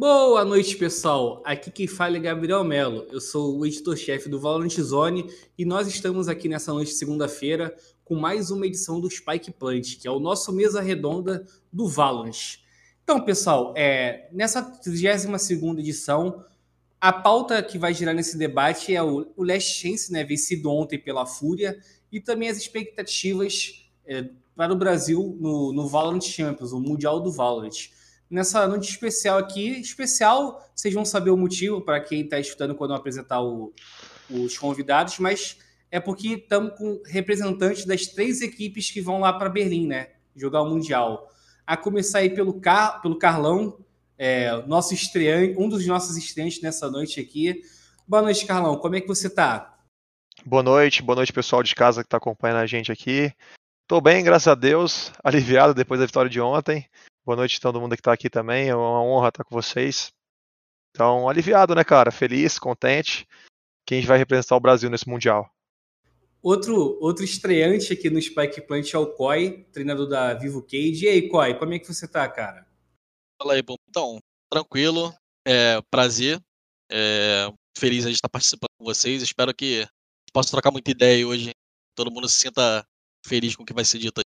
Boa 0.00 0.46
noite, 0.46 0.78
pessoal. 0.78 1.42
Aqui 1.44 1.70
quem 1.70 1.86
fala 1.86 2.16
é 2.16 2.20
Gabriel 2.20 2.64
Melo. 2.64 3.06
Eu 3.12 3.20
sou 3.20 3.58
o 3.58 3.66
editor-chefe 3.66 4.30
do 4.30 4.40
Valorant 4.40 4.70
Zone 4.80 5.30
e 5.58 5.66
nós 5.66 5.86
estamos 5.86 6.26
aqui 6.26 6.48
nessa 6.48 6.72
noite 6.72 6.92
de 6.92 6.94
segunda-feira 6.94 7.76
com 8.02 8.14
mais 8.14 8.50
uma 8.50 8.66
edição 8.66 8.98
do 8.98 9.10
Spike 9.10 9.50
Plant, 9.52 9.98
que 10.00 10.08
é 10.08 10.10
o 10.10 10.18
nosso 10.18 10.54
mesa 10.54 10.80
redonda 10.80 11.44
do 11.70 11.86
Valorant. 11.86 12.60
Então, 13.04 13.20
pessoal, 13.20 13.74
é, 13.76 14.26
nessa 14.32 14.62
32ª 14.62 15.78
edição, 15.78 16.46
a 16.98 17.12
pauta 17.12 17.62
que 17.62 17.76
vai 17.76 17.92
girar 17.92 18.14
nesse 18.14 18.38
debate 18.38 18.96
é 18.96 19.02
o, 19.02 19.30
o 19.36 19.44
Last 19.44 19.82
Chance, 19.82 20.10
né, 20.10 20.24
vencido 20.24 20.70
ontem 20.70 20.98
pela 20.98 21.26
Fúria, 21.26 21.78
e 22.10 22.18
também 22.18 22.48
as 22.48 22.56
expectativas 22.56 23.84
é, 24.06 24.30
para 24.56 24.72
o 24.72 24.76
Brasil 24.76 25.36
no, 25.38 25.74
no 25.74 25.86
Valorant 25.86 26.22
Champions, 26.22 26.72
o 26.72 26.80
Mundial 26.80 27.20
do 27.20 27.30
Valorant. 27.30 27.90
Nessa 28.30 28.64
noite 28.68 28.88
especial 28.88 29.38
aqui, 29.38 29.80
especial, 29.80 30.64
vocês 30.72 30.94
vão 30.94 31.04
saber 31.04 31.30
o 31.30 31.36
motivo 31.36 31.80
para 31.80 32.00
quem 32.00 32.20
está 32.20 32.38
escutando 32.38 32.76
quando 32.76 32.92
eu 32.92 32.96
apresentar 32.96 33.42
o, 33.42 33.72
os 34.30 34.56
convidados, 34.56 35.18
mas 35.18 35.58
é 35.90 35.98
porque 35.98 36.34
estamos 36.34 36.78
com 36.78 37.02
representantes 37.04 37.84
das 37.84 38.06
três 38.06 38.40
equipes 38.40 38.88
que 38.88 39.00
vão 39.00 39.18
lá 39.18 39.32
para 39.32 39.48
Berlim, 39.48 39.88
né? 39.88 40.10
Jogar 40.36 40.62
o 40.62 40.70
Mundial. 40.70 41.28
A 41.66 41.76
começar 41.76 42.20
aí 42.20 42.30
pelo, 42.30 42.60
Car 42.60 43.02
pelo 43.02 43.18
Carlão, 43.18 43.84
é, 44.16 44.64
nosso 44.64 44.94
estreante, 44.94 45.58
um 45.58 45.68
dos 45.68 45.84
nossos 45.84 46.16
estreantes 46.16 46.62
nessa 46.62 46.88
noite 46.88 47.18
aqui. 47.18 47.62
Boa 48.06 48.22
noite, 48.22 48.46
Carlão. 48.46 48.76
Como 48.76 48.94
é 48.94 49.00
que 49.00 49.08
você 49.08 49.26
está? 49.26 49.76
Boa 50.46 50.62
noite, 50.62 51.02
boa 51.02 51.16
noite, 51.16 51.32
pessoal 51.32 51.64
de 51.64 51.74
casa 51.74 52.02
que 52.02 52.06
está 52.06 52.18
acompanhando 52.18 52.58
a 52.58 52.66
gente 52.66 52.92
aqui. 52.92 53.32
Tô 53.88 54.00
bem, 54.00 54.22
graças 54.22 54.46
a 54.46 54.54
Deus, 54.54 55.12
aliviado 55.24 55.74
depois 55.74 55.98
da 55.98 56.06
vitória 56.06 56.30
de 56.30 56.40
ontem. 56.40 56.86
Boa 57.24 57.36
noite 57.36 57.58
a 57.58 57.60
todo 57.60 57.80
mundo 57.80 57.94
que 57.94 58.00
está 58.00 58.12
aqui 58.12 58.30
também, 58.30 58.68
é 58.68 58.74
uma 58.74 59.02
honra 59.02 59.28
estar 59.28 59.44
com 59.44 59.54
vocês. 59.54 60.12
Então, 60.90 61.28
aliviado, 61.28 61.74
né, 61.74 61.84
cara? 61.84 62.10
Feliz, 62.10 62.58
contente. 62.58 63.26
Quem 63.86 64.00
vai 64.02 64.18
representar 64.18 64.56
o 64.56 64.60
Brasil 64.60 64.88
nesse 64.88 65.08
Mundial? 65.08 65.50
Outro, 66.42 66.98
outro 67.00 67.22
estreante 67.22 67.92
aqui 67.92 68.08
no 68.08 68.20
Spike 68.20 68.62
Plant 68.62 68.94
é 68.94 68.98
o 68.98 69.12
Koi, 69.14 69.64
treinador 69.72 70.08
da 70.08 70.32
Vivo 70.32 70.62
Cage. 70.62 71.04
E 71.04 71.08
aí, 71.08 71.28
Koi, 71.28 71.54
como 71.58 71.74
é 71.74 71.78
que 71.78 71.86
você 71.86 72.08
tá, 72.08 72.26
cara? 72.28 72.66
Fala 73.40 73.54
aí, 73.54 73.62
bom. 73.62 73.76
Então, 73.88 74.18
tranquilo, 74.50 75.14
é, 75.46 75.80
prazer. 75.90 76.40
É, 76.90 77.52
feliz 77.76 78.04
de 78.04 78.12
estar 78.12 78.28
participando 78.28 78.70
com 78.78 78.84
vocês. 78.84 79.22
Espero 79.22 79.54
que 79.54 79.86
possa 80.32 80.50
trocar 80.50 80.70
muita 80.70 80.90
ideia 80.90 81.26
hoje. 81.26 81.52
Todo 81.94 82.10
mundo 82.10 82.28
se 82.28 82.38
sinta 82.38 82.86
feliz 83.26 83.54
com 83.54 83.62
o 83.62 83.66
que 83.66 83.74
vai 83.74 83.84
ser 83.84 83.98
dito 83.98 84.18
aí. 84.18 84.29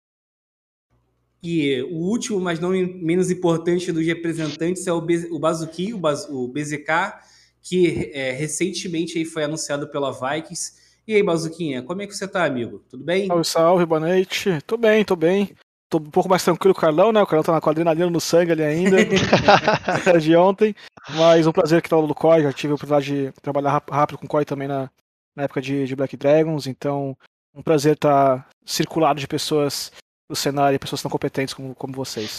E 1.42 1.82
o 1.90 1.96
último, 1.96 2.40
mas 2.40 2.60
não 2.60 2.70
menos 2.70 3.30
importante 3.30 3.90
dos 3.90 4.06
representantes 4.06 4.86
é 4.86 4.92
o, 4.92 5.00
Be 5.00 5.26
o 5.30 5.38
Bazuki, 5.38 5.92
o, 5.92 5.98
Baz 5.98 6.28
o 6.28 6.46
BZK, 6.46 7.14
que 7.60 8.10
é, 8.14 8.30
recentemente 8.30 9.18
aí 9.18 9.24
foi 9.24 9.44
anunciado 9.44 9.88
pela 9.88 10.12
Vikings 10.12 10.82
e 11.06 11.16
aí, 11.16 11.22
Bazuquinha, 11.22 11.82
como 11.82 12.00
é 12.00 12.06
que 12.06 12.14
você 12.14 12.28
tá, 12.28 12.44
amigo? 12.44 12.80
Tudo 12.88 13.02
bem? 13.02 13.26
Salve, 13.26 13.44
salve, 13.44 13.86
boa 13.86 14.00
noite. 14.00 14.60
Tô 14.64 14.76
bem, 14.76 15.04
tô 15.04 15.16
bem. 15.16 15.50
Tô 15.90 15.98
um 15.98 16.10
pouco 16.10 16.28
mais 16.28 16.44
tranquilo 16.44 16.72
com 16.72 16.78
o 16.78 16.80
Carlão, 16.80 17.10
né? 17.10 17.20
O 17.20 17.26
Carlão 17.26 17.42
tá 17.42 17.50
na 17.50 17.58
adrenalina 17.58 18.08
no 18.08 18.20
sangue 18.20 18.52
ali 18.52 18.62
ainda, 18.62 18.98
de 20.20 20.36
ontem. 20.36 20.76
Mas 21.10 21.44
um 21.44 21.52
prazer 21.52 21.82
que 21.82 21.88
tá 21.88 22.00
do 22.00 22.14
COI, 22.14 22.44
já 22.44 22.52
tive 22.52 22.70
a 22.70 22.76
oportunidade 22.76 23.06
de 23.06 23.32
trabalhar 23.42 23.82
rápido 23.90 24.16
com 24.16 24.26
o 24.26 24.28
COI 24.28 24.44
também 24.44 24.68
na, 24.68 24.88
na 25.34 25.42
época 25.42 25.60
de, 25.60 25.86
de 25.86 25.96
Black 25.96 26.16
Dragons, 26.16 26.68
então 26.68 27.16
um 27.52 27.62
prazer 27.62 27.94
estar 27.94 28.38
tá 28.38 28.46
circulado 28.64 29.18
de 29.18 29.26
pessoas 29.26 29.90
do 30.28 30.36
cenário, 30.36 30.78
pessoas 30.78 31.02
tão 31.02 31.10
competentes 31.10 31.54
como, 31.54 31.74
como 31.74 31.92
vocês. 31.92 32.38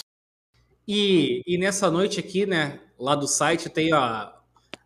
E, 0.88 1.42
e 1.45 1.58
nessa 1.58 1.89
noite 1.89 2.20
aqui, 2.20 2.45
né, 2.45 2.81
lá 3.00 3.16
do 3.16 3.28
site, 3.28 3.70
tem 3.70 3.94
a, 3.94 4.34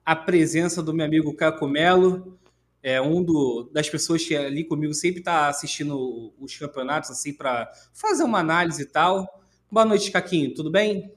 a 0.06 0.16
presença 0.16 0.82
do 0.84 0.94
meu 0.94 1.06
amigo 1.06 1.36
Caco 1.36 1.68
Melo, 1.68 2.40
é 2.82 3.02
um 3.02 3.24
do, 3.24 3.70
das 3.74 3.90
pessoas 3.90 4.24
que 4.24 4.36
ali 4.36 4.64
comigo 4.64 4.94
sempre 4.94 5.20
está 5.20 5.48
assistindo 5.48 6.34
os 6.40 6.56
campeonatos 6.56 7.10
assim 7.10 7.34
para 7.34 7.72
fazer 7.94 8.24
uma 8.24 8.40
análise 8.40 8.84
e 8.84 8.86
tal. 8.86 9.28
Boa 9.70 9.86
noite, 9.86 10.12
Caquinho, 10.12 10.54
tudo 10.54 10.72
bem? 10.72 11.14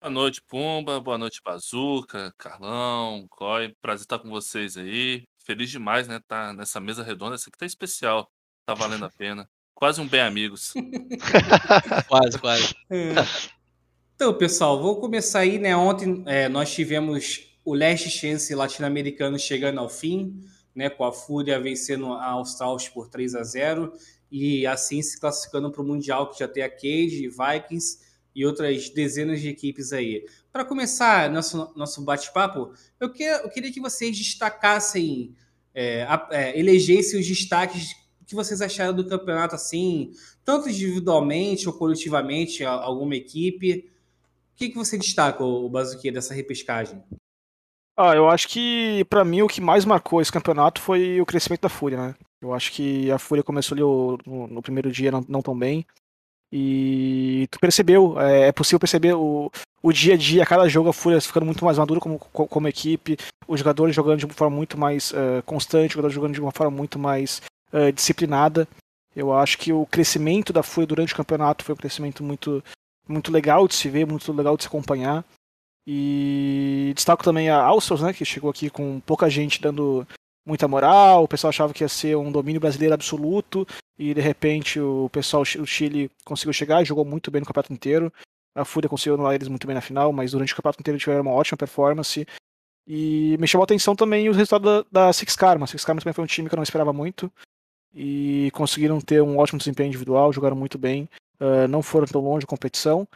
Boa 0.00 0.10
noite, 0.10 0.40
Pumba. 0.40 1.00
Boa 1.00 1.18
noite, 1.18 1.42
Bazuca, 1.44 2.32
Carlão, 2.38 3.26
Coi. 3.28 3.74
Prazer 3.82 4.04
estar 4.04 4.20
com 4.20 4.30
vocês 4.30 4.76
aí. 4.76 5.24
Feliz 5.44 5.70
demais, 5.70 6.06
né? 6.06 6.20
Tá 6.26 6.52
nessa 6.52 6.78
mesa 6.78 7.02
redonda. 7.02 7.34
Essa 7.34 7.50
aqui 7.50 7.58
tá 7.58 7.66
especial. 7.66 8.30
Tá 8.64 8.74
valendo 8.74 9.04
a 9.04 9.10
pena. 9.10 9.48
Quase 9.78 10.00
um 10.00 10.08
bem 10.08 10.22
amigos. 10.22 10.74
quase, 12.08 12.36
quase. 12.36 12.74
É. 12.90 13.14
Então, 14.16 14.34
pessoal, 14.34 14.82
vou 14.82 15.00
começar 15.00 15.38
aí, 15.38 15.56
né? 15.56 15.76
Ontem 15.76 16.24
é, 16.26 16.48
nós 16.48 16.74
tivemos 16.74 17.48
o 17.64 17.76
Last 17.76 18.10
Chance 18.10 18.52
latino-americano 18.56 19.38
chegando 19.38 19.78
ao 19.78 19.88
fim 19.88 20.42
né, 20.74 20.90
com 20.90 21.04
a 21.04 21.12
Fúria 21.12 21.60
vencendo 21.60 22.12
a 22.12 22.26
Australs 22.26 22.88
por 22.88 23.08
3 23.08 23.36
a 23.36 23.44
0 23.44 23.92
e 24.32 24.66
assim 24.66 25.00
se 25.00 25.20
classificando 25.20 25.70
para 25.70 25.80
o 25.80 25.84
Mundial, 25.84 26.28
que 26.28 26.40
já 26.40 26.48
tem 26.48 26.64
a 26.64 26.68
Cage, 26.68 27.28
Vikings 27.28 28.00
e 28.34 28.44
outras 28.44 28.90
dezenas 28.90 29.40
de 29.40 29.48
equipes 29.48 29.92
aí. 29.92 30.24
Para 30.52 30.64
começar 30.64 31.30
nosso, 31.30 31.72
nosso 31.76 32.02
bate-papo, 32.02 32.72
eu, 32.98 33.12
que, 33.12 33.22
eu 33.22 33.48
queria 33.48 33.72
que 33.72 33.80
vocês 33.80 34.16
destacassem, 34.18 35.36
é, 35.72 36.04
é, 36.32 36.58
elegessem 36.58 37.20
os 37.20 37.26
destaques 37.28 37.94
que 38.28 38.34
vocês 38.34 38.60
acharam 38.60 38.94
do 38.94 39.08
campeonato, 39.08 39.54
assim, 39.54 40.12
tanto 40.44 40.68
individualmente 40.68 41.66
ou 41.66 41.72
coletivamente, 41.72 42.62
alguma 42.62 43.16
equipe. 43.16 43.90
O 44.52 44.56
que, 44.56 44.68
que 44.68 44.76
você 44.76 44.98
destaca, 44.98 45.42
o 45.42 45.66
Bazuquia, 45.66 46.12
dessa 46.12 46.34
repescagem? 46.34 47.02
Ah, 47.96 48.14
eu 48.14 48.28
acho 48.28 48.46
que 48.48 49.02
para 49.08 49.24
mim 49.24 49.40
o 49.40 49.48
que 49.48 49.62
mais 49.62 49.86
marcou 49.86 50.20
esse 50.20 50.30
campeonato 50.30 50.80
foi 50.80 51.20
o 51.20 51.26
crescimento 51.26 51.62
da 51.62 51.70
Fúria, 51.70 51.98
né? 51.98 52.14
Eu 52.40 52.52
acho 52.52 52.70
que 52.70 53.10
a 53.10 53.18
Fúria 53.18 53.42
começou 53.42 53.74
ali 53.74 53.82
no, 54.30 54.46
no 54.46 54.62
primeiro 54.62 54.92
dia 54.92 55.10
não, 55.10 55.24
não, 55.26 55.42
tão 55.42 55.58
bem. 55.58 55.86
E 56.52 57.48
tu 57.50 57.58
percebeu, 57.58 58.20
é, 58.20 58.48
é, 58.48 58.52
possível 58.52 58.78
perceber 58.78 59.14
o, 59.14 59.50
o 59.82 59.92
dia 59.92 60.14
a 60.14 60.16
dia, 60.18 60.46
cada 60.46 60.68
jogo 60.68 60.90
a 60.90 60.92
Fúria 60.92 61.20
ficando 61.20 61.46
muito 61.46 61.64
mais 61.64 61.78
madura 61.78 61.98
como, 61.98 62.18
como 62.18 62.68
equipe, 62.68 63.16
os 63.48 63.58
jogadores 63.58 63.96
jogando 63.96 64.18
de 64.18 64.26
uma 64.26 64.34
forma 64.34 64.54
muito 64.54 64.78
mais 64.78 65.12
uh, 65.12 65.42
constante, 65.46 65.90
os 65.90 65.94
jogadores 65.94 66.14
jogando 66.14 66.34
de 66.34 66.40
uma 66.40 66.52
forma 66.52 66.76
muito 66.76 66.98
mais 66.98 67.40
uh, 67.72 67.92
disciplinada. 67.92 68.68
Eu 69.14 69.32
acho 69.32 69.58
que 69.58 69.72
o 69.72 69.86
crescimento 69.86 70.52
da 70.52 70.62
Fúria 70.62 70.86
durante 70.86 71.12
o 71.12 71.16
campeonato 71.16 71.64
foi 71.64 71.74
um 71.74 71.78
crescimento 71.78 72.22
muito, 72.22 72.62
muito 73.08 73.32
legal 73.32 73.66
de 73.66 73.74
se 73.74 73.88
ver, 73.88 74.06
muito 74.06 74.32
legal 74.32 74.56
de 74.56 74.62
se 74.62 74.68
acompanhar. 74.68 75.24
E 75.86 76.92
destaco 76.94 77.24
também 77.24 77.48
a 77.48 77.60
Alstros, 77.60 78.02
né, 78.02 78.12
que 78.12 78.24
chegou 78.24 78.50
aqui 78.50 78.68
com 78.68 79.00
pouca 79.00 79.28
gente 79.30 79.60
dando 79.60 80.06
muita 80.46 80.68
moral, 80.68 81.24
o 81.24 81.28
pessoal 81.28 81.50
achava 81.50 81.74
que 81.74 81.82
ia 81.82 81.88
ser 81.88 82.16
um 82.16 82.32
domínio 82.32 82.60
brasileiro 82.60 82.94
absoluto, 82.94 83.66
e 83.98 84.14
de 84.14 84.20
repente 84.20 84.80
o 84.80 85.10
pessoal, 85.10 85.42
o 85.42 85.66
Chile 85.66 86.10
conseguiu 86.24 86.52
chegar 86.52 86.82
e 86.82 86.86
jogou 86.86 87.04
muito 87.04 87.30
bem 87.30 87.40
no 87.40 87.46
campeonato 87.46 87.72
inteiro. 87.72 88.12
A 88.54 88.64
Fúria 88.64 88.88
conseguiu 88.88 89.14
anular 89.14 89.34
eles 89.34 89.48
muito 89.48 89.66
bem 89.66 89.74
na 89.74 89.80
final, 89.80 90.12
mas 90.12 90.32
durante 90.32 90.52
o 90.52 90.56
campeonato 90.56 90.80
inteiro 90.80 90.98
tiveram 90.98 91.22
uma 91.22 91.32
ótima 91.32 91.56
performance. 91.56 92.26
E 92.86 93.36
me 93.38 93.46
chamou 93.46 93.62
a 93.62 93.66
atenção 93.66 93.94
também 93.94 94.28
o 94.28 94.32
resultado 94.32 94.84
da, 94.90 95.06
da 95.06 95.12
Six 95.12 95.36
Karma. 95.36 95.66
Six 95.66 95.84
Karma 95.84 96.00
também 96.00 96.14
foi 96.14 96.24
um 96.24 96.26
time 96.26 96.48
que 96.48 96.54
eu 96.54 96.56
não 96.56 96.62
esperava 96.62 96.92
muito. 96.92 97.30
E 97.94 98.50
conseguiram 98.52 99.00
ter 99.00 99.22
um 99.22 99.38
ótimo 99.38 99.58
desempenho 99.58 99.88
individual, 99.88 100.32
jogaram 100.32 100.56
muito 100.56 100.78
bem. 100.78 101.08
Uh, 101.40 101.68
não 101.68 101.82
foram 101.82 102.06
tão 102.06 102.20
longe 102.20 102.44
da 102.44 102.50
competição 102.50 103.06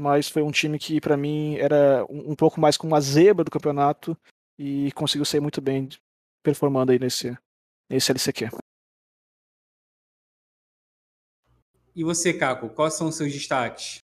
mas 0.00 0.30
foi 0.30 0.42
um 0.42 0.50
time 0.50 0.78
que 0.78 0.98
para 0.98 1.14
mim 1.14 1.56
era 1.56 2.06
um, 2.08 2.30
um, 2.30 2.34
pouco 2.34 2.58
mais 2.58 2.76
como 2.76 2.94
uma 2.94 3.00
zebra 3.02 3.44
do 3.44 3.50
campeonato 3.50 4.16
e 4.58 4.90
conseguiu 4.92 5.26
sair 5.26 5.40
muito 5.40 5.60
bem 5.60 5.90
performando 6.42 6.90
aí 6.90 6.98
nesse, 6.98 7.36
nesse 7.88 8.10
LCQ. 8.10 8.48
E 11.94 12.02
você, 12.02 12.32
Caco, 12.32 12.70
quais 12.70 12.94
são 12.94 13.08
os 13.08 13.16
seus 13.16 13.30
destaques? 13.30 13.98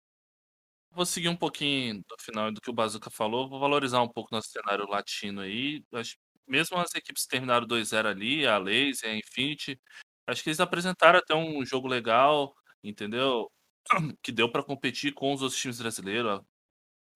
Vou 0.91 1.07
seguir 1.07 1.29
um 1.29 1.37
pouquinho 1.37 2.03
do 2.09 2.17
final 2.21 2.51
do 2.51 2.61
que 2.61 2.71
o 2.71 2.75
Bazuca 2.75 3.09
falou, 3.09 3.49
vou 3.49 3.61
valorizar 3.61 4.03
um 4.03 4.09
pouco 4.09 4.35
nosso 4.35 4.49
cenário 4.49 4.89
latino 4.89 5.43
aí. 5.43 5.85
Acho, 5.93 6.17
mesmo 6.47 6.77
as 6.77 6.93
equipes 6.95 7.25
terminaram 7.25 7.67
2-0 7.69 8.09
ali, 8.09 8.47
a 8.47 8.59
Lazy, 8.59 9.07
a 9.07 9.15
Infinity, 9.15 9.79
acho 10.27 10.43
que 10.43 10.51
eles 10.51 10.61
apresentaram 10.61 11.19
até 11.19 11.35
um 11.35 11.65
jogo 11.65 11.89
legal, 11.89 12.55
entendeu? 12.83 13.51
que 14.23 14.33
deu 14.33 14.51
para 14.51 14.63
competir 14.63 15.13
com 15.15 15.33
os 15.33 15.43
outros 15.43 15.61
times 15.61 15.79
brasileiros, 15.79 16.41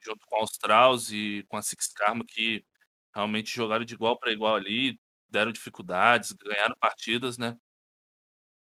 junto 0.00 0.26
com 0.26 0.36
a 0.36 0.40
Australs 0.40 1.10
e 1.12 1.44
com 1.48 1.56
a 1.56 1.62
Six 1.62 1.92
Karma, 1.94 2.24
que 2.26 2.64
realmente 3.14 3.54
jogaram 3.54 3.84
de 3.84 3.94
igual 3.94 4.18
para 4.18 4.32
igual 4.32 4.54
ali, 4.56 4.98
deram 5.28 5.52
dificuldades, 5.52 6.32
ganharam 6.32 6.76
partidas, 6.78 7.38
né? 7.38 7.56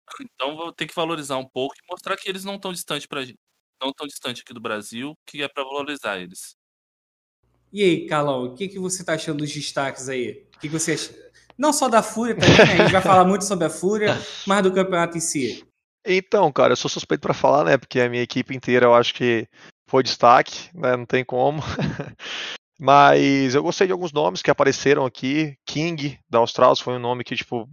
Então 0.34 0.56
vou 0.56 0.72
ter 0.72 0.86
que 0.86 0.94
valorizar 0.94 1.36
um 1.36 1.48
pouco 1.48 1.74
e 1.74 1.86
mostrar 1.90 2.16
que 2.16 2.28
eles 2.28 2.44
não 2.44 2.56
estão 2.56 2.72
distantes 2.72 3.06
para 3.06 3.22
não 3.82 3.92
tão 3.92 4.06
distante 4.06 4.42
aqui 4.42 4.54
do 4.54 4.60
Brasil, 4.60 5.16
que 5.26 5.42
é 5.42 5.48
para 5.48 5.64
valorizar 5.64 6.18
eles. 6.18 6.56
E 7.72 7.82
aí, 7.82 8.06
Carlão, 8.06 8.44
o 8.44 8.54
que, 8.54 8.68
que 8.68 8.78
você 8.78 9.02
está 9.02 9.14
achando 9.14 9.38
dos 9.38 9.52
destaques 9.52 10.08
aí? 10.08 10.46
O 10.54 10.58
que, 10.60 10.68
que 10.68 10.68
você 10.68 10.94
não 11.58 11.72
só 11.72 11.88
da 11.88 12.02
Fúria 12.02 12.34
também, 12.34 12.56
né? 12.56 12.62
a 12.62 12.76
gente 12.76 12.92
vai 12.92 13.02
falar 13.02 13.24
muito 13.24 13.44
sobre 13.44 13.64
a 13.64 13.70
Fúria, 13.70 14.16
mas 14.46 14.62
do 14.62 14.72
campeonato 14.72 15.16
em 15.16 15.20
si. 15.20 15.66
Então, 16.06 16.52
cara, 16.52 16.72
eu 16.72 16.76
sou 16.76 16.88
suspeito 16.88 17.20
para 17.20 17.34
falar, 17.34 17.64
né? 17.64 17.76
Porque 17.76 18.00
a 18.00 18.08
minha 18.08 18.22
equipe 18.22 18.54
inteira 18.54 18.86
eu 18.86 18.94
acho 18.94 19.12
que 19.12 19.48
foi 19.88 20.02
destaque, 20.02 20.70
né? 20.74 20.96
Não 20.96 21.06
tem 21.06 21.24
como. 21.24 21.60
Mas 22.78 23.54
eu 23.54 23.62
gostei 23.62 23.86
de 23.86 23.92
alguns 23.92 24.12
nomes 24.12 24.42
que 24.42 24.50
apareceram 24.50 25.04
aqui. 25.06 25.56
King, 25.66 26.18
da 26.28 26.38
Australis, 26.38 26.78
foi 26.78 26.94
um 26.94 27.00
nome 27.00 27.24
que, 27.24 27.34
tipo, 27.34 27.66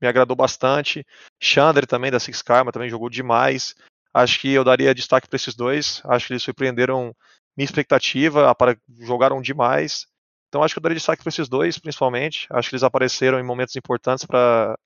me 0.00 0.08
agradou 0.08 0.36
bastante. 0.36 1.04
Chandler 1.42 1.86
também, 1.86 2.10
da 2.10 2.20
Six 2.20 2.40
Karma, 2.40 2.70
também 2.70 2.88
jogou 2.88 3.10
demais. 3.10 3.74
Acho 4.14 4.40
que 4.40 4.52
eu 4.52 4.62
daria 4.62 4.94
destaque 4.94 5.28
para 5.28 5.36
esses 5.36 5.54
dois. 5.54 6.00
Acho 6.04 6.28
que 6.28 6.32
eles 6.34 6.42
surpreenderam 6.42 7.14
minha 7.56 7.64
expectativa, 7.64 8.54
jogaram 9.00 9.42
demais. 9.42 10.06
Então 10.54 10.62
acho 10.62 10.72
que 10.72 10.78
eu 10.78 10.82
daria 10.82 10.94
destaque 10.94 11.20
para 11.20 11.30
esses 11.30 11.48
dois, 11.48 11.80
principalmente. 11.80 12.46
Acho 12.48 12.68
que 12.68 12.76
eles 12.76 12.84
apareceram 12.84 13.40
em 13.40 13.42
momentos 13.42 13.74
importantes 13.74 14.24
para 14.24 14.78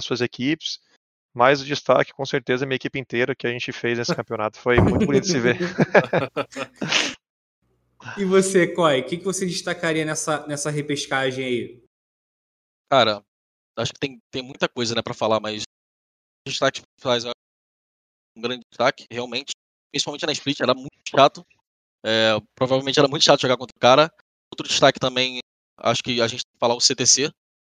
suas 0.00 0.20
equipes. 0.20 0.78
Mas 1.34 1.60
o 1.60 1.64
destaque, 1.64 2.12
com 2.12 2.24
certeza, 2.24 2.62
é 2.62 2.64
a 2.64 2.68
minha 2.68 2.76
equipe 2.76 3.00
inteira 3.00 3.34
que 3.34 3.44
a 3.44 3.50
gente 3.50 3.72
fez 3.72 3.98
nesse 3.98 4.14
campeonato. 4.14 4.60
Foi 4.60 4.80
muito 4.80 5.04
bonito 5.04 5.24
de 5.24 5.32
se 5.32 5.40
ver. 5.40 5.58
e 8.16 8.24
você, 8.24 8.72
Coy, 8.72 9.00
o 9.00 9.06
que, 9.06 9.16
que 9.16 9.24
você 9.24 9.44
destacaria 9.44 10.04
nessa, 10.04 10.46
nessa 10.46 10.70
repescagem 10.70 11.44
aí? 11.44 11.84
Cara, 12.88 13.20
acho 13.76 13.92
que 13.92 13.98
tem, 13.98 14.20
tem 14.30 14.44
muita 14.44 14.68
coisa 14.68 14.94
né, 14.94 15.02
para 15.02 15.14
falar, 15.14 15.40
mas 15.40 15.64
o 16.46 16.48
destaque 16.48 16.80
faz 17.00 17.24
um 17.24 18.40
grande 18.40 18.62
destaque, 18.70 19.04
realmente. 19.10 19.50
Principalmente 19.90 20.26
na 20.26 20.32
split, 20.32 20.60
era 20.60 20.74
muito 20.74 20.94
chato. 21.08 21.44
É, 22.06 22.38
provavelmente 22.54 23.00
era 23.00 23.08
muito 23.08 23.24
chato 23.24 23.40
jogar 23.40 23.56
contra 23.56 23.76
o 23.76 23.80
cara. 23.80 24.12
Outro 24.52 24.68
destaque 24.68 24.98
também, 24.98 25.40
acho 25.78 26.02
que 26.02 26.20
a 26.20 26.28
gente 26.28 26.42
tem 26.44 26.52
que 26.52 26.58
falar 26.58 26.74
o 26.74 26.80
CTC. 26.80 27.30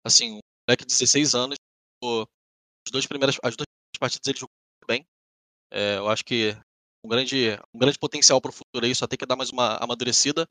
Assim, 0.04 0.32
um 0.32 0.40
moleque 0.68 0.84
de 0.84 0.94
16 0.94 1.34
anos. 1.34 1.56
As 2.02 2.92
duas 2.92 3.06
primeiras, 3.06 3.36
as 3.42 3.56
duas 3.56 3.66
partidas 3.98 4.26
ele 4.26 4.38
jogou 4.38 4.54
muito 4.80 4.86
bem. 4.86 5.06
É, 5.70 5.96
eu 5.96 6.08
acho 6.08 6.24
que 6.24 6.56
um 7.04 7.08
grande, 7.08 7.58
um 7.74 7.78
grande 7.78 7.98
potencial 7.98 8.40
para 8.40 8.50
o 8.50 8.52
futuro 8.52 8.86
aí, 8.86 8.94
só 8.94 9.06
tem 9.06 9.18
que 9.18 9.26
dar 9.26 9.36
mais 9.36 9.50
uma 9.50 9.76
amadurecida. 9.76 10.48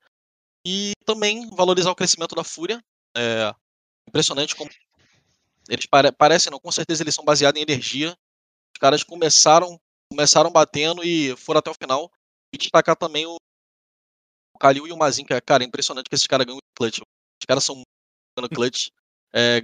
E 0.65 0.91
também 1.05 1.49
valorizar 1.55 1.91
o 1.91 1.95
crescimento 1.95 2.35
da 2.35 2.43
Fúria. 2.43 2.83
É, 3.15 3.53
impressionante 4.07 4.55
como 4.55 4.69
eles 5.69 5.85
pare 5.85 6.11
parecem, 6.11 6.51
não, 6.51 6.59
com 6.59 6.71
certeza 6.71 7.03
eles 7.03 7.15
são 7.15 7.25
baseados 7.25 7.59
em 7.59 7.63
energia. 7.63 8.11
Os 8.73 8.79
caras 8.79 9.03
começaram 9.03 9.79
começaram 10.09 10.51
batendo 10.51 11.03
e 11.03 11.35
foram 11.35 11.59
até 11.59 11.69
o 11.69 11.75
final. 11.75 12.11
E 12.53 12.57
destacar 12.57 12.95
também 12.95 13.25
o, 13.25 13.35
o 14.57 14.59
Kalil 14.59 14.87
e 14.87 14.91
o 14.91 14.97
Mazin, 14.97 15.23
é, 15.29 15.39
cara, 15.39 15.63
impressionante 15.63 16.09
que 16.09 16.15
esses 16.15 16.25
caras 16.25 16.45
ganham 16.45 16.59
clutch. 16.75 16.97
Os 16.99 17.45
caras 17.47 17.63
são 17.63 17.75
muito 17.75 18.55
clutch. 18.55 18.87
É, 19.31 19.61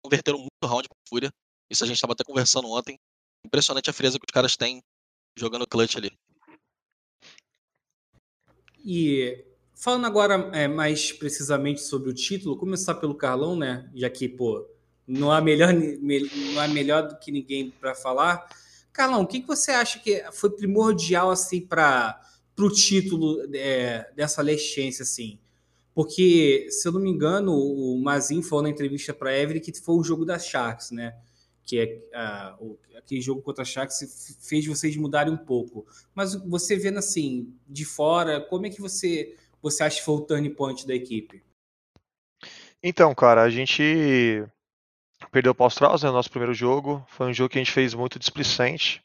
converteram 0.00 0.38
muito 0.38 0.50
round 0.62 0.88
pra 0.88 0.96
Fúria. 1.08 1.30
Isso 1.68 1.82
a 1.82 1.86
gente 1.86 1.96
estava 1.96 2.12
até 2.12 2.22
conversando 2.22 2.68
ontem. 2.68 2.96
Impressionante 3.44 3.90
a 3.90 3.92
frieza 3.92 4.18
que 4.18 4.24
os 4.24 4.32
caras 4.32 4.56
têm 4.56 4.80
jogando 5.36 5.66
clutch 5.66 5.96
ali. 5.96 6.12
E 8.84 9.44
falando 9.74 10.06
agora 10.06 10.34
é, 10.54 10.68
mais 10.68 11.10
precisamente 11.10 11.80
sobre 11.80 12.10
o 12.10 12.14
título, 12.14 12.56
começar 12.56 12.94
pelo 12.94 13.16
Carlão, 13.16 13.56
né? 13.56 13.90
Já 13.96 14.08
que, 14.08 14.28
pô, 14.28 14.64
não 15.04 15.32
há 15.32 15.40
melhor, 15.40 15.72
não 15.74 16.60
há 16.60 16.68
melhor 16.68 17.08
do 17.08 17.18
que 17.18 17.32
ninguém 17.32 17.70
para 17.70 17.96
falar. 17.96 18.48
Carlão, 18.92 19.22
o 19.22 19.26
que, 19.26 19.40
que 19.40 19.46
você 19.46 19.72
acha 19.72 19.98
que 19.98 20.24
foi 20.30 20.50
primordial 20.50 21.30
assim 21.30 21.60
para 21.60 22.20
o 22.64 22.70
título 22.70 23.42
é, 23.54 24.10
dessa 24.14 24.40
lexência 24.42 25.02
assim? 25.02 25.38
Porque, 25.94 26.66
se 26.70 26.86
eu 26.86 26.92
não 26.92 27.00
me 27.00 27.10
engano, 27.10 27.54
o 27.54 27.98
Mazin 27.98 28.42
falou 28.42 28.62
na 28.62 28.68
entrevista 28.68 29.14
para 29.14 29.30
a 29.30 29.38
Every 29.38 29.60
que 29.60 29.72
foi 29.80 29.94
o 29.94 30.04
jogo 30.04 30.26
das 30.26 30.46
Sharks, 30.46 30.90
né? 30.90 31.16
Que 31.64 31.78
é 31.78 32.56
uh, 32.58 32.64
o, 32.64 32.78
aquele 32.96 33.20
jogo 33.20 33.40
contra 33.40 33.62
a 33.62 33.64
Sharks 33.64 34.36
fez 34.40 34.66
vocês 34.66 34.94
mudarem 34.96 35.32
um 35.32 35.38
pouco. 35.38 35.86
Mas 36.14 36.34
você 36.34 36.76
vendo 36.76 36.98
assim, 36.98 37.54
de 37.66 37.84
fora, 37.84 38.42
como 38.42 38.66
é 38.66 38.70
que 38.70 38.80
você, 38.80 39.36
você 39.62 39.84
acha 39.84 39.98
que 39.98 40.04
foi 40.04 40.16
o 40.16 40.20
turning 40.20 40.54
point 40.54 40.86
da 40.86 40.94
equipe? 40.94 41.42
Então, 42.82 43.14
cara, 43.14 43.42
a 43.42 43.48
gente 43.48 44.44
perdeu 45.32 45.54
para 45.54 45.62
o 45.62 45.66
Australs, 45.66 46.02
né, 46.02 46.10
no 46.10 46.14
nosso 46.14 46.30
primeiro 46.30 46.52
jogo. 46.52 47.04
Foi 47.08 47.26
um 47.26 47.32
jogo 47.32 47.48
que 47.48 47.58
a 47.58 47.64
gente 47.64 47.72
fez 47.72 47.94
muito 47.94 48.18
displicente. 48.18 49.02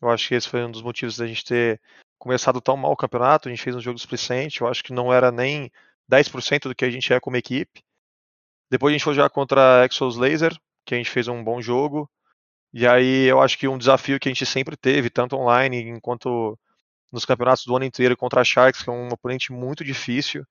Eu 0.00 0.08
acho 0.08 0.28
que 0.28 0.34
esse 0.34 0.48
foi 0.48 0.64
um 0.64 0.70
dos 0.70 0.82
motivos 0.82 1.16
da 1.16 1.26
gente 1.26 1.44
ter 1.44 1.80
começado 2.24 2.60
tão 2.60 2.76
mal 2.76 2.90
o 2.90 2.96
campeonato. 2.96 3.48
A 3.48 3.50
gente 3.50 3.62
fez 3.62 3.76
um 3.76 3.80
jogo 3.80 3.96
displicente. 3.96 4.62
Eu 4.62 4.66
acho 4.66 4.82
que 4.82 4.92
não 4.92 5.12
era 5.12 5.30
nem 5.30 5.70
10% 6.10 6.68
do 6.68 6.74
que 6.74 6.84
a 6.84 6.90
gente 6.90 7.12
é 7.12 7.20
como 7.20 7.36
equipe. 7.36 7.84
Depois 8.70 8.90
a 8.90 8.94
gente 8.94 9.04
foi 9.04 9.14
jogar 9.14 9.28
contra 9.28 9.82
a 9.82 9.84
Exos 9.84 10.16
Laser, 10.16 10.58
que 10.84 10.94
a 10.94 10.96
gente 10.96 11.10
fez 11.10 11.28
um 11.28 11.44
bom 11.44 11.60
jogo. 11.60 12.10
E 12.72 12.86
aí 12.86 13.26
eu 13.26 13.40
acho 13.40 13.58
que 13.58 13.68
um 13.68 13.78
desafio 13.78 14.18
que 14.18 14.28
a 14.28 14.32
gente 14.32 14.46
sempre 14.46 14.76
teve, 14.76 15.10
tanto 15.10 15.36
online 15.36 15.82
enquanto 15.82 16.58
nos 17.12 17.24
campeonatos 17.24 17.66
do 17.66 17.76
ano 17.76 17.84
inteiro 17.84 18.16
contra 18.16 18.40
a 18.40 18.44
Sharks, 18.44 18.82
que 18.82 18.90
é 18.90 18.92
um 18.92 19.08
oponente 19.08 19.52
muito 19.52 19.84
difícil, 19.84 20.44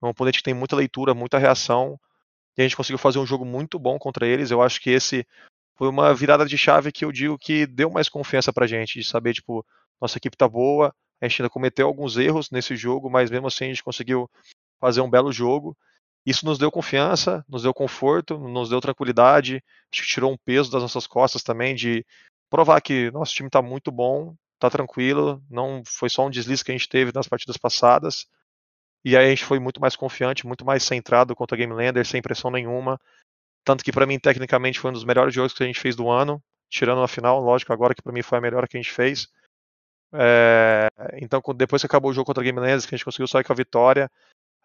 um 0.00 0.08
oponente 0.08 0.38
que 0.38 0.44
tem 0.44 0.54
muita 0.54 0.76
leitura, 0.76 1.12
muita 1.12 1.38
reação 1.38 1.98
e 2.56 2.62
a 2.62 2.64
gente 2.64 2.76
conseguiu 2.76 2.98
fazer 2.98 3.18
um 3.18 3.26
jogo 3.26 3.44
muito 3.44 3.78
bom 3.78 3.98
contra 3.98 4.26
eles. 4.26 4.50
Eu 4.50 4.62
acho 4.62 4.80
que 4.80 4.90
esse 4.90 5.26
foi 5.74 5.88
uma 5.88 6.14
virada 6.14 6.46
de 6.46 6.56
chave 6.56 6.90
que 6.90 7.04
eu 7.04 7.12
digo 7.12 7.38
que 7.38 7.66
deu 7.66 7.90
mais 7.90 8.08
confiança 8.08 8.52
pra 8.52 8.66
gente, 8.66 8.98
de 8.98 9.04
saber, 9.04 9.34
tipo, 9.34 9.64
nossa 10.00 10.16
equipe 10.16 10.36
tá 10.36 10.48
boa, 10.48 10.94
a 11.20 11.26
ainda 11.26 11.50
cometeu 11.50 11.86
alguns 11.86 12.16
erros 12.16 12.50
nesse 12.50 12.76
jogo, 12.76 13.10
mas 13.10 13.30
mesmo 13.30 13.46
assim 13.46 13.64
a 13.64 13.68
gente 13.68 13.82
conseguiu 13.82 14.30
fazer 14.80 15.00
um 15.00 15.10
belo 15.10 15.32
jogo. 15.32 15.76
Isso 16.24 16.44
nos 16.44 16.58
deu 16.58 16.70
confiança, 16.70 17.44
nos 17.48 17.62
deu 17.62 17.72
conforto, 17.72 18.38
nos 18.38 18.68
deu 18.68 18.80
tranquilidade, 18.80 19.62
acho 19.92 20.02
que 20.02 20.08
tirou 20.08 20.32
um 20.32 20.36
peso 20.36 20.70
das 20.70 20.82
nossas 20.82 21.06
costas 21.06 21.42
também 21.42 21.74
de 21.74 22.04
provar 22.50 22.80
que 22.80 23.10
nosso 23.12 23.32
time 23.32 23.48
está 23.48 23.62
muito 23.62 23.90
bom, 23.92 24.34
está 24.54 24.68
tranquilo, 24.68 25.42
não 25.48 25.82
foi 25.86 26.08
só 26.08 26.26
um 26.26 26.30
deslize 26.30 26.64
que 26.64 26.72
a 26.72 26.76
gente 26.76 26.88
teve 26.88 27.12
nas 27.14 27.28
partidas 27.28 27.56
passadas. 27.56 28.26
E 29.04 29.16
aí 29.16 29.26
a 29.26 29.28
gente 29.28 29.44
foi 29.44 29.60
muito 29.60 29.80
mais 29.80 29.94
confiante, 29.94 30.46
muito 30.46 30.64
mais 30.64 30.82
centrado 30.82 31.36
contra 31.36 31.56
a 31.56 31.58
Game 31.58 31.72
Lander, 31.72 32.04
sem 32.04 32.20
pressão 32.20 32.50
nenhuma. 32.50 32.98
Tanto 33.64 33.84
que 33.84 33.92
para 33.92 34.06
mim, 34.06 34.18
tecnicamente, 34.18 34.80
foi 34.80 34.90
um 34.90 34.94
dos 34.94 35.04
melhores 35.04 35.32
jogos 35.32 35.52
que 35.52 35.62
a 35.62 35.66
gente 35.66 35.78
fez 35.78 35.94
do 35.94 36.10
ano, 36.10 36.42
tirando 36.68 37.02
a 37.02 37.08
final, 37.08 37.40
lógico, 37.40 37.72
agora 37.72 37.94
que 37.94 38.02
para 38.02 38.12
mim 38.12 38.22
foi 38.22 38.38
a 38.38 38.40
melhor 38.40 38.66
que 38.66 38.76
a 38.76 38.80
gente 38.80 38.92
fez. 38.92 39.28
É... 40.12 40.88
Então, 41.14 41.40
depois 41.54 41.82
que 41.82 41.86
acabou 41.86 42.10
o 42.10 42.14
jogo 42.14 42.26
contra 42.26 42.42
a 42.42 42.44
Game 42.44 42.58
Lander, 42.58 42.80
que 42.80 42.94
a 42.94 42.98
gente 42.98 43.04
conseguiu 43.04 43.26
sair 43.26 43.44
com 43.44 43.52
a 43.52 43.56
vitória, 43.56 44.10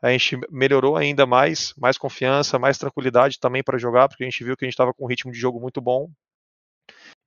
a 0.01 0.11
gente 0.11 0.39
melhorou 0.49 0.97
ainda 0.97 1.25
mais, 1.25 1.73
mais 1.77 1.97
confiança, 1.97 2.57
mais 2.59 2.77
tranquilidade 2.77 3.39
também 3.39 3.63
para 3.63 3.77
jogar, 3.77 4.07
porque 4.07 4.23
a 4.23 4.29
gente 4.29 4.43
viu 4.43 4.57
que 4.57 4.65
a 4.65 4.67
gente 4.67 4.73
estava 4.73 4.93
com 4.93 5.05
um 5.05 5.07
ritmo 5.07 5.31
de 5.31 5.39
jogo 5.39 5.59
muito 5.59 5.79
bom. 5.81 6.09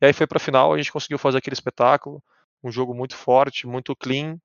E 0.00 0.06
aí 0.06 0.12
foi 0.12 0.26
para 0.26 0.38
a 0.38 0.40
final, 0.40 0.72
a 0.72 0.76
gente 0.76 0.92
conseguiu 0.92 1.18
fazer 1.18 1.38
aquele 1.38 1.54
espetáculo, 1.54 2.22
um 2.62 2.70
jogo 2.70 2.94
muito 2.94 3.16
forte, 3.16 3.66
muito 3.66 3.94
clean. 3.94 4.38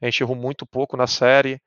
A 0.00 0.06
gente 0.06 0.22
errou 0.22 0.36
muito 0.36 0.66
pouco 0.66 0.96
na 0.96 1.06
série 1.06 1.60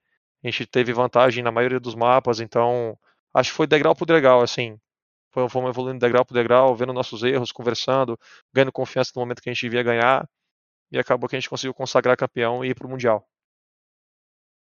a 0.43 0.51
gente 0.51 0.65
teve 0.65 0.91
vantagem 0.93 1.43
na 1.43 1.51
maioria 1.51 1.79
dos 1.79 1.95
mapas, 1.95 2.39
então 2.39 2.97
acho 3.33 3.51
que 3.51 3.55
foi 3.55 3.65
degrau 3.65 3.95
por 3.95 4.05
degrau, 4.05 4.41
assim. 4.41 4.77
Fomos 5.31 5.69
evoluindo 5.69 5.99
degrau 5.99 6.23
por 6.25 6.33
degrau, 6.33 6.75
vendo 6.75 6.93
nossos 6.93 7.23
erros, 7.23 7.51
conversando, 7.51 8.19
ganhando 8.53 8.71
confiança 8.71 9.11
no 9.15 9.21
momento 9.21 9.41
que 9.41 9.49
a 9.49 9.53
gente 9.53 9.61
devia 9.61 9.81
ganhar, 9.81 10.29
e 10.93 10.99
acabou 10.99 11.27
que 11.27 11.35
a 11.35 11.39
gente 11.39 11.49
conseguiu 11.49 11.73
consagrar 11.73 12.15
campeão 12.15 12.63
e 12.63 12.69
ir 12.69 12.75
para 12.75 12.85
o 12.85 12.89
Mundial. 12.89 13.27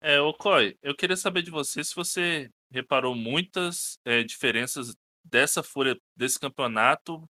É, 0.01 0.19
ô 0.21 0.33
Coy, 0.33 0.77
eu 0.83 0.97
queria 0.97 1.17
saber 1.17 1.43
de 1.43 1.51
você 1.51 1.85
se 1.85 1.95
você 1.95 2.51
reparou 2.71 3.15
muitas 3.15 3.99
é, 4.05 4.23
diferenças 4.23 4.95
dessa 5.23 5.63
fúria, 5.63 5.97
desse 6.17 6.41
campeonato 6.41 7.23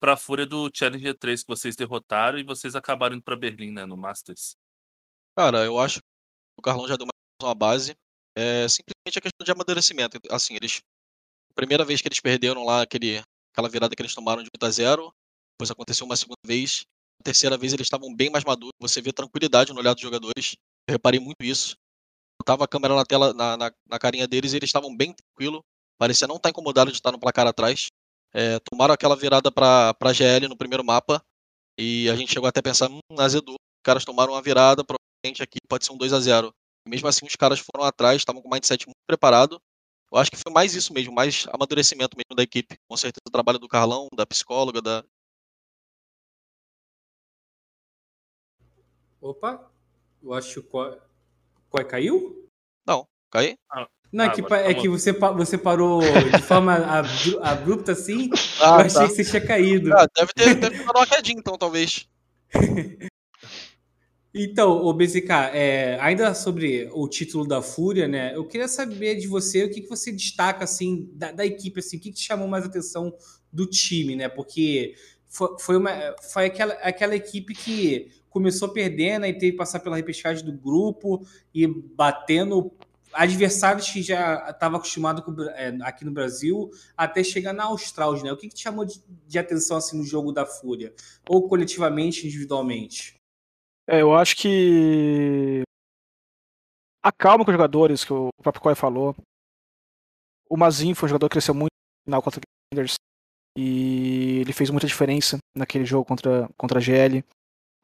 para 0.00 0.14
a 0.14 0.16
fúria 0.16 0.46
do 0.46 0.68
Challenger 0.74 1.16
3 1.16 1.42
que 1.42 1.48
vocês 1.48 1.76
derrotaram 1.76 2.38
e 2.38 2.44
vocês 2.44 2.74
acabaram 2.74 3.16
indo 3.16 3.22
para 3.22 3.36
Berlim, 3.36 3.70
né, 3.70 3.86
no 3.86 3.96
Masters. 3.96 4.56
Cara, 5.36 5.64
eu 5.64 5.78
acho 5.78 6.00
que 6.00 6.06
o 6.58 6.62
Carlão 6.62 6.88
já 6.88 6.96
deu 6.96 7.06
uma 7.42 7.54
base. 7.54 7.96
É 8.36 8.66
simplesmente 8.68 9.18
a 9.18 9.20
questão 9.20 9.44
de 9.44 9.50
amadurecimento. 9.50 10.18
Assim, 10.30 10.54
eles. 10.54 10.80
Primeira 11.54 11.84
vez 11.84 12.00
que 12.00 12.08
eles 12.08 12.20
perderam 12.20 12.64
lá 12.64 12.82
aquele, 12.82 13.22
aquela 13.52 13.68
virada 13.68 13.94
que 13.94 14.00
eles 14.00 14.14
tomaram 14.14 14.42
de 14.42 14.48
8 14.54 14.66
a 14.66 14.70
0 14.70 15.14
depois 15.52 15.70
aconteceu 15.70 16.06
uma 16.06 16.16
segunda 16.16 16.38
vez. 16.46 16.86
Terceira 17.22 17.56
vez 17.56 17.72
eles 17.72 17.86
estavam 17.86 18.14
bem 18.14 18.30
mais 18.30 18.44
maduros. 18.44 18.72
Você 18.80 19.00
vê 19.00 19.12
tranquilidade 19.12 19.72
no 19.72 19.80
olhar 19.80 19.94
dos 19.94 20.02
jogadores. 20.02 20.56
Eu 20.88 20.92
reparei 20.92 21.20
muito 21.20 21.42
isso. 21.42 21.76
Eu 22.40 22.44
tava 22.44 22.64
a 22.64 22.68
câmera 22.68 22.94
na 22.94 23.04
tela, 23.04 23.34
na, 23.34 23.56
na, 23.56 23.72
na 23.88 23.98
carinha 23.98 24.26
deles 24.26 24.52
e 24.52 24.56
eles 24.56 24.68
estavam 24.68 24.96
bem 24.96 25.12
tranquilo. 25.12 25.62
Parecia 25.98 26.26
não 26.26 26.36
estar 26.36 26.48
tá 26.48 26.50
incomodado 26.50 26.90
de 26.90 26.96
estar 26.96 27.12
no 27.12 27.20
placar 27.20 27.46
atrás. 27.46 27.88
É, 28.32 28.58
tomaram 28.60 28.94
aquela 28.94 29.16
virada 29.16 29.52
para 29.52 30.12
GL 30.12 30.48
no 30.48 30.56
primeiro 30.56 30.84
mapa. 30.84 31.22
E 31.78 32.08
a 32.10 32.16
gente 32.16 32.32
chegou 32.32 32.48
até 32.48 32.60
a 32.60 32.62
pensar, 32.62 32.90
hum, 32.90 33.00
azedou. 33.18 33.54
Os 33.54 33.82
caras 33.82 34.04
tomaram 34.04 34.32
uma 34.32 34.42
virada, 34.42 34.84
provavelmente 34.84 35.42
aqui 35.42 35.58
pode 35.68 35.84
ser 35.84 35.92
um 35.92 35.96
2 35.96 36.12
a 36.12 36.20
0 36.20 36.52
mesmo 36.86 37.08
assim, 37.08 37.26
os 37.26 37.36
caras 37.36 37.60
foram 37.60 37.84
atrás, 37.84 38.16
estavam 38.16 38.42
com 38.42 38.48
o 38.48 38.50
mindset 38.50 38.86
muito 38.86 38.98
preparado. 39.06 39.60
Eu 40.12 40.18
acho 40.18 40.30
que 40.30 40.36
foi 40.36 40.52
mais 40.52 40.74
isso 40.74 40.92
mesmo, 40.92 41.12
mais 41.12 41.46
amadurecimento 41.52 42.16
mesmo 42.16 42.34
da 42.34 42.42
equipe. 42.42 42.76
Com 42.88 42.96
certeza 42.96 43.22
o 43.26 43.30
trabalho 43.30 43.58
do 43.58 43.68
Carlão, 43.68 44.08
da 44.14 44.26
psicóloga, 44.26 44.82
da. 44.82 45.04
Opa, 49.20 49.70
eu 50.22 50.32
acho 50.32 50.62
que 50.62 50.76
o 50.76 51.84
caiu? 51.84 52.48
Não, 52.86 53.06
caí? 53.30 53.58
Ah, 53.70 53.86
não, 54.10 54.24
é 54.24 54.28
ah, 54.28 54.30
que, 54.30 54.54
é 54.54 54.74
que 54.74 54.88
você, 54.88 55.12
você 55.12 55.58
parou 55.58 56.00
de 56.00 56.42
forma 56.42 56.74
abrupta 57.42 57.92
assim. 57.92 58.30
Ah, 58.60 58.80
eu 58.80 58.86
achei 58.86 59.00
tá. 59.02 59.08
que 59.08 59.14
você 59.14 59.24
tinha 59.24 59.46
caído. 59.46 59.92
Ah, 59.92 60.06
deve 60.16 60.32
ter, 60.32 60.54
deve 60.54 60.78
ter 60.78 60.84
dado 60.84 60.96
uma 60.96 61.06
quedinha 61.06 61.38
então, 61.38 61.56
talvez. 61.56 62.08
Então, 64.32 64.84
o 64.84 64.94
BZK, 64.94 65.28
é, 65.52 65.98
ainda 66.00 66.32
sobre 66.36 66.88
o 66.92 67.08
título 67.08 67.44
da 67.44 67.60
Fúria, 67.60 68.06
né? 68.06 68.32
Eu 68.36 68.46
queria 68.46 68.68
saber 68.68 69.16
de 69.16 69.26
você 69.26 69.64
o 69.64 69.70
que, 69.70 69.80
que 69.80 69.88
você 69.88 70.12
destaca 70.12 70.62
assim 70.62 71.10
da, 71.14 71.32
da 71.32 71.44
equipe, 71.44 71.80
assim, 71.80 71.96
o 71.96 72.00
que, 72.00 72.10
que 72.10 72.16
te 72.16 72.26
chamou 72.26 72.46
mais 72.46 72.64
atenção 72.64 73.12
do 73.52 73.66
time, 73.66 74.14
né? 74.14 74.28
Porque 74.28 74.94
foi, 75.30 75.56
foi, 75.60 75.76
uma, 75.76 75.90
foi 76.20 76.46
aquela, 76.46 76.74
aquela 76.74 77.14
equipe 77.14 77.54
que 77.54 78.10
começou 78.28 78.68
perdendo 78.68 79.24
e 79.24 79.32
teve 79.32 79.52
que 79.52 79.58
passar 79.58 79.78
pela 79.78 79.96
repescagem 79.96 80.44
do 80.44 80.52
grupo 80.52 81.24
e 81.54 81.66
batendo 81.66 82.72
adversários 83.12 83.88
que 83.88 84.02
já 84.02 84.50
estava 84.50 84.76
acostumado 84.76 85.22
com, 85.22 85.34
é, 85.42 85.68
aqui 85.82 86.04
no 86.04 86.12
Brasil 86.12 86.70
até 86.96 87.22
chegar 87.22 87.52
na 87.52 87.64
Austrália, 87.64 88.22
né? 88.24 88.32
O 88.32 88.36
que, 88.36 88.48
que 88.48 88.54
te 88.54 88.62
chamou 88.62 88.84
de, 88.84 89.02
de, 89.26 89.38
atenção 89.38 89.76
assim 89.76 89.96
no 89.96 90.04
jogo 90.04 90.32
da 90.32 90.44
Fúria? 90.44 90.92
Ou 91.28 91.48
coletivamente, 91.48 92.26
individualmente? 92.26 93.14
É, 93.88 94.02
eu 94.02 94.14
acho 94.14 94.36
que 94.36 95.62
a 97.02 97.10
calma 97.10 97.44
com 97.44 97.50
os 97.50 97.54
jogadores, 97.54 98.04
que 98.04 98.12
o 98.12 98.28
próprio 98.42 98.62
Coy 98.62 98.74
falou. 98.74 99.16
O 100.48 100.56
Mazin 100.56 100.94
foi 100.94 101.06
um 101.06 101.10
jogador 101.10 101.28
que 101.28 101.34
cresceu 101.34 101.54
muito 101.54 101.70
no 101.70 102.04
final 102.04 102.22
contra 102.22 102.40
o 102.40 102.42
Rangers 102.74 102.94
e 103.56 104.38
ele 104.40 104.52
fez 104.52 104.70
muita 104.70 104.86
diferença 104.86 105.38
naquele 105.56 105.84
jogo 105.84 106.04
contra, 106.04 106.48
contra 106.56 106.78
a 106.78 106.80
GL. 106.80 107.24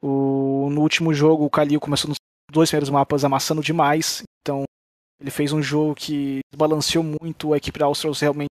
O, 0.01 0.69
no 0.71 0.81
último 0.81 1.13
jogo, 1.13 1.45
o 1.45 1.49
Kalil 1.49 1.79
começou 1.79 2.09
nos 2.09 2.17
dois 2.51 2.69
primeiros 2.69 2.89
mapas 2.89 3.25
amassando 3.25 3.61
demais, 3.61 4.23
então 4.41 4.63
ele 5.19 5.31
fez 5.31 5.51
um 5.51 5.61
jogo 5.61 5.95
que 5.95 6.39
balanceou 6.55 7.03
muito 7.03 7.53
a 7.53 7.57
equipe 7.57 7.79
da 7.79 7.85
Australs 7.85 8.19
realmente 8.19 8.49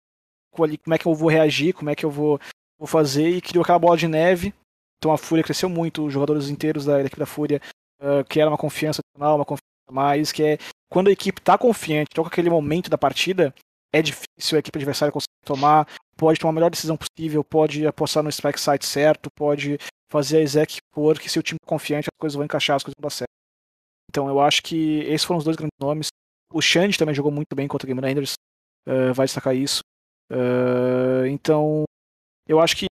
ali, 0.57 0.77
como 0.77 0.93
é 0.93 0.97
que 0.97 1.05
eu 1.05 1.13
vou 1.13 1.29
reagir, 1.29 1.73
como 1.73 1.89
é 1.89 1.95
que 1.95 2.05
eu 2.05 2.09
vou, 2.09 2.39
vou 2.79 2.87
fazer, 2.87 3.29
e 3.29 3.41
criou 3.41 3.61
aquela 3.61 3.79
bola 3.79 3.97
de 3.97 4.07
neve. 4.07 4.53
Então 4.97 5.11
a 5.11 5.17
Fúria 5.17 5.43
cresceu 5.43 5.69
muito, 5.69 6.05
os 6.05 6.13
jogadores 6.13 6.49
inteiros 6.49 6.85
da, 6.85 7.01
equipe 7.01 7.19
da 7.19 7.25
Fúria 7.25 7.61
uh, 8.01 8.23
criaram 8.27 8.51
uma 8.51 8.57
confiança 8.57 9.01
adicional, 9.01 9.35
uma 9.35 9.45
confiança 9.45 9.91
mais, 9.91 10.31
que 10.31 10.43
é 10.43 10.57
quando 10.89 11.09
a 11.09 11.11
equipe 11.11 11.39
está 11.39 11.57
confiante, 11.57 12.11
toca 12.13 12.29
aquele 12.29 12.49
momento 12.49 12.89
da 12.89 12.97
partida, 12.97 13.53
é 13.93 14.01
difícil 14.01 14.57
a 14.57 14.59
equipe 14.59 14.77
adversária 14.77 15.11
conseguir 15.11 15.45
tomar, 15.45 15.87
pode 16.17 16.39
tomar 16.39 16.51
a 16.51 16.53
melhor 16.53 16.69
decisão 16.69 16.97
possível, 16.97 17.43
pode 17.43 17.85
apostar 17.85 18.23
no 18.23 18.29
strike 18.29 18.59
site 18.59 18.85
certo, 18.85 19.29
pode 19.35 19.77
fazer 20.09 20.37
a 20.37 20.41
exec 20.41 20.77
por 20.91 21.19
que 21.19 21.29
se 21.29 21.39
o 21.39 21.43
time 21.43 21.57
é 21.61 21.67
confiante 21.67 22.07
as 22.11 22.19
coisas 22.19 22.35
vão 22.35 22.45
encaixar, 22.45 22.75
as 22.75 22.83
coisas 22.83 22.95
vão 22.99 23.07
dar 23.07 23.13
certo. 23.13 23.29
Então 24.09 24.29
eu 24.29 24.39
acho 24.39 24.61
que 24.63 24.99
esses 25.01 25.23
foram 25.23 25.39
os 25.39 25.43
dois 25.43 25.57
grandes 25.57 25.77
nomes. 25.79 26.07
O 26.53 26.61
Xande 26.61 26.97
também 26.97 27.13
jogou 27.15 27.31
muito 27.31 27.55
bem 27.55 27.67
contra 27.67 27.85
o 27.85 27.87
Game 27.87 27.99
Rangers, 27.99 28.33
uh, 28.87 29.13
vai 29.13 29.25
destacar 29.25 29.55
isso. 29.55 29.81
Uh, 30.31 31.25
então 31.27 31.83
eu 32.47 32.59
acho 32.59 32.77
que 32.77 32.85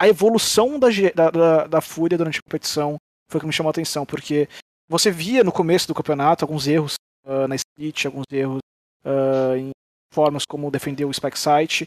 a 0.00 0.06
evolução 0.08 0.78
da, 0.78 0.88
da, 1.14 1.66
da, 1.66 1.80
Fúria 1.80 2.18
durante 2.18 2.38
a 2.38 2.42
competição 2.42 2.96
foi 3.30 3.38
o 3.38 3.40
que 3.40 3.46
me 3.46 3.52
chamou 3.52 3.70
a 3.70 3.72
atenção, 3.72 4.04
porque 4.04 4.48
você 4.88 5.10
via 5.10 5.42
no 5.42 5.50
começo 5.50 5.88
do 5.88 5.94
campeonato 5.94 6.44
alguns 6.44 6.66
erros 6.66 6.94
uh, 7.24 7.48
na 7.48 7.56
split, 7.56 8.04
alguns 8.04 8.24
erros 8.30 8.58
em 9.56 9.70
formas 10.16 10.46
como 10.46 10.70
defender 10.70 11.04
o 11.04 11.12
Spike 11.12 11.38
Site, 11.38 11.86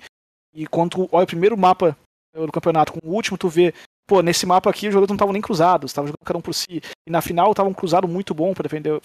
e 0.53 0.67
quando 0.67 1.09
olha 1.11 1.23
o 1.23 1.27
primeiro 1.27 1.57
mapa 1.57 1.97
do 2.35 2.51
campeonato 2.51 2.93
com 2.93 2.99
o 3.03 3.11
último, 3.11 3.39
tu 3.39 3.49
vê, 3.49 3.73
pô, 4.05 4.21
nesse 4.21 4.45
mapa 4.45 4.69
aqui 4.69 4.87
os 4.87 4.93
jogadores 4.93 5.09
não 5.09 5.15
estavam 5.15 5.33
nem 5.33 5.41
cruzados, 5.41 5.89
estavam 5.89 6.09
jogando 6.09 6.25
cada 6.25 6.37
um 6.37 6.41
por 6.41 6.53
si. 6.53 6.79
E 7.07 7.11
na 7.11 7.21
final 7.21 7.49
estavam 7.49 7.71
um 7.71 7.75
cruzado 7.75 8.07
muito 8.07 8.35
bom 8.35 8.53
para 8.53 8.63
defender 8.63 8.91
o 8.91 9.01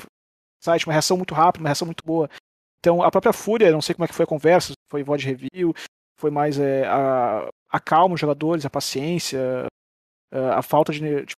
site, 0.62 0.86
uma 0.86 0.92
reação 0.92 1.16
muito 1.16 1.34
rápida, 1.34 1.62
uma 1.62 1.70
reação 1.70 1.86
muito 1.86 2.04
boa. 2.04 2.28
Então 2.80 3.02
a 3.02 3.10
própria 3.10 3.32
Fúria, 3.32 3.72
não 3.72 3.80
sei 3.80 3.94
como 3.94 4.04
é 4.04 4.08
que 4.08 4.14
foi 4.14 4.24
a 4.24 4.26
conversa, 4.26 4.74
foi 4.90 5.02
VOD 5.02 5.24
review, 5.24 5.74
foi 6.18 6.30
mais 6.30 6.58
é, 6.58 6.86
a, 6.86 7.48
a 7.70 7.80
calma 7.80 8.14
os 8.14 8.20
jogadores, 8.20 8.66
a 8.66 8.70
paciência, 8.70 9.66
a 10.30 10.62
falta 10.62 10.92
de, 10.92 11.00
de 11.00 11.34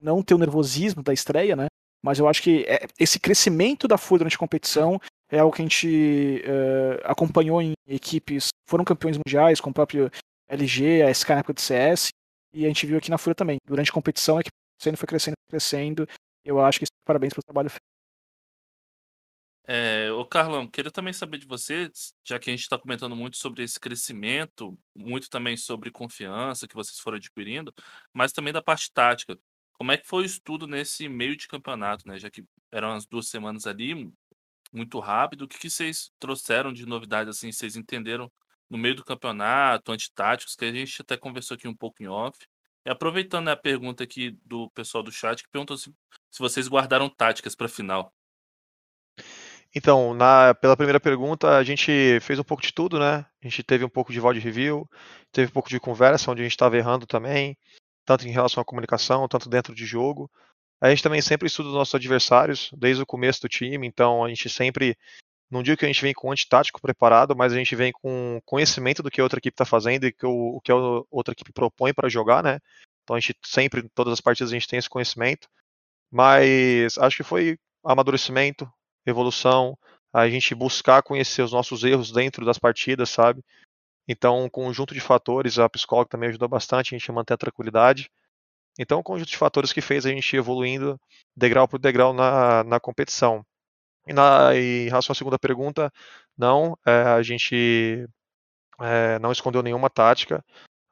não 0.00 0.22
ter 0.22 0.34
o 0.34 0.38
nervosismo 0.38 1.02
da 1.02 1.12
estreia, 1.12 1.56
né? 1.56 1.66
Mas 2.04 2.18
eu 2.20 2.28
acho 2.28 2.40
que 2.42 2.64
é, 2.68 2.86
esse 3.00 3.18
crescimento 3.18 3.88
da 3.88 3.98
Fúria 3.98 4.20
durante 4.20 4.36
a 4.36 4.38
competição 4.38 5.00
é 5.28 5.38
algo 5.38 5.54
que 5.54 5.62
a 5.62 5.64
gente 5.64 6.42
uh, 6.44 7.00
acompanhou 7.04 7.60
em 7.60 7.72
equipes, 7.86 8.48
foram 8.68 8.84
campeões 8.84 9.16
mundiais, 9.16 9.60
com 9.60 9.70
o 9.70 9.74
próprio 9.74 10.10
LG, 10.48 11.02
a 11.02 11.10
SK 11.12 11.30
na 11.30 11.38
época 11.38 11.54
de 11.54 11.62
CS, 11.62 12.08
e 12.52 12.64
a 12.64 12.68
gente 12.68 12.86
viu 12.86 12.98
aqui 12.98 13.10
na 13.10 13.18
Fúria 13.18 13.34
também. 13.34 13.58
Durante 13.66 13.90
a 13.90 13.94
competição, 13.94 14.38
a 14.38 14.40
equipe 14.40 14.96
foi 14.96 15.06
crescendo, 15.06 15.34
crescendo. 15.48 16.08
Eu 16.44 16.60
acho 16.60 16.78
que 16.78 16.86
parabéns 17.04 17.32
pelo 17.32 17.42
trabalho 17.42 17.70
feito. 17.70 17.96
É, 19.68 20.12
ô 20.12 20.24
Carlão, 20.24 20.68
queria 20.68 20.92
também 20.92 21.12
saber 21.12 21.38
de 21.38 21.46
você, 21.46 21.90
já 22.24 22.38
que 22.38 22.48
a 22.48 22.52
gente 22.52 22.62
está 22.62 22.78
comentando 22.78 23.16
muito 23.16 23.36
sobre 23.36 23.64
esse 23.64 23.80
crescimento, 23.80 24.78
muito 24.94 25.28
também 25.28 25.56
sobre 25.56 25.90
confiança 25.90 26.68
que 26.68 26.74
vocês 26.74 27.00
foram 27.00 27.16
adquirindo, 27.16 27.74
mas 28.12 28.32
também 28.32 28.52
da 28.52 28.62
parte 28.62 28.92
tática. 28.92 29.36
Como 29.72 29.90
é 29.90 29.98
que 29.98 30.06
foi 30.06 30.22
o 30.22 30.26
estudo 30.26 30.68
nesse 30.68 31.08
meio 31.08 31.36
de 31.36 31.48
campeonato, 31.48 32.06
né? 32.06 32.16
Já 32.16 32.30
que 32.30 32.44
eram 32.70 32.92
as 32.92 33.06
duas 33.06 33.26
semanas 33.28 33.66
ali, 33.66 34.08
muito 34.72 34.98
rápido. 34.98 35.42
O 35.42 35.48
que, 35.48 35.58
que 35.58 35.70
vocês 35.70 36.10
trouxeram 36.18 36.72
de 36.72 36.86
novidade, 36.86 37.30
assim, 37.30 37.52
vocês 37.52 37.76
entenderam 37.76 38.30
no 38.68 38.78
meio 38.78 38.94
do 38.94 39.04
campeonato, 39.04 39.92
antitáticos, 39.92 40.56
que 40.56 40.64
a 40.64 40.72
gente 40.72 41.00
até 41.00 41.16
conversou 41.16 41.54
aqui 41.54 41.68
um 41.68 41.74
pouco 41.74 42.02
em 42.02 42.08
off. 42.08 42.38
E 42.84 42.90
aproveitando 42.90 43.46
né, 43.46 43.52
a 43.52 43.56
pergunta 43.56 44.04
aqui 44.04 44.38
do 44.44 44.70
pessoal 44.70 45.02
do 45.02 45.12
chat, 45.12 45.42
que 45.42 45.50
perguntou 45.50 45.76
se, 45.76 45.92
se 46.30 46.38
vocês 46.38 46.68
guardaram 46.68 47.08
táticas 47.08 47.54
para 47.54 47.66
a 47.66 47.68
final. 47.68 48.12
Então, 49.74 50.14
na, 50.14 50.54
pela 50.54 50.76
primeira 50.76 51.00
pergunta, 51.00 51.56
a 51.56 51.62
gente 51.62 52.18
fez 52.20 52.38
um 52.38 52.44
pouco 52.44 52.62
de 52.62 52.72
tudo, 52.72 52.98
né? 52.98 53.26
A 53.42 53.48
gente 53.48 53.62
teve 53.62 53.84
um 53.84 53.88
pouco 53.88 54.12
de 54.12 54.20
VOD 54.20 54.38
review, 54.38 54.88
teve 55.30 55.50
um 55.50 55.52
pouco 55.52 55.68
de 55.68 55.78
conversa, 55.78 56.30
onde 56.30 56.40
a 56.40 56.44
gente 56.44 56.52
estava 56.52 56.76
errando 56.76 57.06
também, 57.06 57.58
tanto 58.04 58.26
em 58.26 58.30
relação 58.30 58.62
à 58.62 58.64
comunicação, 58.64 59.28
tanto 59.28 59.48
dentro 59.48 59.74
de 59.74 59.84
jogo. 59.84 60.30
A 60.80 60.90
gente 60.90 61.02
também 61.02 61.22
sempre 61.22 61.46
estuda 61.46 61.68
os 61.68 61.74
nossos 61.74 61.94
adversários, 61.94 62.70
desde 62.76 63.02
o 63.02 63.06
começo 63.06 63.40
do 63.40 63.48
time, 63.48 63.86
então 63.86 64.24
a 64.24 64.28
gente 64.28 64.48
sempre. 64.48 64.96
Não 65.48 65.62
digo 65.62 65.76
que 65.76 65.84
a 65.84 65.88
gente 65.88 66.02
vem 66.02 66.12
com 66.12 66.32
antitático 66.32 66.80
preparado, 66.80 67.36
mas 67.36 67.52
a 67.52 67.56
gente 67.56 67.76
vem 67.76 67.92
com 67.92 68.40
conhecimento 68.44 69.00
do 69.00 69.10
que 69.10 69.20
a 69.20 69.24
outra 69.24 69.38
equipe 69.38 69.54
está 69.54 69.64
fazendo 69.64 70.04
e 70.04 70.12
que 70.12 70.26
o, 70.26 70.56
o, 70.56 70.60
que 70.60 70.72
a 70.72 70.74
outra 71.08 71.32
equipe 71.32 71.52
propõe 71.52 71.94
para 71.94 72.08
jogar, 72.08 72.42
né? 72.42 72.58
Então 73.04 73.14
a 73.14 73.20
gente 73.20 73.36
sempre, 73.44 73.80
em 73.80 73.88
todas 73.94 74.12
as 74.12 74.20
partidas, 74.20 74.50
a 74.50 74.54
gente 74.54 74.66
tem 74.66 74.78
esse 74.78 74.90
conhecimento. 74.90 75.48
Mas 76.10 76.98
acho 76.98 77.18
que 77.18 77.22
foi 77.22 77.58
amadurecimento, 77.84 78.68
evolução, 79.06 79.78
a 80.12 80.28
gente 80.28 80.54
buscar 80.54 81.02
conhecer 81.02 81.42
os 81.42 81.52
nossos 81.52 81.84
erros 81.84 82.10
dentro 82.10 82.44
das 82.44 82.58
partidas, 82.58 83.10
sabe? 83.10 83.44
Então, 84.08 84.44
um 84.44 84.48
conjunto 84.48 84.94
de 84.94 85.00
fatores, 85.00 85.58
a 85.58 85.68
psicóloga 85.68 86.10
também 86.10 86.28
ajudou 86.28 86.48
bastante 86.48 86.94
a 86.94 86.98
gente 86.98 87.10
a 87.10 87.14
manter 87.14 87.34
a 87.34 87.38
tranquilidade. 87.38 88.10
Então, 88.78 89.00
um 89.00 89.02
conjunto 89.02 89.28
de 89.28 89.36
fatores 89.36 89.72
que 89.72 89.80
fez 89.80 90.04
a 90.04 90.10
gente 90.10 90.34
ir 90.34 90.38
evoluindo 90.38 91.00
degrau 91.36 91.66
por 91.66 91.78
degrau 91.78 92.12
na, 92.12 92.64
na 92.64 92.80
competição. 92.80 93.44
E, 94.06 94.12
na, 94.12 94.54
em 94.54 94.88
relação 94.88 95.12
à 95.12 95.16
segunda 95.16 95.38
pergunta, 95.38 95.90
não, 96.36 96.78
é, 96.86 96.90
a 96.90 97.22
gente 97.22 98.06
é, 98.80 99.18
não 99.18 99.32
escondeu 99.32 99.62
nenhuma 99.62 99.90
tática. 99.90 100.44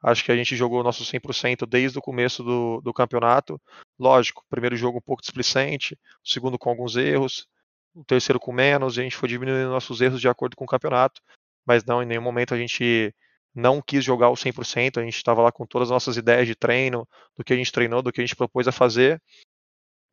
Acho 0.03 0.23
que 0.23 0.31
a 0.31 0.35
gente 0.35 0.55
jogou 0.55 0.83
nosso 0.83 1.03
100% 1.03 1.65
desde 1.67 1.97
o 1.97 2.01
começo 2.01 2.43
do, 2.43 2.81
do 2.81 2.93
campeonato. 2.93 3.59
Lógico, 3.97 4.43
primeiro 4.49 4.75
jogo 4.75 4.99
um 4.99 5.01
pouco 5.01 5.21
displicente, 5.21 5.97
o 6.23 6.29
segundo 6.29 6.59
com 6.59 6.69
alguns 6.69 6.95
erros, 6.95 7.47
o 7.93 8.03
terceiro 8.03 8.39
com 8.39 8.51
menos, 8.51 8.97
e 8.97 9.01
a 9.01 9.03
gente 9.03 9.15
foi 9.15 9.29
diminuindo 9.29 9.69
nossos 9.69 10.01
erros 10.01 10.21
de 10.21 10.27
acordo 10.27 10.55
com 10.55 10.65
o 10.65 10.67
campeonato. 10.67 11.21
Mas 11.65 11.83
não, 11.85 12.03
em 12.03 12.05
nenhum 12.05 12.21
momento 12.21 12.53
a 12.53 12.57
gente 12.57 13.13
não 13.55 13.81
quis 13.81 14.03
jogar 14.03 14.29
o 14.29 14.35
100%, 14.35 14.99
a 14.99 15.03
gente 15.03 15.15
estava 15.15 15.41
lá 15.41 15.51
com 15.51 15.65
todas 15.65 15.87
as 15.87 15.91
nossas 15.91 16.17
ideias 16.17 16.45
de 16.45 16.55
treino, 16.55 17.07
do 17.37 17.43
que 17.43 17.53
a 17.53 17.55
gente 17.55 17.71
treinou, 17.71 18.01
do 18.01 18.11
que 18.11 18.19
a 18.19 18.23
gente 18.23 18.35
propôs 18.35 18.67
a 18.67 18.71
fazer, 18.71 19.21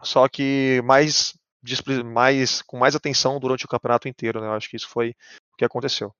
só 0.02 0.28
que 0.28 0.80
mais, 0.84 1.34
mais 2.04 2.62
com 2.62 2.78
mais 2.78 2.94
atenção 2.94 3.38
durante 3.38 3.64
o 3.64 3.68
campeonato 3.68 4.08
inteiro, 4.08 4.40
né? 4.40 4.46
Eu 4.46 4.52
acho 4.52 4.68
que 4.68 4.76
isso 4.76 4.88
foi 4.88 5.10
o 5.10 5.56
que 5.56 5.64
aconteceu. 5.64 6.12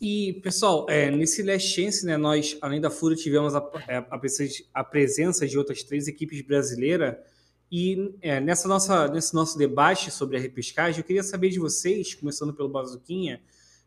E, 0.00 0.40
pessoal, 0.42 0.84
é, 0.90 1.12
nesse 1.12 1.44
Last 1.44 1.68
Chance, 1.68 2.04
né, 2.04 2.16
nós, 2.16 2.58
além 2.60 2.80
da 2.80 2.90
Fúria, 2.90 3.16
tivemos 3.16 3.54
a, 3.54 3.70
é, 3.86 3.98
a, 3.98 4.20
a 4.74 4.84
presença 4.84 5.46
de 5.46 5.56
outras 5.56 5.84
três 5.84 6.08
equipes 6.08 6.42
brasileiras. 6.42 7.14
E 7.70 8.12
é, 8.20 8.40
nessa 8.40 8.66
nossa, 8.66 9.06
nesse 9.06 9.32
nosso 9.32 9.56
debate 9.56 10.10
sobre 10.10 10.36
a 10.36 10.40
repescagem, 10.40 10.98
eu 10.98 11.04
queria 11.04 11.22
saber 11.22 11.50
de 11.50 11.60
vocês, 11.60 12.14
começando 12.14 12.52
pelo 12.52 12.68
Bazuquinha, 12.68 13.40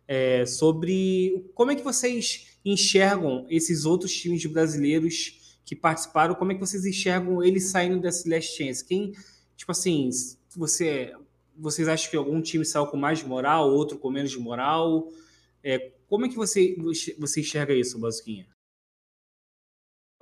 é, 0.07 0.45
sobre 0.45 1.49
como 1.53 1.71
é 1.71 1.75
que 1.75 1.83
vocês 1.83 2.57
enxergam 2.63 3.45
esses 3.49 3.85
outros 3.85 4.13
times 4.13 4.45
brasileiros 4.45 5.59
que 5.65 5.75
participaram, 5.75 6.35
como 6.35 6.51
é 6.51 6.55
que 6.55 6.61
vocês 6.61 6.85
enxergam 6.85 7.43
eles 7.43 7.69
saindo 7.69 7.99
desse 7.99 8.29
Last 8.29 8.55
Chance? 8.55 8.85
Quem, 8.85 9.13
tipo 9.55 9.71
assim, 9.71 10.09
você, 10.55 11.13
vocês 11.57 11.87
acham 11.87 12.09
que 12.09 12.17
algum 12.17 12.41
time 12.41 12.63
saiu 12.63 12.87
com 12.87 12.97
mais 12.97 13.23
moral, 13.23 13.71
outro 13.71 13.97
com 13.97 14.11
menos 14.11 14.35
moral? 14.35 15.07
É, 15.63 15.91
como 16.07 16.25
é 16.25 16.29
que 16.29 16.35
você, 16.35 16.75
você 17.17 17.41
enxerga 17.41 17.73
isso, 17.73 17.99
Basquinha? 17.99 18.47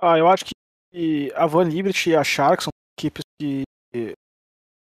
Ah, 0.00 0.18
eu 0.18 0.28
acho 0.28 0.44
que 0.46 1.32
a 1.34 1.46
Van 1.46 1.64
Liberty 1.64 2.10
e 2.10 2.16
a 2.16 2.24
Sharks 2.24 2.64
são 2.64 2.70
equipes 2.98 3.22
que 3.40 3.64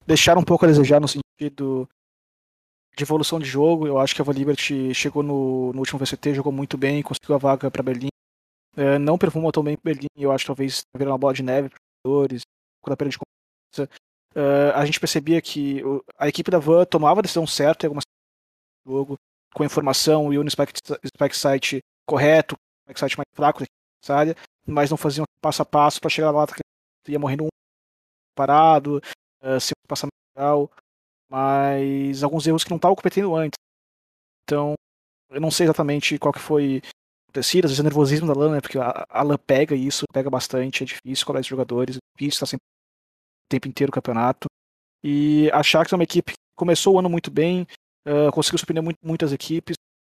deixaram 0.06 0.42
um 0.42 0.46
pouco 0.46 0.66
a 0.66 0.68
desejar 0.68 1.00
no 1.00 1.08
sentido 1.08 1.90
de 2.96 3.04
evolução 3.04 3.40
de 3.40 3.46
jogo. 3.46 3.88
Eu 3.88 4.00
acho 4.00 4.16
que 4.16 4.22
a 4.22 4.34
Liberty 4.34 4.94
chegou 4.94 5.24
no, 5.24 5.74
no 5.74 5.80
último 5.80 6.00
VCT, 6.00 6.34
jogou 6.34 6.52
muito 6.52 6.78
bem, 6.78 7.02
conseguiu 7.02 7.36
a 7.36 7.38
vaga 7.38 7.70
para 7.70 7.84
Berlim. 7.84 8.10
É, 8.76 8.98
não 8.98 9.18
perfumou 9.18 9.52
tão 9.52 9.64
bem 9.64 9.78
Berlim, 9.84 10.08
eu 10.18 10.32
acho 10.32 10.44
que 10.44 10.48
talvez 10.48 10.82
virar 10.96 11.12
uma 11.12 11.18
bola 11.18 11.34
de 11.34 11.44
neve 11.44 11.70
para 11.70 11.78
os 11.78 12.12
jogadores, 12.12 12.42
quando 12.82 12.94
a 12.94 12.98
perda 12.98 13.12
de 13.12 13.18
uh, 14.36 14.74
a 14.76 14.86
gente 14.86 15.00
percebia 15.00 15.42
que 15.42 15.82
a 16.18 16.28
equipe 16.28 16.50
da 16.50 16.58
Van 16.58 16.86
tomava 16.86 17.20
a 17.20 17.22
decisão 17.22 17.46
certa 17.46 17.86
em 17.86 17.88
algumas 17.88 18.04
jogo, 18.86 19.16
com 19.54 19.64
informação 19.64 20.34
e 20.34 20.38
o 20.38 20.50
spike, 20.50 21.38
site 21.38 21.80
correto, 22.06 22.56
o 22.56 22.58
spike 22.84 23.00
site 23.00 23.18
mais 23.18 23.28
fraco 23.34 23.64
necessária, 24.02 24.36
mas 24.68 24.90
não 24.90 24.98
faziam 24.98 25.26
passo 25.42 25.62
a 25.62 25.66
passo 25.66 26.02
para 26.02 26.10
chegar 26.10 26.32
lá, 26.32 26.46
ia 27.08 27.20
morrendo 27.20 27.46
um 27.46 27.48
parado, 28.36 29.02
uh, 29.42 29.60
sem 29.60 29.74
passar 29.88 30.08
legal, 30.36 30.70
mas 31.34 32.22
alguns 32.22 32.46
erros 32.46 32.64
que 32.64 32.70
não 32.70 32.76
estavam 32.76 32.96
cometendo 32.96 33.36
antes. 33.36 33.58
Então, 34.44 34.76
eu 35.32 35.42
não 35.42 35.50
sei 35.50 35.66
exatamente 35.66 36.20
qual 36.20 36.32
que 36.32 36.40
foi 36.40 36.80
acontecido, 37.28 37.66
às 37.66 37.72
vezes 37.72 37.80
é 37.80 37.84
nervosismo 37.84 38.28
da 38.28 38.40
LAN, 38.40 38.52
né, 38.52 38.62
porque 38.62 38.78
a, 38.78 39.04
a 39.10 39.24
LAN 39.24 39.38
pega 39.40 39.74
isso, 39.74 40.06
pega 40.14 40.30
bastante, 40.30 40.84
é 40.84 40.86
difícil 40.86 41.26
cobrar 41.26 41.40
esses 41.40 41.50
jogadores, 41.50 41.96
é 41.96 42.00
difícil 42.16 42.36
estar 42.36 42.46
sempre 42.46 42.62
o 42.62 43.50
tempo 43.50 43.68
inteiro 43.68 43.90
o 43.90 43.94
campeonato. 43.94 44.46
E 45.04 45.50
a 45.52 45.64
Sharks 45.64 45.92
é 45.92 45.96
uma 45.96 46.04
equipe 46.04 46.34
que 46.34 46.38
começou 46.56 46.94
o 46.94 47.00
ano 47.00 47.10
muito 47.10 47.32
bem, 47.32 47.66
uh, 48.08 48.32
conseguiu 48.32 48.60
surpreender 48.60 48.84
muito, 48.84 49.00
muitas 49.04 49.34
equipes, 49.34 49.74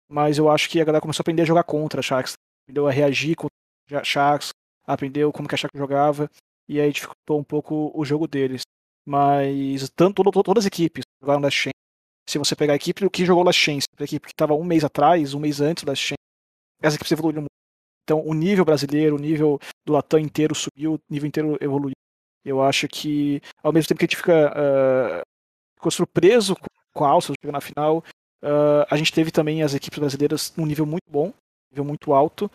mas 0.09 0.37
eu 0.37 0.49
acho 0.49 0.69
que 0.69 0.79
a 0.79 0.85
galera 0.85 1.01
começou 1.01 1.21
a 1.21 1.23
aprender 1.23 1.41
a 1.41 1.45
jogar 1.45 1.65
contra 1.65 1.99
a 1.99 2.03
Sharks, 2.03 2.35
aprendeu 2.63 2.87
a 2.87 2.91
reagir 2.91 3.35
contra 3.35 3.99
a 3.99 4.03
Sharks, 4.05 4.51
aprendeu 4.87 5.33
como 5.33 5.49
que 5.49 5.55
a 5.55 5.57
Sharks 5.57 5.77
jogava, 5.77 6.29
e 6.65 6.79
aí 6.79 6.93
dificultou 6.93 7.37
um 7.37 7.43
pouco 7.43 7.91
o 7.93 8.05
jogo 8.05 8.25
deles. 8.25 8.61
Mas 9.05 9.89
tanto 9.95 10.23
todas 10.23 10.63
as 10.63 10.67
equipes 10.67 11.03
jogaram 11.21 11.41
Last 11.41 11.59
Chance. 11.59 11.73
Se 12.29 12.37
você 12.37 12.55
pegar 12.55 12.73
a 12.73 12.75
equipe 12.75 13.09
que 13.09 13.25
jogou 13.25 13.43
Last 13.43 13.59
Chance, 13.59 13.87
a 13.97 14.03
equipe 14.03 14.27
que 14.27 14.33
estava 14.33 14.53
um 14.53 14.63
mês 14.63 14.83
atrás, 14.83 15.33
um 15.33 15.39
mês 15.39 15.61
antes 15.61 15.83
da 15.83 15.91
Last 15.91 16.05
Chance, 16.05 16.19
as 16.83 16.95
equipes 16.95 17.11
evoluíram 17.11 17.41
muito. 17.41 17.49
Então 18.03 18.21
o 18.25 18.33
nível 18.33 18.65
brasileiro, 18.65 19.15
o 19.15 19.19
nível 19.19 19.59
do 19.85 19.93
Latam 19.93 20.19
inteiro 20.19 20.53
subiu, 20.55 20.95
o 20.95 20.99
nível 21.09 21.27
inteiro 21.27 21.57
evoluiu. 21.61 21.93
Eu 22.45 22.61
acho 22.61 22.87
que, 22.87 23.41
ao 23.61 23.73
mesmo 23.73 23.87
tempo 23.89 23.99
que 23.99 24.05
a 24.05 24.07
gente 24.07 24.17
fica 24.17 24.51
uh, 24.51 25.21
ficou 25.75 25.91
surpreso 25.91 26.55
com 26.93 27.05
a 27.05 27.09
Alça 27.09 27.33
chegando 27.39 27.53
na 27.53 27.61
final, 27.61 27.99
uh, 28.43 28.85
a 28.89 28.97
gente 28.97 29.11
teve 29.11 29.31
também 29.31 29.61
as 29.61 29.73
equipes 29.73 29.99
brasileiras 29.99 30.53
num 30.55 30.65
nível 30.65 30.85
muito 30.85 31.09
bom, 31.09 31.33
nível 31.71 31.85
muito 31.85 32.13
alto, 32.13 32.49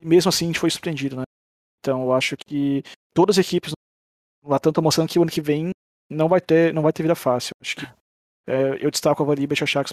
e 0.00 0.06
mesmo 0.06 0.28
assim 0.28 0.46
a 0.46 0.48
gente 0.48 0.60
foi 0.60 0.70
surpreendido, 0.70 1.16
né? 1.16 1.24
Então 1.80 2.02
eu 2.02 2.12
acho 2.12 2.36
que 2.36 2.82
todas 3.14 3.38
as 3.38 3.46
equipes 3.46 3.72
Latam 4.46 4.72
tá 4.72 4.80
mostrando 4.80 5.08
que 5.08 5.18
o 5.18 5.22
ano 5.22 5.30
que 5.30 5.40
vem 5.40 5.70
não 6.10 6.28
vai 6.28 6.40
ter, 6.40 6.72
não 6.72 6.82
vai 6.82 6.92
ter 6.92 7.02
vida 7.02 7.14
fácil. 7.14 7.52
Acho 7.60 7.76
que 7.76 7.86
é, 8.46 8.84
eu 8.84 8.90
destaco 8.90 9.22
a 9.22 9.26
Valiba 9.26 9.54
e 9.54 9.62
a 9.62 9.66
Sharks. 9.66 9.92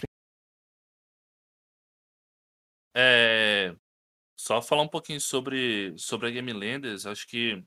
É, 2.95 3.75
só 4.37 4.61
falar 4.61 4.83
um 4.83 4.87
pouquinho 4.87 5.19
sobre, 5.19 5.97
sobre 5.97 6.27
a 6.27 6.31
Game 6.31 6.53
Landers, 6.53 7.05
acho 7.07 7.27
que 7.27 7.63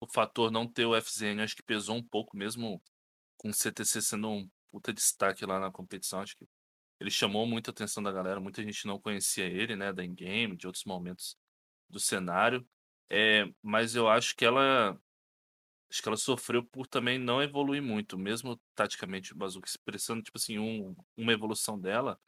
o 0.00 0.06
fator 0.06 0.50
não 0.50 0.70
ter 0.70 0.86
o 0.86 1.00
FZN 1.00 1.42
acho 1.42 1.56
que 1.56 1.62
pesou 1.62 1.96
um 1.96 2.02
pouco, 2.02 2.36
mesmo 2.36 2.80
com 3.36 3.48
o 3.48 3.54
CTC 3.54 4.00
sendo 4.00 4.30
um 4.30 4.50
puta 4.70 4.92
destaque 4.92 5.44
lá 5.44 5.58
na 5.58 5.72
competição. 5.72 6.20
Acho 6.20 6.36
que 6.36 6.46
ele 7.00 7.10
chamou 7.10 7.46
muita 7.46 7.70
atenção 7.70 8.02
da 8.02 8.12
galera, 8.12 8.40
muita 8.40 8.62
gente 8.62 8.86
não 8.86 9.00
conhecia 9.00 9.46
ele, 9.46 9.74
né, 9.74 9.92
da 9.92 10.04
in-game, 10.04 10.56
de 10.56 10.66
outros 10.66 10.84
momentos 10.84 11.36
do 11.88 11.98
cenário. 11.98 12.66
É, 13.10 13.44
mas 13.62 13.94
eu 13.94 14.08
acho 14.08 14.36
que 14.36 14.44
ela 14.44 15.00
acho 15.90 16.02
que 16.02 16.08
ela 16.08 16.16
sofreu 16.16 16.64
por 16.64 16.86
também 16.86 17.18
não 17.18 17.42
evoluir 17.42 17.82
muito, 17.82 18.18
mesmo 18.18 18.60
taticamente 18.74 19.32
o 19.32 19.36
Bazooka 19.36 19.68
expressando, 19.68 20.22
tipo 20.22 20.38
assim, 20.38 20.58
um, 20.58 20.94
uma 21.16 21.32
evolução 21.32 21.78
dela, 21.78 22.20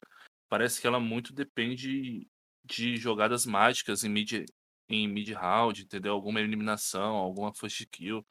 parece 0.49 0.81
que 0.81 0.87
ela 0.87 0.99
muito 0.99 1.33
depende 1.33 2.27
de 2.63 2.97
jogadas 2.97 3.45
mágicas 3.45 4.03
em 4.03 4.09
mid, 4.09 4.45
em 4.89 5.07
mid 5.07 5.29
round, 5.29 5.83
entendeu? 5.83 6.13
Alguma 6.13 6.39
eliminação, 6.41 7.15
alguma 7.15 7.53
first 7.53 7.85
kill. 7.91 8.25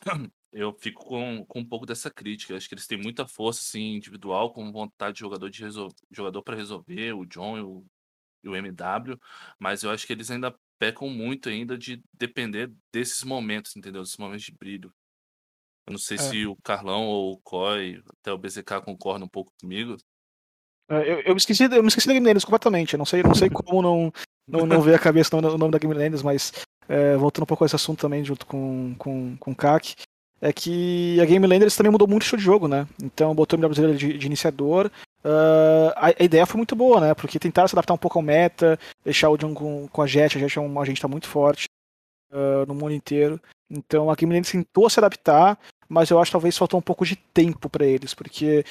Eu 0.52 0.72
fico 0.72 1.04
com, 1.04 1.46
com 1.46 1.60
um 1.60 1.64
pouco 1.64 1.86
dessa 1.86 2.10
crítica. 2.10 2.56
Acho 2.56 2.68
que 2.68 2.74
eles 2.74 2.86
têm 2.86 2.98
muita 3.00 3.26
força 3.26 3.60
assim, 3.60 3.94
individual, 3.94 4.52
com 4.52 4.72
vontade 4.72 5.14
de 5.14 5.20
jogador 5.20 5.48
de 5.48 5.62
resol... 5.62 5.94
jogador 6.10 6.42
para 6.42 6.56
resolver, 6.56 7.12
o 7.12 7.24
John 7.24 7.56
e 7.56 7.62
o, 7.62 7.86
e 8.42 8.48
o 8.48 8.56
MW, 8.56 9.16
mas 9.60 9.84
eu 9.84 9.90
acho 9.90 10.06
que 10.06 10.12
eles 10.12 10.30
ainda 10.30 10.52
pecam 10.80 11.10
muito 11.10 11.50
ainda 11.50 11.76
de 11.76 12.02
depender 12.14 12.72
desses 12.90 13.22
momentos, 13.22 13.76
entendeu? 13.76 14.02
Desses 14.02 14.16
momentos 14.16 14.46
de 14.46 14.52
brilho. 14.52 14.90
Eu 15.86 15.92
não 15.92 15.98
sei 15.98 16.16
é. 16.16 16.20
se 16.20 16.46
o 16.46 16.56
Carlão 16.56 17.06
ou 17.06 17.34
o 17.34 17.38
Coy, 17.38 18.02
até 18.08 18.32
o 18.32 18.38
BZK 18.38 18.80
concordam 18.82 19.26
um 19.26 19.30
pouco 19.30 19.52
comigo. 19.60 19.96
É, 20.88 21.12
eu, 21.12 21.20
eu, 21.20 21.34
me 21.34 21.36
esqueci, 21.36 21.64
eu 21.64 21.82
me 21.82 21.88
esqueci 21.88 22.06
da 22.06 22.14
Game 22.14 22.26
Landers 22.26 22.44
completamente. 22.44 22.94
Eu 22.94 22.98
não 22.98 23.04
sei, 23.04 23.22
não 23.22 23.34
sei 23.34 23.50
como 23.50 23.82
não, 23.82 24.12
não, 24.48 24.66
não 24.66 24.80
ver 24.80 24.94
a 24.94 24.98
cabeça 24.98 25.36
o 25.36 25.40
nome 25.40 25.70
da 25.70 25.78
Game 25.78 25.94
Landers, 25.94 26.22
mas 26.22 26.52
é, 26.88 27.16
voltando 27.16 27.44
um 27.44 27.46
pouco 27.46 27.62
a 27.62 27.66
esse 27.66 27.76
assunto 27.76 28.00
também, 28.00 28.24
junto 28.24 28.46
com, 28.46 28.94
com, 28.98 29.36
com 29.36 29.50
o 29.50 29.56
CAC, 29.56 29.94
é 30.40 30.52
que 30.52 31.20
a 31.20 31.24
Game 31.24 31.46
Landers 31.46 31.76
também 31.76 31.92
mudou 31.92 32.08
muito 32.08 32.22
o 32.22 32.24
estilo 32.24 32.38
de 32.38 32.44
jogo, 32.44 32.68
né? 32.68 32.86
Então 33.02 33.34
botou 33.34 33.58
o 33.58 33.60
melhor 33.60 33.94
de, 33.94 34.18
de 34.18 34.26
iniciador, 34.26 34.90
Uh, 35.22 35.92
a, 35.96 36.06
a, 36.18 36.24
ideia 36.24 36.46
foi 36.46 36.56
muito 36.56 36.74
boa, 36.74 37.00
né? 37.00 37.14
Porque 37.14 37.38
tentaram 37.38 37.68
se 37.68 37.74
adaptar 37.74 37.92
um 37.92 37.98
pouco 37.98 38.18
ao 38.18 38.22
meta, 38.22 38.78
deixar 39.04 39.28
o 39.28 39.36
John 39.36 39.52
com, 39.52 39.86
com 39.88 40.02
a 40.02 40.06
Jet, 40.06 40.36
a 40.36 40.40
Jet 40.40 40.58
é 40.58 40.62
um 40.62 40.80
agente 40.80 41.00
tá 41.00 41.08
muito 41.08 41.28
forte 41.28 41.66
uh, 42.32 42.64
no 42.66 42.74
mundo 42.74 42.94
inteiro. 42.94 43.40
Então 43.70 44.10
a 44.10 44.14
Game 44.14 44.34
Land 44.34 44.50
tentou 44.50 44.88
se 44.88 44.98
adaptar, 44.98 45.58
mas 45.88 46.10
eu 46.10 46.18
acho 46.18 46.30
que 46.30 46.32
talvez 46.32 46.56
faltou 46.56 46.78
um 46.78 46.82
pouco 46.82 47.04
de 47.04 47.16
tempo 47.16 47.68
para 47.68 47.84
eles, 47.84 48.14
porque 48.14 48.64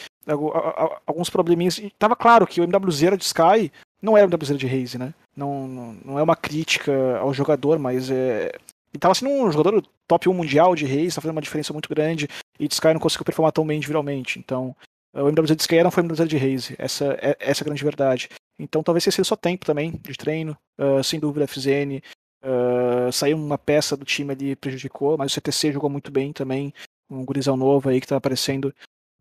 alguns 1.05 1.29
probleminhas. 1.29 1.79
Tava 1.97 2.15
claro 2.15 2.47
que 2.47 2.59
o 2.59 2.63
MWZ 2.63 3.17
de 3.17 3.23
Sky 3.23 3.71
não 4.01 4.17
era 4.17 4.25
o 4.25 4.29
MWZ 4.29 4.57
de 4.57 4.67
Raze, 4.67 4.97
né? 4.97 5.13
Não, 5.35 5.67
não, 5.67 5.97
não, 6.03 6.19
é 6.19 6.23
uma 6.23 6.35
crítica 6.35 7.17
ao 7.19 7.33
jogador, 7.33 7.77
mas 7.77 8.09
é. 8.09 8.51
Ele 8.91 8.99
tava 8.99 9.13
sendo 9.15 9.31
um 9.31 9.51
jogador 9.51 9.83
top 10.07 10.27
1 10.27 10.33
mundial 10.33 10.75
de 10.75 10.85
Raze, 10.85 11.15
tá 11.15 11.21
fazendo 11.21 11.35
uma 11.35 11.41
diferença 11.41 11.73
muito 11.73 11.89
grande, 11.89 12.27
e 12.59 12.65
Sky 12.65 12.93
não 12.93 12.99
conseguiu 12.99 13.25
performar 13.25 13.51
tão 13.51 13.65
bem 13.65 13.77
individualmente. 13.77 14.39
Então, 14.39 14.75
o 15.13 15.27
MWZ 15.27 15.55
de 15.55 15.61
Sky 15.61 15.83
não 15.83 15.91
foi 15.91 16.03
o 16.03 16.05
MWZ 16.05 16.27
de 16.27 16.37
Raze, 16.37 16.75
essa, 16.77 17.17
é, 17.21 17.35
essa 17.39 17.61
é 17.61 17.63
a 17.63 17.65
grande 17.65 17.83
verdade. 17.83 18.29
Então 18.59 18.83
talvez 18.83 19.03
tenha 19.03 19.11
sido 19.11 19.25
só 19.25 19.35
tempo 19.35 19.65
também 19.65 19.91
de 19.91 20.17
treino, 20.17 20.57
uh, 20.77 21.03
sem 21.03 21.19
dúvida 21.19 21.47
FZN. 21.47 22.01
Uh, 22.43 23.11
saiu 23.11 23.37
uma 23.37 23.57
peça 23.57 23.97
do 23.97 24.05
time 24.05 24.33
ali 24.33 24.55
prejudicou, 24.55 25.17
mas 25.17 25.31
o 25.31 25.35
CTC 25.35 25.71
jogou 25.73 25.89
muito 25.89 26.11
bem 26.11 26.31
também, 26.31 26.73
um 27.09 27.25
gurizão 27.25 27.57
novo 27.57 27.89
aí 27.89 27.99
que 27.99 28.07
tá 28.07 28.17
aparecendo 28.17 28.73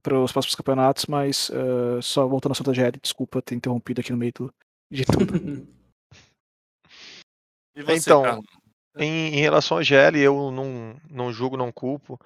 para 0.02 0.18
os 0.20 0.32
próximos 0.32 0.54
campeonatos, 0.54 1.06
mas 1.06 1.48
uh, 1.50 2.02
só 2.02 2.26
voltando 2.26 2.52
ao 2.52 2.56
Santa 2.56 2.74
GL, 2.74 2.98
desculpa 3.00 3.42
ter 3.42 3.54
interrompido 3.54 4.00
aqui 4.00 4.12
no 4.12 4.18
meio 4.18 4.32
do, 4.32 4.54
de 4.90 5.04
tudo. 5.04 5.66
Você, 7.76 8.10
então, 8.10 8.42
em, 8.98 9.34
em, 9.34 9.40
relação 9.40 9.78
a 9.78 9.82
GL, 9.82 10.18
eu 10.18 10.50
não, 10.50 10.96
não 11.10 11.32
julgo, 11.32 11.56
não 11.56 11.72
culpo, 11.72 12.18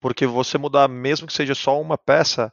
porque 0.00 0.26
você 0.26 0.58
mudar, 0.58 0.88
mesmo 0.88 1.26
que 1.26 1.32
seja 1.32 1.54
só 1.54 1.80
uma 1.80 1.98
peça, 1.98 2.52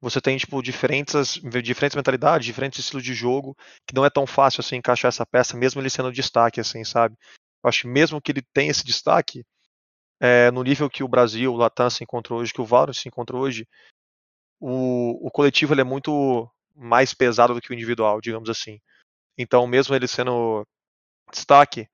você 0.00 0.20
tem 0.20 0.36
tipo 0.38 0.62
diferentes, 0.62 1.34
diferentes 1.62 1.94
mentalidades, 1.94 2.46
diferentes 2.46 2.78
estilos 2.78 3.04
de 3.04 3.14
jogo, 3.14 3.56
que 3.86 3.94
não 3.94 4.04
é 4.04 4.10
tão 4.10 4.26
fácil 4.26 4.60
assim 4.60 4.76
encaixar 4.76 5.10
essa 5.10 5.26
peça, 5.26 5.56
mesmo 5.56 5.80
ele 5.80 5.90
sendo 5.90 6.10
destaque, 6.10 6.60
assim, 6.60 6.82
sabe? 6.84 7.16
Eu 7.62 7.68
acho 7.68 7.82
que 7.82 7.88
mesmo 7.88 8.20
que 8.20 8.32
ele 8.32 8.42
tenha 8.54 8.70
esse 8.70 8.84
destaque, 8.84 9.44
é, 10.18 10.50
no 10.50 10.62
nível 10.62 10.88
que 10.88 11.04
o 11.04 11.08
Brasil, 11.08 11.52
o 11.52 11.56
Latam 11.56 11.90
se 11.90 12.02
encontrou 12.02 12.40
hoje, 12.40 12.52
que 12.52 12.60
o 12.60 12.64
Valorant 12.64 12.94
se 12.94 13.08
encontrou 13.08 13.42
hoje, 13.42 13.66
o, 14.58 15.26
o 15.26 15.30
coletivo 15.30 15.74
ele 15.74 15.82
é 15.82 15.84
muito 15.84 16.50
mais 16.74 17.14
pesado 17.14 17.54
do 17.54 17.60
que 17.60 17.70
o 17.70 17.74
individual, 17.74 18.20
digamos 18.20 18.48
assim. 18.48 18.78
Então, 19.36 19.66
mesmo 19.66 19.94
ele 19.94 20.06
sendo 20.08 20.66
destaque, 21.30 21.88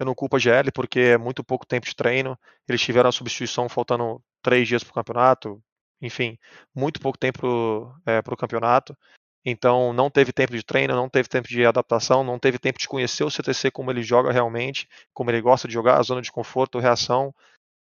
eu 0.00 0.06
não 0.06 0.14
culpo 0.14 0.36
a 0.36 0.38
GL 0.38 0.72
porque 0.74 1.00
é 1.00 1.18
muito 1.18 1.44
pouco 1.44 1.66
tempo 1.66 1.86
de 1.86 1.94
treino. 1.94 2.36
Eles 2.66 2.80
tiveram 2.80 3.10
a 3.10 3.12
substituição 3.12 3.68
faltando 3.68 4.22
três 4.42 4.66
dias 4.66 4.82
para 4.82 4.92
o 4.92 4.94
campeonato, 4.94 5.62
enfim, 6.00 6.38
muito 6.74 6.98
pouco 6.98 7.18
tempo 7.18 7.94
é, 8.06 8.22
para 8.22 8.32
o 8.32 8.36
campeonato. 8.36 8.96
Então 9.44 9.92
não 9.92 10.10
teve 10.10 10.32
tempo 10.32 10.54
de 10.54 10.62
treino, 10.62 10.94
não 10.94 11.08
teve 11.08 11.28
tempo 11.28 11.48
de 11.48 11.66
adaptação, 11.66 12.24
não 12.24 12.38
teve 12.38 12.58
tempo 12.58 12.78
de 12.78 12.88
conhecer 12.88 13.24
o 13.24 13.30
CTC 13.30 13.70
como 13.70 13.90
ele 13.90 14.02
joga 14.02 14.32
realmente, 14.32 14.88
como 15.12 15.30
ele 15.30 15.40
gosta 15.42 15.68
de 15.68 15.74
jogar, 15.74 15.98
a 15.98 16.02
zona 16.02 16.22
de 16.22 16.32
conforto, 16.32 16.78
reação. 16.78 17.34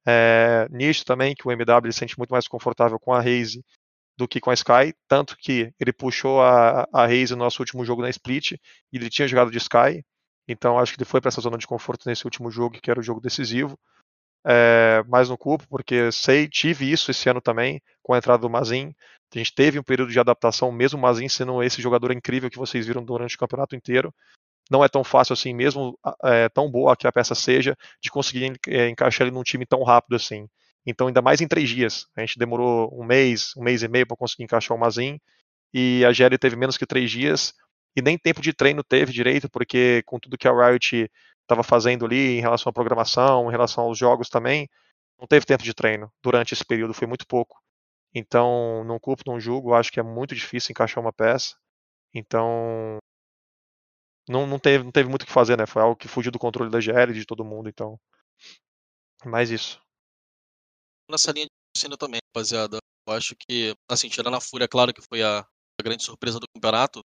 É, 0.08 0.68
também 1.06 1.36
que 1.36 1.48
o 1.48 1.52
MW 1.52 1.86
ele 1.86 1.92
sente 1.92 2.18
muito 2.18 2.32
mais 2.32 2.48
confortável 2.48 2.98
com 3.00 3.12
a 3.12 3.20
Raze 3.20 3.62
do 4.18 4.28
que 4.28 4.40
com 4.40 4.52
a 4.52 4.54
Sky, 4.54 4.94
tanto 5.08 5.36
que 5.38 5.74
ele 5.78 5.92
puxou 5.92 6.42
a, 6.42 6.88
a 6.94 7.06
Raze 7.06 7.32
no 7.32 7.44
nosso 7.44 7.62
último 7.62 7.84
jogo 7.84 8.02
na 8.02 8.10
Split 8.10 8.52
e 8.54 8.60
ele 8.94 9.10
tinha 9.10 9.28
jogado 9.28 9.52
de 9.52 9.58
Sky, 9.58 10.06
então 10.48 10.80
acho 10.80 10.94
que 10.94 11.02
ele 11.02 11.10
foi 11.10 11.22
para 11.22 11.30
essa 11.30 11.42
zona 11.42 11.58
de 11.58 11.68
conforto 11.68 12.08
nesse 12.08 12.26
último 12.26 12.52
jogo, 12.52 12.80
que 12.82 12.92
era 12.92 13.00
o 13.00 13.04
jogo 13.04 13.22
decisivo 13.22 13.78
é, 14.46 15.04
mais 15.08 15.28
no 15.28 15.38
cupo, 15.38 15.66
porque 15.68 16.12
sei, 16.12 16.48
tive 16.48 16.90
isso 16.92 17.10
esse 17.10 17.28
ano 17.28 17.42
também, 17.42 17.82
com 18.04 18.14
a 18.14 18.18
entrada 18.18 18.42
do 18.42 18.50
Mazin. 18.50 18.94
A 19.34 19.38
gente 19.38 19.54
teve 19.54 19.80
um 19.80 19.84
período 19.84 20.12
de 20.12 20.20
adaptação, 20.20 20.72
mesmo 20.72 21.00
o 21.00 21.02
Mazin 21.02 21.28
sendo 21.28 21.62
esse 21.64 21.82
jogador 21.82 22.12
incrível 22.12 22.50
que 22.50 22.58
vocês 22.58 22.86
viram 22.86 23.04
durante 23.04 23.36
o 23.36 23.40
campeonato 23.40 23.76
inteiro. 23.76 24.14
Não 24.70 24.84
é 24.84 24.88
tão 24.88 25.04
fácil 25.04 25.34
assim, 25.34 25.54
mesmo 25.54 25.98
é, 26.24 26.48
tão 26.50 26.70
boa 26.70 26.96
que 26.96 27.08
a 27.08 27.12
peça 27.12 27.36
seja, 27.36 27.76
de 28.02 28.10
conseguir 28.10 28.58
é, 28.68 28.88
encaixar 28.88 29.28
ele 29.28 29.36
num 29.36 29.44
time 29.44 29.66
tão 29.66 29.84
rápido 29.84 30.16
assim. 30.16 30.48
Então, 30.86 31.08
ainda 31.08 31.22
mais 31.22 31.42
em 31.42 31.48
três 31.48 31.68
dias. 31.68 32.08
A 32.16 32.22
gente 32.22 32.38
demorou 32.38 32.90
um 32.94 33.04
mês, 33.04 33.52
um 33.58 33.64
mês 33.64 33.82
e 33.82 33.88
meio 33.88 34.06
para 34.08 34.16
conseguir 34.16 34.44
encaixar 34.44 34.78
o 34.78 34.80
Mazin. 34.80 35.20
E 35.74 36.06
a 36.06 36.14
Gelli 36.14 36.38
teve 36.38 36.56
menos 36.56 36.78
que 36.78 36.86
três 36.86 37.10
dias. 37.10 37.54
E 37.96 38.02
nem 38.02 38.18
tempo 38.18 38.42
de 38.42 38.54
treino 38.54 38.84
teve 38.84 39.14
direito, 39.14 39.50
porque 39.50 40.04
com 40.06 40.20
tudo 40.20 40.38
que 40.38 40.48
a 40.48 40.52
Riot 40.52 41.10
estava 41.42 41.64
fazendo 41.64 42.06
ali 42.06 42.38
em 42.38 42.42
relação 42.42 42.70
à 42.70 42.74
programação, 42.74 43.48
em 43.48 43.52
relação 43.52 43.86
aos 43.86 43.98
jogos 43.98 44.30
também, 44.30 44.68
não 45.20 45.28
teve 45.28 45.46
tempo 45.46 45.64
de 45.64 45.74
treino 45.74 46.12
durante 46.22 46.54
esse 46.54 46.66
período, 46.66 46.94
foi 46.94 47.08
muito 47.08 47.26
pouco. 47.26 47.62
Então, 48.14 48.84
não 48.86 49.00
culpo, 49.00 49.24
não 49.28 49.40
julgo, 49.40 49.74
acho 49.74 49.92
que 49.92 50.00
é 50.00 50.04
muito 50.04 50.36
difícil 50.36 50.72
encaixar 50.72 51.04
uma 51.04 51.14
peça. 51.14 51.56
Então, 52.14 52.98
não, 54.28 54.48
não, 54.48 54.58
teve, 54.58 54.84
não 54.84 54.92
teve 54.92 55.10
muito 55.10 55.24
o 55.24 55.26
que 55.26 55.32
fazer, 55.32 55.58
né? 55.58 55.66
Foi 55.66 55.82
algo 55.82 55.96
que 55.96 56.08
fugiu 56.08 56.32
do 56.32 56.40
controle 56.40 56.72
da 56.72 56.80
GL 56.80 57.14
de 57.14 57.26
todo 57.26 57.46
mundo, 57.46 57.70
então. 57.70 58.00
Mais 59.24 59.52
isso. 59.52 59.82
Nessa 61.10 61.32
linha 61.32 61.46
de 61.46 61.52
raciocínio 61.76 61.98
também, 61.98 62.20
rapaziada. 62.34 62.78
Eu 63.08 63.14
acho 63.14 63.36
que, 63.36 63.76
assim, 63.90 64.10
tirando 64.10 64.36
a 64.36 64.42
Fúria, 64.42 64.68
claro 64.68 64.94
que 64.94 65.02
foi 65.02 65.22
a, 65.22 65.40
a 65.40 65.84
grande 65.84 66.04
surpresa 66.04 66.40
do 66.40 66.48
campeonato. 66.56 67.02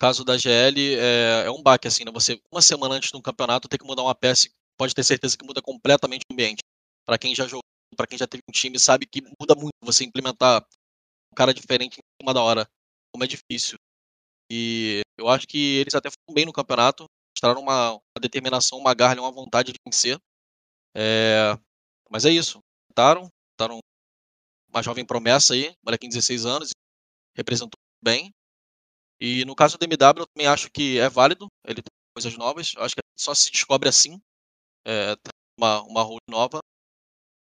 Caso 0.00 0.24
da 0.24 0.38
GL, 0.38 0.96
é, 0.96 1.44
é 1.46 1.50
um 1.50 1.62
baque, 1.62 1.86
assim, 1.86 2.04
né? 2.04 2.10
Você, 2.12 2.40
uma 2.50 2.62
semana 2.62 2.94
antes 2.94 3.12
do 3.12 3.20
campeonato, 3.20 3.68
tem 3.68 3.78
que 3.78 3.84
mudar 3.84 4.02
uma 4.02 4.14
peça, 4.14 4.48
pode 4.78 4.94
ter 4.94 5.04
certeza 5.04 5.36
que 5.36 5.44
muda 5.44 5.60
completamente 5.60 6.22
o 6.30 6.32
ambiente. 6.32 6.60
Para 7.06 7.18
quem 7.18 7.34
já 7.34 7.46
jogou, 7.46 7.60
para 7.94 8.06
quem 8.06 8.16
já 8.16 8.26
teve 8.26 8.42
um 8.48 8.52
time, 8.52 8.78
sabe 8.78 9.04
que 9.06 9.20
muda 9.38 9.54
muito 9.54 9.74
você 9.82 10.04
implementar 10.04 10.64
um 11.30 11.34
cara 11.34 11.52
diferente 11.52 11.98
em 11.98 12.22
cima 12.22 12.32
da 12.32 12.42
hora. 12.42 12.66
Como 13.12 13.24
é 13.24 13.26
difícil. 13.26 13.76
E 14.50 15.02
eu 15.18 15.28
acho 15.28 15.46
que 15.46 15.76
eles 15.76 15.94
até 15.94 16.08
foram 16.08 16.34
bem 16.34 16.46
no 16.46 16.52
campeonato, 16.52 17.04
mostraram 17.36 17.60
uma, 17.60 17.92
uma 17.92 18.20
determinação, 18.20 18.78
uma 18.78 18.94
garra, 18.94 19.20
uma 19.20 19.30
vontade 19.30 19.70
de 19.70 19.78
vencer. 19.86 20.18
É, 20.96 21.58
mas 22.10 22.24
é 22.24 22.30
isso. 22.30 22.58
Tentaram, 22.88 23.28
tentaram 23.52 23.80
uma 24.72 24.82
jovem 24.82 25.04
promessa 25.04 25.52
aí, 25.52 25.74
moleque 25.84 26.08
de 26.08 26.14
16 26.14 26.46
anos, 26.46 26.70
representou 27.36 27.78
bem. 28.02 28.32
E 29.20 29.44
no 29.44 29.54
caso 29.54 29.76
do 29.76 29.84
MW, 29.84 30.22
eu 30.22 30.26
também 30.26 30.46
acho 30.46 30.70
que 30.70 30.98
é 30.98 31.08
válido, 31.08 31.46
ele 31.66 31.82
tem 31.82 31.90
coisas 32.14 32.36
novas, 32.38 32.72
acho 32.78 32.94
que 32.94 33.00
só 33.18 33.34
se 33.34 33.50
descobre 33.50 33.88
assim, 33.88 34.18
é, 34.86 35.14
uma, 35.58 35.82
uma 35.82 36.02
role 36.02 36.20
nova. 36.28 36.60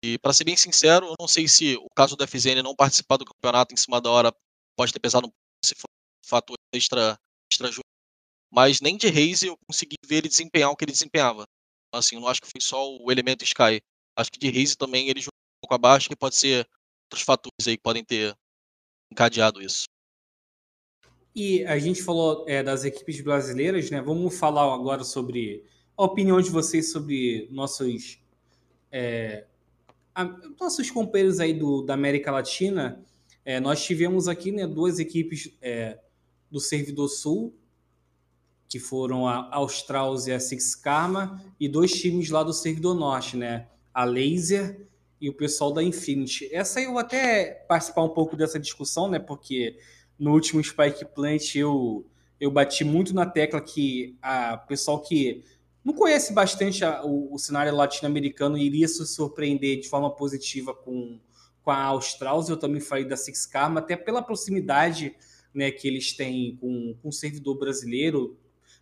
E 0.04 0.18
para 0.18 0.34
ser 0.34 0.44
bem 0.44 0.58
sincero, 0.58 1.06
eu 1.06 1.16
não 1.20 1.28
sei 1.28 1.48
se 1.48 1.76
o 1.76 1.88
caso 1.96 2.16
do 2.16 2.28
FZN 2.28 2.64
não 2.64 2.76
participar 2.76 3.18
do 3.18 3.26
campeonato 3.26 3.74
em 3.74 3.78
cima 3.78 4.02
da 4.02 4.10
hora 4.10 4.34
pode 4.76 4.92
ter 4.92 5.00
pesado 5.00 5.28
um 5.28 5.30
pouco, 5.30 5.38
se 5.64 5.76
for 5.76 5.88
fator 6.26 6.56
extra, 6.74 7.16
extra 7.52 7.72
jogo. 7.72 7.86
Mas 8.52 8.82
nem 8.82 8.98
de 8.98 9.08
Raze 9.08 9.48
eu 9.48 9.56
consegui 9.68 9.96
ver 10.06 10.18
ele 10.18 10.30
desempenhar 10.30 10.72
o 10.72 10.76
que 10.76 10.84
ele 10.84 10.92
desempenhava. 10.92 11.46
Assim, 11.94 12.16
eu 12.16 12.22
não 12.22 12.28
acho 12.28 12.42
que 12.42 12.48
foi 12.48 12.62
só 12.62 12.90
o 12.90 13.12
elemento 13.12 13.44
Sky. 13.44 13.82
Acho 14.18 14.32
que 14.32 14.40
de 14.40 14.50
Raze 14.50 14.76
também 14.76 15.08
ele 15.08 15.22
jogou 15.22 15.38
um 15.38 15.62
pouco 15.62 15.76
abaixo, 15.76 16.10
que 16.10 16.16
pode 16.16 16.36
ser 16.36 16.68
outros 17.06 17.22
fatores 17.22 17.68
aí 17.68 17.78
que 17.78 17.84
podem 17.84 18.04
ter 18.04 18.36
encadeado 19.12 19.62
isso. 19.62 19.84
E 21.34 21.64
a 21.66 21.80
gente 21.80 22.04
falou 22.04 22.44
é, 22.48 22.62
das 22.62 22.84
equipes 22.84 23.22
brasileiras, 23.22 23.90
né? 23.90 24.02
Vamos 24.02 24.38
falar 24.38 24.74
agora 24.74 25.04
sobre 25.04 25.64
a 25.96 26.04
opinião 26.04 26.42
de 26.42 26.50
vocês 26.50 26.92
sobre 26.92 27.48
nossos 27.52 28.20
é, 28.92 29.46
a, 30.14 30.26
nossos 30.60 30.92
companheiros 30.92 31.40
aí 31.40 31.54
do, 31.54 31.82
da 31.84 31.94
América 31.94 32.32
Latina. 32.32 33.02
É, 33.46 33.60
nós 33.60 33.84
tivemos 33.84 34.28
aqui 34.28 34.52
né, 34.52 34.68
duas 34.68 35.00
equipes 35.00 35.56
é, 35.62 36.00
do 36.50 36.60
Servidor 36.60 37.08
Sul, 37.08 37.56
que 38.68 38.80
foram 38.80 39.28
a 39.28 39.54
Australs 39.56 40.28
e 40.28 40.34
a 40.34 40.40
Six 40.40 40.76
Karma, 40.76 41.42
e 41.60 41.68
dois 41.68 41.92
times 41.94 42.30
lá 42.30 42.44
do 42.44 42.54
Servidor 42.54 42.96
Norte, 42.96 43.38
né? 43.38 43.68
A 43.94 44.04
Laser 44.04 44.88
e 45.20 45.30
o 45.30 45.34
pessoal 45.34 45.72
da 45.72 45.84
Infinity. 45.84 46.50
Essa 46.54 46.82
eu 46.82 46.92
vou 46.92 47.00
até 47.00 47.66
participar 47.68 48.04
um 48.04 48.10
pouco 48.10 48.36
dessa 48.36 48.60
discussão, 48.60 49.10
né? 49.10 49.20
Porque 49.20 49.78
no 50.22 50.34
último 50.34 50.64
Spike 50.64 51.04
Plant 51.16 51.56
eu, 51.56 52.06
eu 52.40 52.52
bati 52.52 52.84
muito 52.84 53.12
na 53.12 53.26
tecla 53.26 53.60
que 53.60 54.16
a 54.22 54.56
pessoal 54.56 55.02
que 55.02 55.44
não 55.84 55.96
conhece 55.96 56.32
bastante 56.32 56.86
a, 56.86 57.04
o, 57.04 57.34
o, 57.34 57.40
cenário 57.40 57.76
latino-americano 57.76 58.56
iria 58.56 58.88
se 58.88 59.04
surpreender 59.08 59.80
de 59.80 59.90
forma 59.90 60.16
positiva 60.16 60.76
com, 60.76 61.20
com 61.64 61.72
a 61.72 61.84
Australs. 61.86 62.50
Eu 62.50 62.58
também 62.58 62.80
falei 62.80 63.04
da 63.04 63.18
Six 63.18 63.48
Karma, 63.48 63.80
até 63.80 63.96
pela 63.96 64.22
proximidade 64.22 65.16
né, 65.52 65.72
que 65.72 65.88
eles 65.88 66.14
têm 66.14 66.56
com, 66.58 66.96
com 67.02 67.10
o 67.10 67.12
servidor 67.12 67.58
brasileiro. 67.58 68.38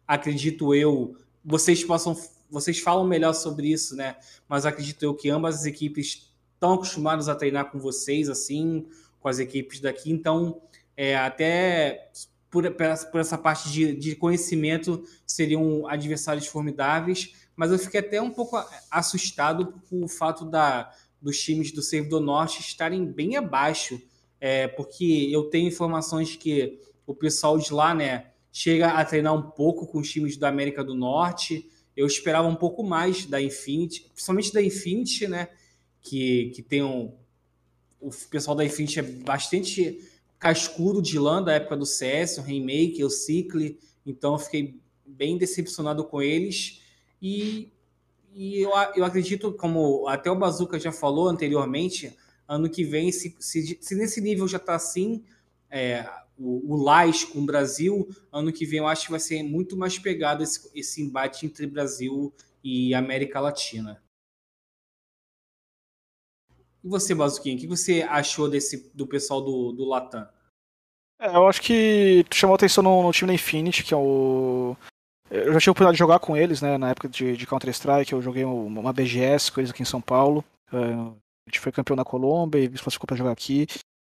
Acredito 0.06 0.76
eu, 0.76 1.16
vocês 1.44 1.86
possam, 1.86 2.18
vocês 2.50 2.80
falam 2.80 3.08
melhor 3.08 3.32
sobre 3.32 3.72
isso, 3.72 3.96
né? 3.96 4.18
Mas 4.46 4.66
acredito 4.66 5.04
eu 5.04 5.16
que 5.16 5.30
ambas 5.30 5.60
as 5.60 5.66
equipes 5.66 6.30
estão 6.54 6.74
acostumadas 6.74 7.30
a 7.30 7.36
treinar 7.36 7.72
com 7.72 7.80
vocês, 7.80 8.28
assim, 8.28 8.86
com 9.22 9.30
as 9.30 9.40
equipes 9.40 9.80
daqui. 9.80 10.12
Então, 10.12 10.62
é, 11.02 11.16
até 11.16 12.10
por, 12.52 12.70
por 13.10 13.22
essa 13.22 13.38
parte 13.38 13.72
de, 13.72 13.96
de 13.96 14.18
conhecimento, 14.18 15.02
seriam 15.26 15.88
adversários 15.88 16.46
formidáveis. 16.46 17.36
Mas 17.56 17.72
eu 17.72 17.80
fiquei 17.80 18.02
até 18.02 18.22
um 18.22 18.30
pouco 18.30 18.62
assustado 18.92 19.82
com 19.90 20.04
o 20.04 20.10
fato 20.10 20.44
da, 20.44 20.92
dos 21.22 21.40
times 21.40 21.72
do 21.72 21.82
Servidor 21.82 22.20
Norte 22.20 22.60
estarem 22.60 23.06
bem 23.06 23.38
abaixo 23.38 24.02
é, 24.42 24.68
porque 24.68 25.30
eu 25.32 25.44
tenho 25.44 25.70
informações 25.70 26.36
que 26.36 26.82
o 27.08 27.16
pessoal 27.16 27.58
de 27.58 27.72
lá, 27.72 27.96
né, 27.96 28.32
chega 28.52 28.90
a 28.90 29.06
treinar 29.06 29.34
um 29.34 29.52
pouco 29.52 29.88
com 29.88 30.00
os 30.00 30.12
times 30.12 30.36
da 30.36 30.50
América 30.50 30.84
do 30.84 30.94
Norte. 30.94 31.66
Eu 31.96 32.08
esperava 32.08 32.50
um 32.50 32.56
pouco 32.56 32.84
mais 32.84 33.26
da 33.26 33.42
Infinity, 33.42 34.02
principalmente 34.14 34.52
da 34.52 34.62
Infinity, 34.62 35.30
né, 35.30 35.48
que, 36.02 36.52
que 36.54 36.62
tem 36.62 36.84
um, 36.84 37.14
o 38.02 38.10
pessoal 38.30 38.58
da 38.58 38.66
Infinity 38.66 39.00
é 39.00 39.04
bastante 39.04 40.09
cascudo 40.40 41.02
de 41.02 41.20
lã 41.20 41.44
da 41.44 41.54
época 41.54 41.76
do 41.76 41.86
CS, 41.86 42.38
o 42.38 42.42
Remake, 42.42 43.04
o 43.04 43.10
Cycle, 43.10 43.78
então 44.06 44.34
eu 44.34 44.40
fiquei 44.40 44.80
bem 45.06 45.38
decepcionado 45.38 46.06
com 46.06 46.22
eles 46.22 46.82
e, 47.22 47.72
e 48.34 48.62
eu, 48.62 48.72
eu 48.96 49.04
acredito, 49.04 49.52
como 49.54 50.08
até 50.08 50.32
o 50.32 50.38
Bazuca 50.38 50.80
já 50.80 50.92
falou 50.92 51.28
anteriormente, 51.28 52.16
ano 52.48 52.70
que 52.70 52.84
vem, 52.84 53.12
se, 53.12 53.36
se, 53.40 53.78
se 53.82 53.96
nesse 53.96 54.22
nível 54.22 54.48
já 54.48 54.58
está 54.58 54.76
assim, 54.76 55.24
é, 55.70 56.10
o, 56.38 56.74
o 56.74 56.82
Lais 56.82 57.26
com 57.26 57.40
o 57.40 57.46
Brasil, 57.46 58.08
ano 58.32 58.54
que 58.54 58.66
vem 58.66 58.80
eu 58.80 58.88
acho 58.88 59.06
que 59.06 59.12
vai 59.12 59.20
ser 59.20 59.44
muito 59.44 59.76
mais 59.76 60.00
pegado 60.00 60.42
esse, 60.42 60.70
esse 60.74 61.02
embate 61.02 61.46
entre 61.46 61.68
Brasil 61.68 62.34
e 62.64 62.94
América 62.94 63.42
Latina. 63.42 64.02
E 66.84 66.88
você, 66.88 67.14
Bazuquinha, 67.14 67.56
o 67.56 67.60
que 67.60 67.68
você 67.68 68.04
achou 68.04 68.50
desse, 68.50 68.90
do 68.94 69.06
pessoal 69.06 69.42
do, 69.42 69.72
do 69.72 69.86
Latam? 69.86 70.28
É, 71.20 71.28
eu 71.36 71.48
acho 71.48 71.62
que 71.62 72.26
tu 72.30 72.36
chamou 72.36 72.56
atenção 72.56 72.84
no, 72.84 73.04
no, 73.04 73.12
time 73.12 73.28
da 73.28 73.34
Infinity, 73.34 73.84
que 73.84 73.94
é 73.94 73.98
o. 73.98 74.76
Eu 75.30 75.54
já 75.54 75.60
tive 75.60 75.70
a 75.70 75.72
oportunidade 75.72 75.96
de 75.96 76.00
jogar 76.00 76.20
com 76.20 76.36
eles, 76.36 76.62
né? 76.62 76.78
Na 76.78 76.90
época 76.90 77.08
de, 77.08 77.36
de 77.36 77.46
Counter-Strike, 77.46 78.14
eu 78.14 78.22
joguei 78.22 78.46
uma 78.46 78.94
BGS 78.94 79.52
com 79.52 79.60
eles 79.60 79.70
aqui 79.70 79.84
em 79.84 79.86
São 79.86 80.02
Paulo. 80.02 80.44
Uh, 80.74 81.14
a 81.46 81.50
gente 81.50 81.60
foi 81.60 81.72
campeão 81.72 81.96
na 81.96 82.06
Colômbia 82.06 82.60
e 82.60 82.64
se 82.66 82.82
classificou 82.82 83.06
para 83.06 83.18
jogar 83.18 83.32
aqui. 83.32 83.68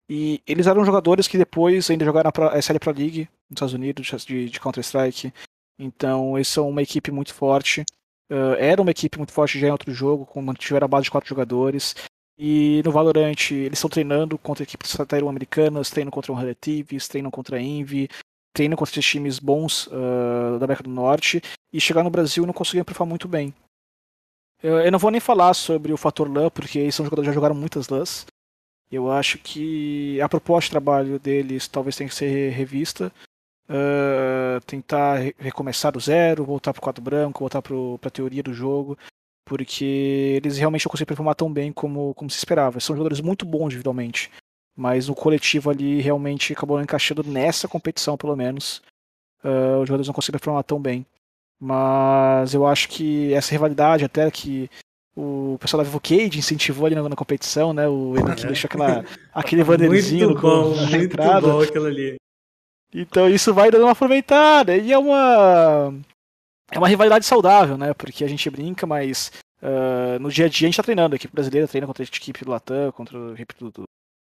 E 0.09 0.41
eles 0.47 0.65
eram 0.65 0.85
jogadores 0.85 1.27
que 1.27 1.37
depois 1.37 1.89
ainda 1.89 2.05
jogaram 2.05 2.31
a 2.51 2.57
SL 2.57 2.79
Pro 2.79 2.91
League 2.91 3.27
nos 3.49 3.57
Estados 3.57 3.73
Unidos, 3.73 4.25
de, 4.25 4.49
de 4.49 4.59
Counter-Strike. 4.59 5.33
Então, 5.77 6.37
eles 6.37 6.47
são 6.47 6.69
uma 6.69 6.81
equipe 6.81 7.11
muito 7.11 7.33
forte. 7.33 7.81
Uh, 8.31 8.55
era 8.57 8.81
uma 8.81 8.91
equipe 8.91 9.17
muito 9.17 9.33
forte 9.33 9.59
já 9.59 9.67
em 9.67 9.71
outro 9.71 9.91
jogo, 9.93 10.25
com 10.25 10.41
mantiveram 10.41 10.85
a 10.85 10.87
base 10.87 11.05
de 11.05 11.11
quatro 11.11 11.29
jogadores. 11.29 11.95
E 12.41 12.81
no 12.85 12.91
Valorant, 12.93 13.51
eles 13.51 13.77
estão 13.77 13.89
treinando 13.89 14.37
contra 14.37 14.63
equipes 14.63 14.95
americanas, 15.27 15.89
treinam 15.89 16.09
contra 16.09 16.31
o 16.31 16.35
Relatives, 16.35 17.05
treinam 17.09 17.29
contra 17.29 17.57
a 17.57 17.61
Envy, 17.61 18.07
treinam 18.53 18.77
contra 18.77 18.93
esses 18.93 19.05
times 19.05 19.39
bons 19.39 19.87
uh, 19.87 20.57
da 20.57 20.63
América 20.63 20.83
do 20.83 20.89
Norte. 20.89 21.41
E 21.73 21.81
chegar 21.81 22.01
no 22.01 22.09
Brasil 22.09 22.45
não 22.45 22.53
conseguiam 22.53 22.85
performar 22.85 23.09
muito 23.09 23.27
bem. 23.27 23.53
Eu, 24.63 24.89
não 24.89 24.97
vou 24.97 25.11
nem 25.11 25.19
falar 25.19 25.53
sobre 25.53 25.91
o 25.91 25.97
fator 25.97 26.31
LAN, 26.31 26.49
porque 26.49 26.79
eles 26.79 26.95
são 26.95 27.05
jogadores 27.05 27.27
já 27.27 27.33
jogaram 27.33 27.55
muitas 27.55 27.89
LANs. 27.89 28.25
Eu 28.89 29.11
acho 29.11 29.37
que 29.37 30.21
a 30.21 30.29
proposta 30.29 30.67
de 30.67 30.71
trabalho 30.71 31.19
deles 31.19 31.67
talvez 31.67 31.97
tenha 31.97 32.07
que 32.07 32.15
ser 32.15 32.51
revista. 32.51 33.11
Uh, 33.69 34.59
tentar 34.65 35.17
recomeçar 35.37 35.91
do 35.91 35.99
zero, 35.99 36.45
voltar 36.45 36.71
pro 36.71 36.81
quadro 36.81 37.03
branco, 37.03 37.41
voltar 37.41 37.61
para 37.61 37.75
a 38.01 38.09
teoria 38.09 38.41
do 38.41 38.53
jogo, 38.53 38.97
porque 39.49 40.35
eles 40.37 40.57
realmente 40.57 40.85
não 40.85 40.91
conseguem 40.91 41.07
performar 41.07 41.33
tão 41.33 41.51
bem 41.51 41.73
como, 41.73 42.13
como 42.13 42.29
se 42.29 42.37
esperava. 42.37 42.79
São 42.79 42.95
jogadores 42.95 43.19
muito 43.19 43.45
bons 43.45 43.65
individualmente, 43.65 44.29
mas 44.77 45.09
o 45.09 45.15
coletivo 45.15 45.71
ali 45.71 45.99
realmente 45.99 46.53
acabou 46.53 46.79
encaixando 46.79 47.23
nessa 47.23 47.67
competição, 47.67 48.15
pelo 48.15 48.35
menos. 48.35 48.81
Uh, 49.43 49.81
os 49.81 49.87
jogadores 49.87 50.07
não 50.07 50.13
conseguem 50.13 50.37
performar 50.39 50.63
tão 50.63 50.79
bem. 50.79 51.05
Mas 51.59 52.53
eu 52.53 52.65
acho 52.65 52.87
que 52.87 53.33
essa 53.33 53.51
rivalidade, 53.51 54.05
até 54.05 54.29
que 54.29 54.69
o 55.15 55.57
pessoal 55.59 55.79
da 55.79 55.89
Vivo 55.89 55.99
Cage 55.99 56.39
incentivou 56.39 56.85
ali 56.85 56.95
na, 56.95 57.09
na 57.09 57.15
competição, 57.15 57.73
né? 57.73 57.87
O 57.87 58.13
que 58.37 58.45
deixou 58.45 58.67
aquela, 58.67 59.03
aquele 59.33 59.63
bannerzinho 59.63 60.27
muito 60.29 60.41
bom, 60.41 60.75
na 60.75 60.81
muito 60.83 60.95
entrada. 61.05 61.41
bom 61.41 61.61
aquilo 61.61 61.87
ali. 61.87 62.15
Então 62.93 63.29
isso 63.29 63.53
vai 63.53 63.69
dando 63.69 63.83
uma 63.83 63.91
aproveitada. 63.91 64.77
E 64.77 64.93
é 64.93 64.97
uma. 64.97 65.93
É 66.71 66.77
uma 66.77 66.87
rivalidade 66.87 67.25
saudável, 67.25 67.77
né? 67.77 67.93
Porque 67.93 68.23
a 68.23 68.27
gente 68.27 68.49
brinca, 68.49 68.85
mas 68.85 69.31
uh, 69.61 70.19
no 70.19 70.31
dia 70.31 70.45
a 70.45 70.49
dia 70.49 70.67
a 70.67 70.69
gente 70.69 70.77
tá 70.77 70.83
treinando. 70.83 71.15
A 71.15 71.17
equipe 71.17 71.33
brasileira 71.33 71.67
treina 71.67 71.87
contra 71.87 72.03
a 72.03 72.05
equipe 72.05 72.45
do 72.45 72.51
Latam, 72.51 72.91
contra 72.91 73.31
a 73.31 73.33
equipe 73.33 73.55
do, 73.59 73.71
do 73.71 73.83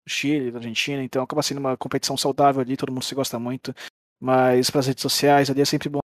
Chile, 0.09 0.51
da 0.51 0.59
Argentina. 0.59 1.03
Então 1.03 1.23
acaba 1.23 1.43
sendo 1.43 1.59
uma 1.59 1.77
competição 1.77 2.17
saudável 2.17 2.61
ali, 2.61 2.77
todo 2.77 2.93
mundo 2.93 3.05
se 3.05 3.15
gosta 3.15 3.39
muito. 3.39 3.75
Mas 4.21 4.71
para 4.71 4.81
as 4.81 4.87
redes 4.87 5.03
sociais 5.03 5.51
ali 5.51 5.61
é 5.61 5.65
sempre 5.65 5.89
bom 5.89 6.01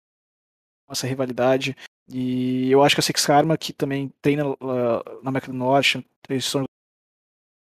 essa 0.91 1.07
rivalidade. 1.07 1.77
E 2.11 2.71
eu 2.71 2.83
acho 2.83 2.97
que 2.97 3.01
a 3.01 3.03
Six 3.03 3.27
Karma, 3.27 3.57
que 3.59 3.73
também 3.73 4.13
treina 4.23 4.49
uh, 4.49 5.23
na 5.23 5.29
América 5.29 5.53
do 5.53 5.59
Norte, 5.59 6.05
eles 6.29 6.45
são 6.45 6.65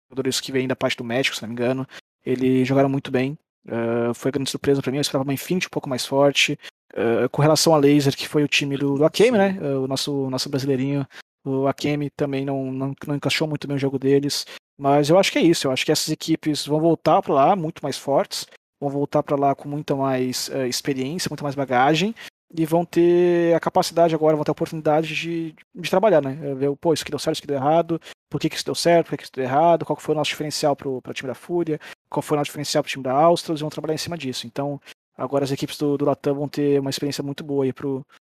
jogadores 0.09 0.39
que 0.39 0.51
vêm 0.51 0.67
da 0.67 0.75
parte 0.75 0.97
do 0.97 1.03
México, 1.03 1.35
se 1.35 1.41
não 1.41 1.49
me 1.49 1.53
engano, 1.53 1.87
eles 2.23 2.67
jogaram 2.67 2.89
muito 2.89 3.11
bem. 3.11 3.37
Uh, 3.65 4.13
foi 4.13 4.31
grande 4.31 4.49
surpresa 4.49 4.81
para 4.81 4.91
mim, 4.91 4.97
eu 4.97 5.01
esperava 5.01 5.23
uma 5.23 5.33
Infinity 5.33 5.67
um 5.67 5.71
pouco 5.71 5.89
mais 5.89 6.05
forte. 6.05 6.57
Uh, 6.93 7.29
com 7.29 7.41
relação 7.41 7.73
a 7.73 7.77
Laser, 7.77 8.15
que 8.15 8.27
foi 8.27 8.43
o 8.43 8.47
time 8.47 8.75
do, 8.75 8.95
do 8.95 9.05
Akemi, 9.05 9.37
né? 9.37 9.57
Uh, 9.61 9.83
o 9.83 9.87
nosso, 9.87 10.29
nosso 10.29 10.49
brasileirinho, 10.49 11.05
o 11.45 11.67
Akemi 11.67 12.09
também 12.09 12.45
não, 12.45 12.71
não, 12.71 12.93
não 13.05 13.15
encaixou 13.15 13.47
muito 13.47 13.67
bem 13.67 13.77
o 13.77 13.79
jogo 13.79 13.99
deles. 13.99 14.45
Mas 14.77 15.09
eu 15.09 15.19
acho 15.19 15.31
que 15.31 15.37
é 15.37 15.41
isso, 15.41 15.67
eu 15.67 15.71
acho 15.71 15.85
que 15.85 15.91
essas 15.91 16.09
equipes 16.09 16.65
vão 16.65 16.79
voltar 16.79 17.21
para 17.21 17.33
lá 17.33 17.55
muito 17.55 17.81
mais 17.83 17.97
fortes, 17.97 18.45
vão 18.79 18.89
voltar 18.89 19.21
para 19.21 19.35
lá 19.35 19.53
com 19.53 19.67
muita 19.67 19.93
mais 19.93 20.49
experiência, 20.69 21.27
muita 21.29 21.43
mais 21.43 21.53
bagagem 21.53 22.15
e 22.53 22.65
vão 22.65 22.83
ter 22.83 23.53
a 23.53 23.59
capacidade 23.59 24.15
agora, 24.15 24.35
vão 24.35 24.43
ter 24.43 24.51
a 24.51 24.53
oportunidade 24.53 25.13
de, 25.13 25.55
de 25.75 25.89
trabalhar, 25.89 26.21
né? 26.21 26.33
Ver, 26.55 26.75
pô, 26.77 26.93
isso 26.93 27.05
que 27.05 27.11
deu 27.11 27.19
certo, 27.19 27.35
isso 27.35 27.41
que 27.41 27.47
deu 27.47 27.57
errado, 27.57 28.01
por 28.29 28.39
que, 28.39 28.49
que 28.49 28.55
isso 28.55 28.65
deu 28.65 28.73
certo, 28.73 29.05
por 29.05 29.11
que, 29.11 29.17
que 29.17 29.23
isso 29.23 29.31
deu 29.33 29.43
errado, 29.43 29.85
qual 29.85 29.97
foi 29.97 30.15
o 30.15 30.17
nosso 30.17 30.29
diferencial 30.29 30.75
para 30.75 30.89
o 30.89 31.01
time 31.13 31.27
da 31.27 31.35
Fúria, 31.35 31.79
qual 32.09 32.23
foi 32.23 32.35
o 32.35 32.39
nosso 32.39 32.49
diferencial 32.49 32.83
para 32.83 32.89
o 32.89 32.91
time 32.91 33.03
da 33.03 33.13
Áustria, 33.13 33.51
eles 33.51 33.61
vão 33.61 33.69
trabalhar 33.69 33.93
em 33.93 33.99
cima 33.99 34.17
disso. 34.17 34.47
Então, 34.47 34.81
agora 35.19 35.43
as 35.43 35.51
equipes 35.51 35.77
do, 35.77 35.97
do 35.97 36.05
Latam 36.05 36.35
vão 36.35 36.47
ter 36.47 36.79
uma 36.79 36.89
experiência 36.89 37.23
muito 37.23 37.43
boa 37.43 37.65
aí 37.65 37.73
para 37.73 37.87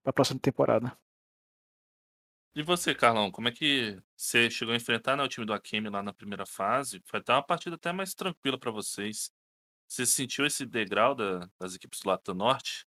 a 0.05 0.13
próxima 0.13 0.39
temporada. 0.39 0.95
E 2.55 2.61
você, 2.61 2.93
Carlão, 2.93 3.31
como 3.31 3.47
é 3.47 3.51
que 3.51 3.99
você 4.15 4.49
chegou 4.49 4.73
a 4.73 4.77
enfrentar 4.77 5.15
né, 5.15 5.23
o 5.23 5.27
time 5.27 5.45
do 5.45 5.53
Akemi 5.53 5.89
lá 5.89 6.03
na 6.03 6.13
primeira 6.13 6.45
fase? 6.45 7.01
Foi 7.05 7.19
até 7.19 7.33
uma 7.33 7.41
partida 7.41 7.75
até 7.75 7.91
mais 7.91 8.13
tranquila 8.13 8.59
para 8.59 8.69
vocês. 8.69 9.31
Você 9.87 10.05
sentiu 10.05 10.45
esse 10.45 10.65
degrau 10.65 11.15
da, 11.15 11.49
das 11.59 11.73
equipes 11.73 12.01
do 12.01 12.09
Latam 12.09 12.35
Norte? 12.35 12.85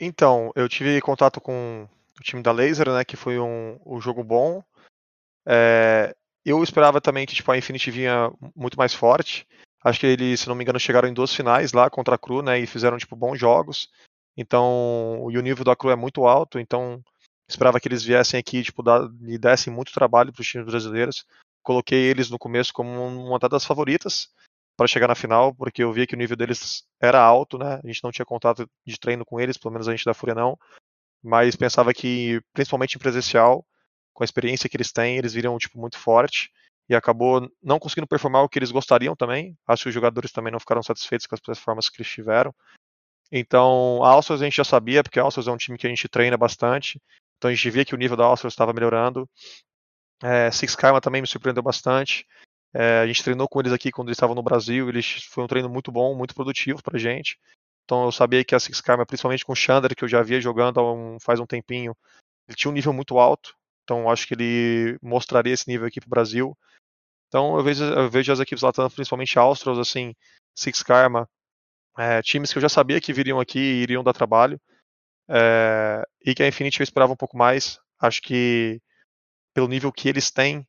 Então, 0.00 0.50
eu 0.56 0.68
tive 0.68 1.00
contato 1.02 1.40
com 1.40 1.86
o 2.18 2.22
time 2.22 2.42
da 2.42 2.50
Laser, 2.50 2.90
né, 2.92 3.04
que 3.04 3.16
foi 3.16 3.38
um, 3.38 3.78
um 3.84 4.00
jogo 4.00 4.24
bom. 4.24 4.64
É, 5.46 6.16
eu 6.44 6.62
esperava 6.62 7.00
também 7.00 7.26
que 7.26 7.34
tipo, 7.34 7.52
a 7.52 7.58
Infinity 7.58 7.90
vinha 7.90 8.30
muito 8.56 8.78
mais 8.78 8.94
forte. 8.94 9.46
Acho 9.84 10.00
que 10.00 10.06
eles, 10.06 10.40
se 10.40 10.48
não 10.48 10.54
me 10.54 10.64
engano, 10.64 10.80
chegaram 10.80 11.06
em 11.06 11.12
duas 11.12 11.34
finais 11.34 11.74
lá 11.74 11.90
contra 11.90 12.14
a 12.14 12.18
Cru, 12.18 12.40
né, 12.42 12.58
e 12.58 12.66
fizeram 12.66 12.96
tipo 12.96 13.14
bons 13.14 13.38
jogos. 13.38 13.90
Então, 14.34 15.28
e 15.30 15.36
o 15.36 15.42
nível 15.42 15.62
da 15.62 15.76
Cru 15.76 15.90
é 15.90 15.96
muito 15.96 16.26
alto, 16.26 16.58
então 16.58 17.02
esperava 17.46 17.78
que 17.78 17.86
eles 17.86 18.02
viessem 18.02 18.40
aqui 18.40 18.62
tipo 18.62 18.82
dar, 18.82 19.02
e 19.28 19.36
dessem 19.36 19.70
muito 19.70 19.92
trabalho 19.92 20.32
para 20.32 20.40
os 20.40 20.48
times 20.48 20.66
brasileiros. 20.66 21.26
Coloquei 21.62 21.98
eles 21.98 22.30
no 22.30 22.38
começo 22.38 22.72
como 22.72 22.90
uma 22.90 23.38
das 23.38 23.66
favoritas 23.66 24.28
para 24.76 24.86
chegar 24.86 25.06
na 25.08 25.14
final, 25.14 25.54
porque 25.54 25.84
eu 25.84 25.92
via 25.92 26.06
que 26.06 26.14
o 26.14 26.18
nível 26.18 26.36
deles 26.36 26.84
era 27.00 27.20
alto, 27.22 27.58
né? 27.58 27.80
A 27.84 27.86
gente 27.86 28.02
não 28.02 28.10
tinha 28.10 28.24
contato 28.24 28.68
de 28.86 28.98
treino 28.98 29.24
com 29.24 29.38
eles, 29.38 29.58
pelo 29.58 29.72
menos 29.72 29.86
a 29.86 29.92
gente 29.92 30.04
da 30.04 30.14
Fúria 30.14 30.34
não, 30.34 30.58
mas 31.22 31.54
pensava 31.54 31.92
que, 31.92 32.40
principalmente 32.54 32.96
em 32.96 32.98
presencial, 32.98 33.64
com 34.14 34.24
a 34.24 34.26
experiência 34.26 34.68
que 34.68 34.76
eles 34.76 34.92
têm, 34.92 35.18
eles 35.18 35.34
viriam 35.34 35.58
tipo 35.58 35.78
muito 35.78 35.98
forte 35.98 36.50
e 36.88 36.94
acabou 36.94 37.50
não 37.62 37.78
conseguindo 37.78 38.06
performar 38.06 38.42
o 38.42 38.48
que 38.48 38.58
eles 38.58 38.70
gostariam 38.70 39.16
também. 39.16 39.56
Acho 39.66 39.84
que 39.84 39.88
os 39.88 39.94
jogadores 39.94 40.32
também 40.32 40.52
não 40.52 40.60
ficaram 40.60 40.82
satisfeitos 40.82 41.26
com 41.26 41.34
as 41.34 41.40
performances 41.40 41.90
que 41.90 42.00
eles 42.00 42.10
tiveram. 42.10 42.54
Então, 43.32 44.04
a 44.04 44.10
Alstros 44.10 44.42
a 44.42 44.44
gente 44.44 44.56
já 44.56 44.64
sabia, 44.64 45.02
porque 45.02 45.18
a 45.18 45.22
Alstros 45.22 45.48
é 45.48 45.50
um 45.50 45.56
time 45.56 45.78
que 45.78 45.86
a 45.86 45.90
gente 45.90 46.08
treina 46.08 46.36
bastante. 46.36 47.00
Então 47.38 47.50
a 47.50 47.54
gente 47.54 47.70
via 47.70 47.84
que 47.84 47.94
o 47.94 47.98
nível 47.98 48.16
da 48.16 48.24
Alstros 48.24 48.52
estava 48.52 48.72
melhorando. 48.72 49.28
É, 50.22 50.50
Six 50.50 50.74
Karma 50.76 51.00
também 51.00 51.20
me 51.20 51.26
surpreendeu 51.26 51.62
bastante. 51.62 52.26
É, 52.72 53.00
a 53.00 53.06
gente 53.06 53.22
treinou 53.22 53.48
com 53.48 53.60
eles 53.60 53.72
aqui 53.72 53.90
quando 53.90 54.08
eles 54.08 54.16
estavam 54.16 54.34
no 54.34 54.42
Brasil, 54.42 54.88
eles 54.88 55.24
foi 55.30 55.44
um 55.44 55.46
treino 55.46 55.68
muito 55.68 55.92
bom, 55.92 56.14
muito 56.14 56.34
produtivo 56.34 56.82
pra 56.82 56.98
gente. 56.98 57.38
Então 57.84 58.04
eu 58.04 58.12
sabia 58.12 58.44
que 58.44 58.54
a 58.54 58.60
Six 58.60 58.80
Karma, 58.80 59.06
principalmente 59.06 59.44
com 59.44 59.52
o 59.52 59.56
Chandler, 59.56 59.94
que 59.94 60.04
eu 60.04 60.08
já 60.08 60.22
via 60.22 60.40
jogando 60.40 60.80
um, 60.82 61.18
faz 61.20 61.38
um 61.38 61.46
tempinho, 61.46 61.94
ele 62.48 62.56
tinha 62.56 62.70
um 62.70 62.74
nível 62.74 62.92
muito 62.92 63.18
alto. 63.18 63.54
Então 63.84 64.10
acho 64.10 64.26
que 64.26 64.34
ele 64.34 64.98
mostraria 65.02 65.52
esse 65.52 65.68
nível 65.68 65.86
aqui 65.86 66.00
pro 66.00 66.10
Brasil. 66.10 66.56
Então 67.28 67.56
eu 67.56 67.62
vejo, 67.62 67.84
eu 67.84 68.10
vejo 68.10 68.32
as 68.32 68.40
equipes 68.40 68.62
latinas, 68.62 68.94
principalmente 68.94 69.38
Astros, 69.38 69.78
assim, 69.78 70.14
Six 70.56 70.82
Karma, 70.82 71.28
é, 71.98 72.22
times 72.22 72.52
que 72.52 72.58
eu 72.58 72.62
já 72.62 72.68
sabia 72.68 73.00
que 73.00 73.12
viriam 73.12 73.38
aqui 73.38 73.58
e 73.58 73.82
iriam 73.82 74.02
dar 74.02 74.12
trabalho. 74.12 74.60
É, 75.28 76.02
e 76.24 76.34
que 76.34 76.42
a 76.42 76.48
Infinity 76.48 76.80
eu 76.80 76.84
esperava 76.84 77.12
um 77.12 77.16
pouco 77.16 77.36
mais. 77.36 77.78
Acho 78.00 78.20
que 78.22 78.80
pelo 79.54 79.68
nível 79.68 79.92
que 79.92 80.08
eles 80.08 80.30
têm, 80.30 80.66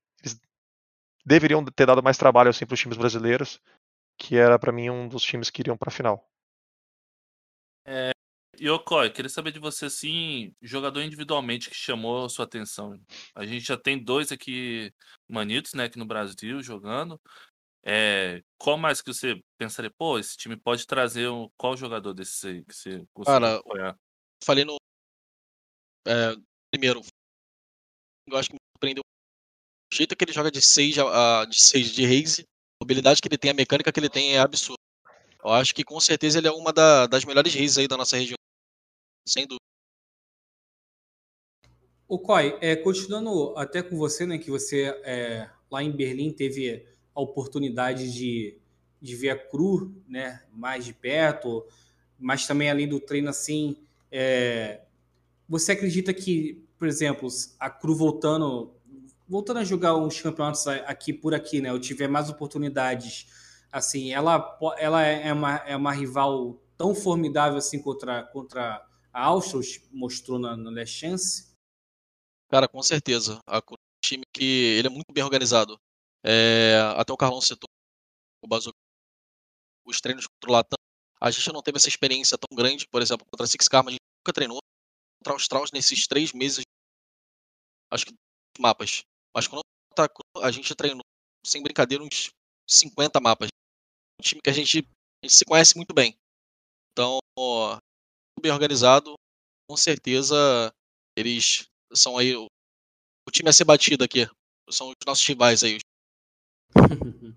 deveriam 1.25 1.65
ter 1.65 1.87
dado 1.87 2.03
mais 2.03 2.17
trabalho 2.17 2.49
assim 2.49 2.65
para 2.65 2.75
os 2.75 2.79
times 2.79 2.97
brasileiros, 2.97 3.59
que 4.17 4.37
era 4.37 4.59
para 4.59 4.71
mim 4.71 4.89
um 4.89 5.07
dos 5.07 5.23
times 5.23 5.49
que 5.49 5.61
iriam 5.61 5.77
para 5.77 5.89
a 5.89 5.91
final. 5.93 6.29
É, 7.85 8.11
Yokoi, 8.59 9.09
queria 9.11 9.29
saber 9.29 9.51
de 9.51 9.59
você 9.59 9.85
assim, 9.85 10.53
jogador 10.61 11.01
individualmente 11.01 11.69
que 11.69 11.75
chamou 11.75 12.25
a 12.25 12.29
sua 12.29 12.45
atenção. 12.45 12.99
A 13.33 13.45
gente 13.45 13.65
já 13.65 13.77
tem 13.77 14.01
dois 14.01 14.31
aqui 14.31 14.93
manitos, 15.27 15.73
né, 15.73 15.85
aqui 15.85 15.97
no 15.97 16.05
Brasil 16.05 16.61
jogando. 16.61 17.19
É, 17.83 18.41
qual 18.57 18.77
mais 18.77 19.01
que 19.01 19.13
você 19.13 19.39
pensaria, 19.57 19.91
pô, 19.91 20.17
esse 20.17 20.35
time 20.35 20.57
pode 20.57 20.87
trazer 20.87 21.29
um, 21.29 21.47
qual 21.55 21.77
jogador 21.77 22.13
desse 22.13 22.47
aí 22.47 22.65
que 22.65 22.73
você 22.73 23.05
Cara, 23.25 23.57
apoiar? 23.57 23.97
Falei 24.43 24.65
no 24.65 24.75
é, 26.07 26.35
primeiro, 26.71 27.01
eu 28.27 28.37
acho 28.37 28.49
que 28.49 28.55
me 28.55 28.59
surpreendeu 28.75 29.01
o 29.01 29.95
jeito 29.95 30.15
que 30.15 30.23
ele 30.23 30.33
joga 30.33 30.51
de 30.51 30.61
6 30.61 30.95
de, 30.95 31.01
6 31.51 31.91
de 31.91 32.05
raise, 32.05 32.41
a 32.81 32.85
habilidade 32.85 33.21
que 33.21 33.27
ele 33.27 33.37
tem, 33.37 33.51
a 33.51 33.55
mecânica 33.55 33.91
que 33.91 33.99
ele 33.99 34.09
tem 34.09 34.35
é 34.35 34.39
absurda. 34.39 34.81
Eu 35.43 35.51
acho 35.51 35.73
que 35.73 35.83
com 35.83 35.99
certeza 35.99 36.39
ele 36.39 36.47
é 36.47 36.51
uma 36.51 36.73
da, 36.73 37.07
das 37.07 37.23
melhores 37.23 37.53
races 37.53 37.77
aí 37.77 37.87
da 37.87 37.97
nossa 37.97 38.17
região. 38.17 38.35
Sem 39.27 39.45
dúvida. 39.47 39.59
O 42.07 42.19
Koi, 42.19 42.57
é, 42.61 42.75
continuando 42.75 43.57
até 43.57 43.81
com 43.81 43.97
você, 43.97 44.25
né, 44.25 44.37
que 44.37 44.51
você 44.51 44.95
é, 45.03 45.49
lá 45.71 45.81
em 45.81 45.91
Berlim 45.91 46.31
teve 46.31 46.85
a 47.15 47.21
oportunidade 47.21 48.13
de, 48.13 48.59
de 49.01 49.15
ver 49.15 49.31
a 49.31 49.37
Cru 49.37 49.91
né, 50.07 50.43
mais 50.53 50.85
de 50.85 50.93
perto, 50.93 51.65
mas 52.19 52.45
também 52.45 52.69
além 52.69 52.87
do 52.87 52.99
treino 52.99 53.29
assim, 53.29 53.77
é, 54.11 54.81
você 55.49 55.71
acredita 55.71 56.13
que, 56.13 56.63
por 56.77 56.87
exemplo, 56.87 57.27
a 57.59 57.69
Cru 57.69 57.95
voltando 57.95 58.71
voltando 59.27 59.57
a 59.57 59.63
jogar 59.63 59.95
uns 59.95 60.21
campeonatos 60.21 60.67
aqui 60.67 61.11
por 61.11 61.33
aqui, 61.33 61.59
né? 61.59 61.69
Eu 61.71 61.79
tiver 61.79 62.07
mais 62.07 62.29
oportunidades. 62.29 63.25
Assim, 63.71 64.13
ela, 64.13 64.57
ela 64.77 65.01
é, 65.03 65.33
uma, 65.33 65.55
é 65.65 65.75
uma 65.75 65.91
rival 65.91 66.61
tão 66.77 66.93
formidável 66.93 67.57
assim 67.57 67.81
contra, 67.81 68.23
contra 68.23 68.85
a 69.15 69.23
Austros, 69.27 69.79
mostrou 69.93 70.37
na, 70.37 70.85
Chance? 70.85 71.55
Cara, 72.49 72.67
com 72.67 72.83
certeza. 72.83 73.39
A 73.47 73.61
time 74.03 74.23
que 74.33 74.75
ele 74.77 74.87
é 74.87 74.89
muito 74.89 75.13
bem 75.13 75.23
organizado. 75.23 75.79
É, 76.21 76.81
até 76.97 77.13
o 77.13 77.17
Carlão 77.17 77.39
citou 77.39 77.69
o 78.43 78.47
Bazooka, 78.47 78.77
os 79.85 80.01
treinos 80.01 80.27
contra 80.27 80.49
o 80.49 80.53
Latam. 80.53 80.77
A 81.21 81.31
gente 81.31 81.49
não 81.53 81.63
teve 81.63 81.77
essa 81.77 81.87
experiência 81.87 82.37
tão 82.37 82.57
grande, 82.57 82.85
por 82.91 83.01
exemplo, 83.01 83.25
contra 83.31 83.45
a 83.45 83.47
Six 83.47 83.69
Karma, 83.69 83.89
a 83.89 83.93
gente 83.93 84.03
nunca 84.19 84.33
treinou 84.33 84.59
contra 85.19 85.31
a 85.31 85.35
Austraus 85.35 85.71
nesses 85.71 86.07
três 86.07 86.33
meses. 86.33 86.63
Acho 87.89 88.07
que 88.07 88.13
mapas. 88.59 89.03
Mas 89.33 89.47
tá, 89.95 90.09
a 90.43 90.51
gente 90.51 90.75
treinou, 90.75 91.03
sem 91.45 91.63
brincadeira, 91.63 92.03
uns 92.03 92.31
50 92.69 93.21
mapas. 93.21 93.47
Um 94.19 94.23
time 94.23 94.41
que 94.41 94.49
a 94.49 94.53
gente, 94.53 94.79
a 94.79 95.25
gente 95.25 95.37
se 95.37 95.45
conhece 95.45 95.77
muito 95.77 95.93
bem. 95.93 96.17
Então, 96.91 97.19
bem 98.45 98.51
organizado, 98.51 99.15
com 99.67 99.75
certeza 99.75 100.71
eles 101.17 101.67
são 101.91 102.15
aí 102.15 102.35
o, 102.35 102.45
o 103.27 103.31
time 103.31 103.49
a 103.49 103.53
ser 103.53 103.63
batido 103.63 104.03
aqui. 104.03 104.27
São 104.69 104.89
os 104.89 104.95
nossos 105.03 105.25
rivais 105.25 105.63
aí. 105.63 105.79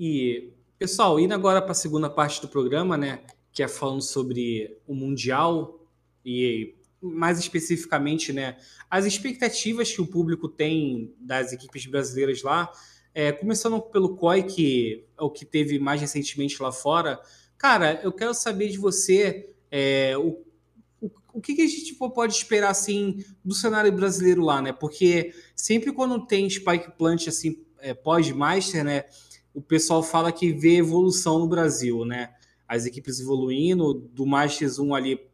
e, 0.00 0.52
pessoal, 0.76 1.20
indo 1.20 1.32
agora 1.34 1.62
para 1.62 1.70
a 1.70 1.74
segunda 1.74 2.10
parte 2.10 2.40
do 2.40 2.48
programa, 2.48 2.96
né? 2.96 3.24
Que 3.52 3.62
é 3.62 3.68
falando 3.68 4.02
sobre 4.02 4.76
o 4.88 4.94
Mundial 4.94 5.86
e 6.24 6.74
mais 7.00 7.38
especificamente, 7.38 8.32
né, 8.32 8.56
as 8.88 9.04
expectativas 9.04 9.90
que 9.90 10.00
o 10.00 10.06
público 10.06 10.48
tem 10.48 11.12
das 11.18 11.52
equipes 11.52 11.84
brasileiras 11.84 12.42
lá, 12.42 12.72
é, 13.12 13.32
começando 13.32 13.80
pelo 13.80 14.16
COI, 14.16 14.44
que 14.44 15.04
é 15.18 15.22
o 15.22 15.28
que 15.28 15.44
teve 15.44 15.80
mais 15.80 16.00
recentemente 16.00 16.62
lá 16.62 16.70
fora. 16.70 17.20
Cara, 17.58 18.00
eu 18.04 18.12
quero 18.12 18.32
saber 18.32 18.68
de 18.68 18.78
você 18.78 19.52
é, 19.72 20.14
o, 20.18 20.44
o, 21.00 21.10
o 21.32 21.40
que, 21.40 21.54
que, 21.54 21.62
a 21.62 21.66
gente 21.66 21.94
pode 21.94 22.34
esperar 22.34 22.70
assim 22.70 23.24
do 23.42 23.54
cenário 23.54 23.90
brasileiro 23.90 24.42
lá, 24.42 24.60
né? 24.60 24.70
Porque 24.70 25.32
sempre 25.56 25.90
quando 25.90 26.26
tem 26.26 26.48
Spike 26.48 26.92
Plant 26.98 27.26
assim 27.26 27.64
é, 27.78 27.94
pós-master, 27.94 28.84
né, 28.84 29.04
o 29.54 29.62
pessoal 29.62 30.02
fala 30.02 30.30
que 30.30 30.52
vê 30.52 30.76
evolução 30.76 31.38
no 31.38 31.48
Brasil, 31.48 32.04
né? 32.04 32.34
As 32.68 32.84
equipes 32.84 33.18
evoluindo, 33.18 33.94
do 33.94 34.26
Masters 34.26 34.78
1 34.78 34.94
ali 34.94 35.32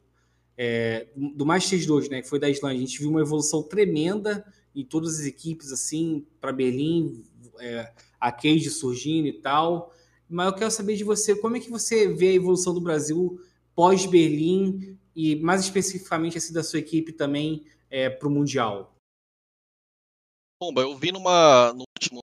é, 0.56 1.06
do 1.16 1.46
Masters 1.46 1.86
2, 1.86 2.08
né, 2.08 2.20
que 2.20 2.28
foi 2.28 2.40
da 2.40 2.50
Islândia, 2.50 2.78
a 2.78 2.80
gente 2.80 2.98
viu 2.98 3.10
uma 3.10 3.20
evolução 3.20 3.62
tremenda 3.62 4.44
em 4.74 4.84
todas 4.84 5.20
as 5.20 5.24
equipes, 5.24 5.70
assim, 5.70 6.26
para 6.40 6.52
Berlim, 6.52 7.22
é, 7.60 7.92
a 8.20 8.32
Cage 8.32 8.68
surgindo 8.68 9.28
e 9.28 9.32
tal. 9.32 9.92
Mas 10.28 10.46
eu 10.46 10.52
quero 10.52 10.70
saber 10.70 10.96
de 10.96 11.04
você, 11.04 11.34
como 11.36 11.56
é 11.56 11.60
que 11.60 11.70
você 11.70 12.08
vê 12.08 12.30
a 12.30 12.34
evolução 12.34 12.74
do 12.74 12.80
Brasil 12.80 13.40
pós-Berlim 13.78 14.98
e 15.14 15.36
mais 15.36 15.60
especificamente 15.60 16.36
assim, 16.36 16.52
da 16.52 16.64
sua 16.64 16.80
equipe 16.80 17.12
também 17.12 17.64
é, 17.88 18.10
para 18.10 18.26
o 18.26 18.30
Mundial? 18.30 18.92
Pomba, 20.60 20.80
eu 20.80 20.96
vi 20.96 21.12
numa, 21.12 21.72
no 21.74 21.84
último 21.96 22.18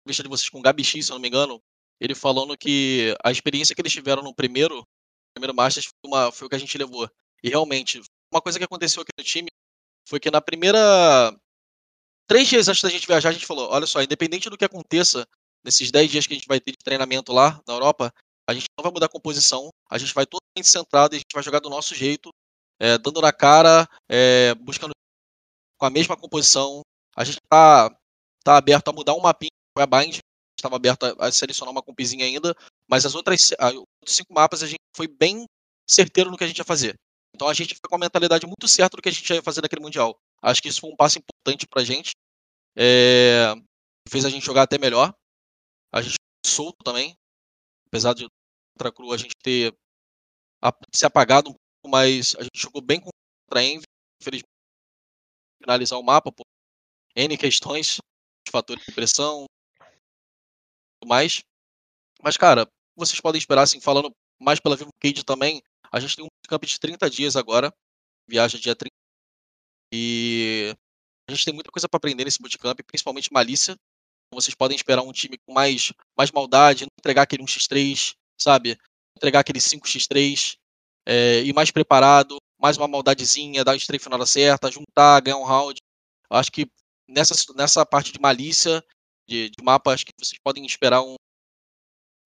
entrevista 0.00 0.24
de 0.24 0.28
vocês 0.28 0.48
com 0.48 0.58
o 0.58 0.62
Gabi 0.62 0.82
X, 0.82 1.06
se 1.06 1.12
eu 1.12 1.14
não 1.14 1.20
me 1.20 1.28
engano, 1.28 1.62
ele 2.00 2.12
falando 2.12 2.58
que 2.58 3.14
a 3.22 3.30
experiência 3.30 3.72
que 3.72 3.80
eles 3.80 3.92
tiveram 3.92 4.20
no 4.20 4.34
primeiro, 4.34 4.82
primeiro 5.32 5.54
Masters 5.54 5.86
foi, 5.86 6.10
uma, 6.10 6.32
foi 6.32 6.48
o 6.48 6.50
que 6.50 6.56
a 6.56 6.58
gente 6.58 6.76
levou. 6.76 7.08
E 7.40 7.48
realmente, 7.48 8.00
uma 8.32 8.42
coisa 8.42 8.58
que 8.58 8.64
aconteceu 8.64 9.00
aqui 9.00 9.12
no 9.16 9.24
time 9.24 9.46
foi 10.08 10.18
que 10.18 10.28
na 10.28 10.40
primeira. 10.40 11.32
Três 12.26 12.48
dias 12.48 12.66
antes 12.66 12.82
da 12.82 12.88
gente 12.88 13.06
viajar, 13.06 13.28
a 13.28 13.32
gente 13.32 13.46
falou: 13.46 13.70
olha 13.70 13.86
só, 13.86 14.02
independente 14.02 14.50
do 14.50 14.58
que 14.58 14.64
aconteça 14.64 15.24
nesses 15.64 15.92
dez 15.92 16.10
dias 16.10 16.26
que 16.26 16.34
a 16.34 16.36
gente 16.36 16.48
vai 16.48 16.58
ter 16.58 16.72
de 16.72 16.78
treinamento 16.78 17.32
lá 17.32 17.62
na 17.64 17.74
Europa, 17.74 18.12
a 18.48 18.54
gente 18.54 18.66
não 18.78 18.82
vai 18.82 18.92
mudar 18.92 19.06
a 19.06 19.10
composição, 19.10 19.68
a 19.90 19.98
gente 19.98 20.14
vai 20.14 20.24
totalmente 20.24 20.70
centrado 20.70 21.14
e 21.14 21.16
a 21.16 21.18
gente 21.18 21.32
vai 21.34 21.42
jogar 21.42 21.60
do 21.60 21.70
nosso 21.70 21.94
jeito, 21.94 22.30
é, 22.80 22.96
dando 22.98 23.20
na 23.20 23.32
cara, 23.32 23.88
é, 24.08 24.54
buscando 24.54 24.92
com 25.78 25.86
a 25.86 25.90
mesma 25.90 26.16
composição. 26.16 26.82
A 27.16 27.24
gente 27.24 27.38
tá, 27.48 27.90
tá 28.44 28.56
aberto 28.56 28.88
a 28.88 28.92
mudar 28.92 29.14
um 29.14 29.20
mapinha, 29.20 29.50
foi 29.76 29.82
a 29.82 29.86
Bind, 29.86 30.18
estava 30.58 30.76
aberto 30.76 31.04
a, 31.04 31.26
a, 31.26 31.32
selecionar 31.32 31.72
uma 31.72 31.82
compizinha 31.82 32.24
ainda, 32.24 32.54
mas 32.88 33.04
as 33.04 33.14
outras 33.14 33.52
a, 33.58 33.70
os 33.70 34.14
cinco 34.14 34.32
mapas 34.32 34.62
a 34.62 34.66
gente 34.66 34.80
foi 34.96 35.08
bem 35.08 35.44
certeiro 35.88 36.30
no 36.30 36.36
que 36.36 36.44
a 36.44 36.46
gente 36.46 36.58
ia 36.58 36.64
fazer. 36.64 36.94
Então 37.34 37.48
a 37.48 37.54
gente 37.54 37.74
foi 37.74 37.88
com 37.88 37.96
a 37.96 37.98
mentalidade 37.98 38.46
muito 38.46 38.66
certa 38.66 38.96
do 38.96 39.02
que 39.02 39.08
a 39.08 39.12
gente 39.12 39.30
ia 39.30 39.42
fazer 39.42 39.60
naquele 39.60 39.82
Mundial. 39.82 40.16
Acho 40.40 40.62
que 40.62 40.68
isso 40.68 40.80
foi 40.80 40.90
um 40.90 40.96
passo 40.96 41.18
importante 41.18 41.66
pra 41.66 41.84
gente. 41.84 42.12
É, 42.74 43.54
fez 44.08 44.24
a 44.24 44.30
gente 44.30 44.44
jogar 44.44 44.62
até 44.62 44.78
melhor. 44.78 45.12
A 45.92 46.00
gente 46.00 46.16
solto 46.46 46.82
também. 46.82 47.14
Apesar 47.88 48.14
de 48.14 48.26
contra 48.76 48.92
Cru 48.92 49.12
a 49.12 49.16
gente 49.16 49.34
ter 49.42 49.74
se 50.94 51.06
apagado 51.06 51.50
um 51.50 51.54
pouco, 51.54 51.88
mas 51.88 52.34
a 52.36 52.42
gente 52.42 52.60
jogou 52.60 52.82
bem 52.82 53.00
contra 53.00 53.60
a 53.60 53.62
Envy. 53.62 53.84
Infelizmente, 54.20 54.48
finalizar 55.62 55.98
o 55.98 56.02
mapa 56.02 56.30
por 56.32 56.44
N 57.14 57.36
questões, 57.36 57.98
fatores 58.50 58.84
de 58.84 58.92
pressão 58.92 59.46
tudo 61.00 61.08
mais. 61.08 61.42
Mas, 62.22 62.36
cara, 62.36 62.66
vocês 62.96 63.20
podem 63.20 63.38
esperar, 63.38 63.62
assim, 63.62 63.80
falando 63.80 64.10
mais 64.40 64.60
pela 64.60 64.76
Vivo 64.76 64.90
Cage 65.00 65.24
também, 65.24 65.62
a 65.92 66.00
gente 66.00 66.16
tem 66.16 66.24
um 66.24 66.28
camp 66.48 66.64
de 66.64 66.78
30 66.78 67.08
dias 67.08 67.36
agora, 67.36 67.72
viaja 68.28 68.58
dia 68.58 68.74
30. 68.74 68.90
E 69.92 70.74
a 71.28 71.32
gente 71.32 71.44
tem 71.44 71.54
muita 71.54 71.70
coisa 71.70 71.88
para 71.88 71.96
aprender 71.96 72.24
nesse 72.24 72.40
bootcamp, 72.40 72.78
principalmente 72.86 73.32
malícia. 73.32 73.76
Vocês 74.32 74.54
podem 74.54 74.76
esperar 74.76 75.02
um 75.02 75.12
time 75.12 75.38
com 75.38 75.52
mais, 75.52 75.92
mais 76.16 76.30
maldade, 76.32 76.84
não 76.84 76.88
entregar 76.98 77.22
aquele 77.22 77.44
1x3, 77.44 78.14
sabe? 78.38 78.78
Entregar 79.16 79.40
aquele 79.40 79.60
5x3 79.60 80.56
é, 81.06 81.42
e 81.42 81.52
mais 81.52 81.70
preparado, 81.70 82.36
mais 82.58 82.76
uma 82.76 82.88
maldadezinha, 82.88 83.64
dar 83.64 83.72
o 83.72 83.76
strafe 83.76 84.08
na 84.08 84.16
hora 84.16 84.26
certa, 84.26 84.70
juntar, 84.70 85.20
ganhar 85.20 85.38
um 85.38 85.44
round. 85.44 85.80
Eu 86.30 86.36
acho 86.36 86.50
que 86.50 86.66
nessa, 87.08 87.34
nessa 87.54 87.86
parte 87.86 88.12
de 88.12 88.20
malícia, 88.20 88.82
de, 89.28 89.50
de 89.50 89.62
mapa, 89.62 89.92
acho 89.92 90.04
que 90.04 90.12
vocês 90.18 90.38
podem 90.42 90.64
esperar 90.64 91.02
um 91.02 91.14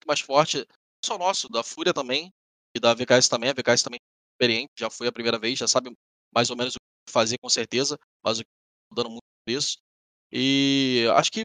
mais 0.05 0.19
forte, 0.19 0.57
não 0.57 0.65
só 1.05 1.17
nosso, 1.17 1.47
da 1.49 1.63
Fúria 1.63 1.93
também, 1.93 2.31
e 2.75 2.79
da 2.79 2.93
VKS 2.93 3.29
também. 3.29 3.49
A 3.49 3.53
VKS 3.53 3.83
também 3.83 3.99
é 3.99 4.33
experiente, 4.33 4.71
já 4.77 4.89
foi 4.89 5.07
a 5.07 5.11
primeira 5.11 5.37
vez, 5.37 5.59
já 5.59 5.67
sabe 5.67 5.91
mais 6.33 6.49
ou 6.49 6.55
menos 6.55 6.75
o 6.75 6.79
que 7.05 7.11
fazer 7.11 7.37
com 7.39 7.49
certeza, 7.49 7.97
mas 8.23 8.39
o 8.39 8.43
que 8.43 8.49
dando 8.93 9.09
muito 9.09 9.21
preço. 9.45 9.77
E 10.31 11.05
acho 11.15 11.31
que 11.31 11.43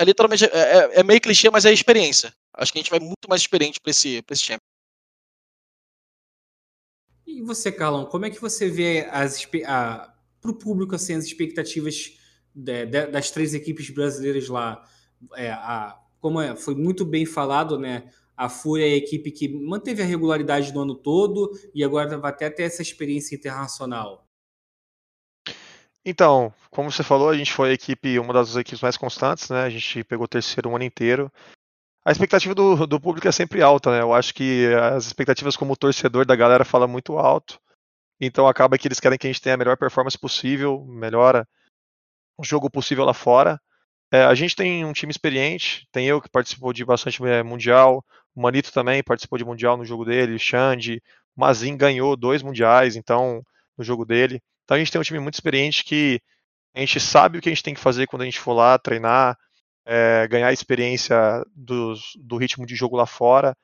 é 0.00 0.04
literalmente 0.04 0.46
é, 0.46 0.48
é, 0.48 1.00
é, 1.00 1.02
meio 1.02 1.20
clichê, 1.20 1.50
mas 1.50 1.66
é 1.66 1.72
experiência. 1.72 2.32
Acho 2.54 2.72
que 2.72 2.78
a 2.78 2.82
gente 2.82 2.90
vai 2.90 2.98
muito 2.98 3.28
mais 3.28 3.42
experiente 3.42 3.78
para 3.78 3.90
esse, 3.90 4.22
pra 4.22 4.32
esse 4.32 4.44
champion. 4.44 4.64
E 7.26 7.42
você, 7.42 7.70
Carlão, 7.70 8.06
como 8.06 8.24
é 8.24 8.30
que 8.30 8.40
você 8.40 8.68
vê 8.70 9.06
as 9.10 9.44
para 9.44 10.50
o 10.50 10.54
público 10.54 10.94
assim, 10.94 11.12
as 11.12 11.26
expectativas 11.26 12.18
de, 12.54 12.86
de, 12.86 13.06
das 13.08 13.30
três 13.30 13.52
equipes 13.52 13.90
brasileiras 13.90 14.48
lá? 14.48 14.82
É, 15.36 15.50
a, 15.50 16.00
como 16.18 16.40
é, 16.40 16.56
foi 16.56 16.74
muito 16.74 17.04
bem 17.04 17.26
falado, 17.26 17.78
né? 17.78 18.10
A 18.34 18.48
Fúria 18.48 18.88
é 18.88 18.94
a 18.94 18.96
equipe 18.96 19.30
que 19.30 19.48
manteve 19.48 20.02
a 20.02 20.06
regularidade 20.06 20.72
do 20.72 20.80
ano 20.80 20.94
todo 20.94 21.50
e 21.74 21.84
agora 21.84 22.16
vai 22.16 22.30
até 22.30 22.48
ter 22.48 22.62
essa 22.62 22.80
experiência 22.80 23.36
internacional. 23.36 24.29
Então, 26.04 26.52
como 26.70 26.90
você 26.90 27.02
falou, 27.02 27.28
a 27.28 27.36
gente 27.36 27.52
foi 27.52 27.70
a 27.70 27.72
equipe, 27.74 28.18
uma 28.18 28.32
das 28.32 28.56
equipes 28.56 28.80
mais 28.80 28.96
constantes, 28.96 29.50
né? 29.50 29.64
A 29.64 29.70
gente 29.70 30.02
pegou 30.04 30.24
o 30.24 30.28
terceiro 30.28 30.70
o 30.70 30.76
ano 30.76 30.84
inteiro. 30.84 31.30
A 32.04 32.10
expectativa 32.10 32.54
do, 32.54 32.86
do 32.86 33.00
público 33.00 33.28
é 33.28 33.32
sempre 33.32 33.62
alta, 33.62 33.90
né? 33.90 34.00
Eu 34.00 34.14
acho 34.14 34.32
que 34.32 34.66
as 34.74 35.06
expectativas 35.06 35.56
como 35.56 35.76
torcedor 35.76 36.24
da 36.24 36.34
galera 36.34 36.64
fala 36.64 36.86
muito 36.86 37.18
alto. 37.18 37.60
Então 38.20 38.46
acaba 38.46 38.78
que 38.78 38.88
eles 38.88 39.00
querem 39.00 39.18
que 39.18 39.26
a 39.26 39.30
gente 39.30 39.42
tenha 39.42 39.54
a 39.54 39.58
melhor 39.58 39.76
performance 39.76 40.18
possível, 40.18 40.84
melhora 40.86 41.46
o 42.38 42.44
jogo 42.44 42.70
possível 42.70 43.04
lá 43.04 43.14
fora. 43.14 43.60
É, 44.12 44.24
a 44.24 44.34
gente 44.34 44.56
tem 44.56 44.84
um 44.84 44.92
time 44.92 45.10
experiente, 45.10 45.86
tem 45.92 46.06
eu 46.06 46.20
que 46.20 46.28
participou 46.28 46.72
de 46.72 46.84
bastante 46.84 47.24
é, 47.24 47.42
mundial, 47.42 48.04
o 48.34 48.42
Manito 48.42 48.72
também 48.72 49.02
participou 49.02 49.38
de 49.38 49.44
mundial 49.44 49.76
no 49.76 49.84
jogo 49.84 50.04
dele, 50.04 50.34
o 50.34 50.38
Xande, 50.38 51.02
o 51.36 51.40
Mazin 51.40 51.76
ganhou 51.76 52.16
dois 52.16 52.42
mundiais, 52.42 52.96
então 52.96 53.44
no 53.78 53.84
jogo 53.84 54.04
dele. 54.04 54.42
Então 54.70 54.76
a 54.76 54.78
gente 54.78 54.92
tem 54.92 55.00
um 55.00 55.04
time 55.04 55.18
muito 55.18 55.34
experiente 55.34 55.82
que 55.82 56.20
a 56.72 56.78
gente 56.78 57.00
sabe 57.00 57.36
o 57.36 57.42
que 57.42 57.48
a 57.48 57.52
gente 57.52 57.64
tem 57.64 57.74
que 57.74 57.80
fazer 57.80 58.06
quando 58.06 58.22
a 58.22 58.24
gente 58.24 58.38
for 58.38 58.52
lá 58.52 58.78
treinar, 58.78 59.36
é, 59.84 60.28
ganhar 60.28 60.52
experiência 60.52 61.44
dos, 61.56 62.12
do 62.16 62.36
ritmo 62.36 62.64
de 62.64 62.76
jogo 62.76 62.96
lá 62.96 63.04
fora. 63.04 63.56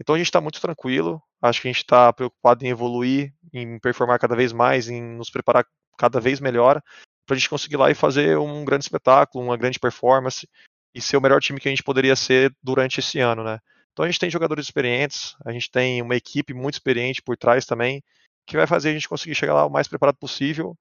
Então 0.00 0.16
a 0.16 0.18
gente 0.18 0.26
está 0.26 0.40
muito 0.40 0.60
tranquilo. 0.60 1.22
Acho 1.40 1.62
que 1.62 1.68
a 1.68 1.70
gente 1.70 1.84
está 1.84 2.12
preocupado 2.12 2.66
em 2.66 2.70
evoluir, 2.70 3.32
em 3.52 3.78
performar 3.78 4.18
cada 4.18 4.34
vez 4.34 4.52
mais, 4.52 4.88
em 4.88 5.00
nos 5.00 5.30
preparar 5.30 5.64
cada 5.96 6.18
vez 6.18 6.40
melhor 6.40 6.82
para 7.24 7.36
a 7.36 7.38
gente 7.38 7.48
conseguir 7.48 7.76
lá 7.76 7.88
e 7.92 7.94
fazer 7.94 8.36
um 8.36 8.64
grande 8.64 8.84
espetáculo, 8.84 9.44
uma 9.44 9.56
grande 9.56 9.78
performance 9.78 10.44
e 10.92 11.00
ser 11.00 11.18
o 11.18 11.20
melhor 11.20 11.40
time 11.40 11.60
que 11.60 11.68
a 11.68 11.70
gente 11.70 11.84
poderia 11.84 12.16
ser 12.16 12.52
durante 12.60 12.98
esse 12.98 13.20
ano, 13.20 13.44
né? 13.44 13.60
Então 13.92 14.04
a 14.04 14.08
gente 14.08 14.18
tem 14.18 14.28
jogadores 14.28 14.66
experientes, 14.66 15.36
a 15.46 15.52
gente 15.52 15.70
tem 15.70 16.02
uma 16.02 16.16
equipe 16.16 16.52
muito 16.52 16.74
experiente 16.74 17.22
por 17.22 17.36
trás 17.36 17.64
também, 17.64 18.02
que 18.48 18.56
vai 18.56 18.66
fazer 18.66 18.90
a 18.90 18.92
gente 18.92 19.08
conseguir 19.08 19.34
chegar 19.34 19.54
lá 19.54 19.66
o 19.66 19.70
mais 19.70 19.86
preparado 19.86 20.16
possível. 20.16 20.76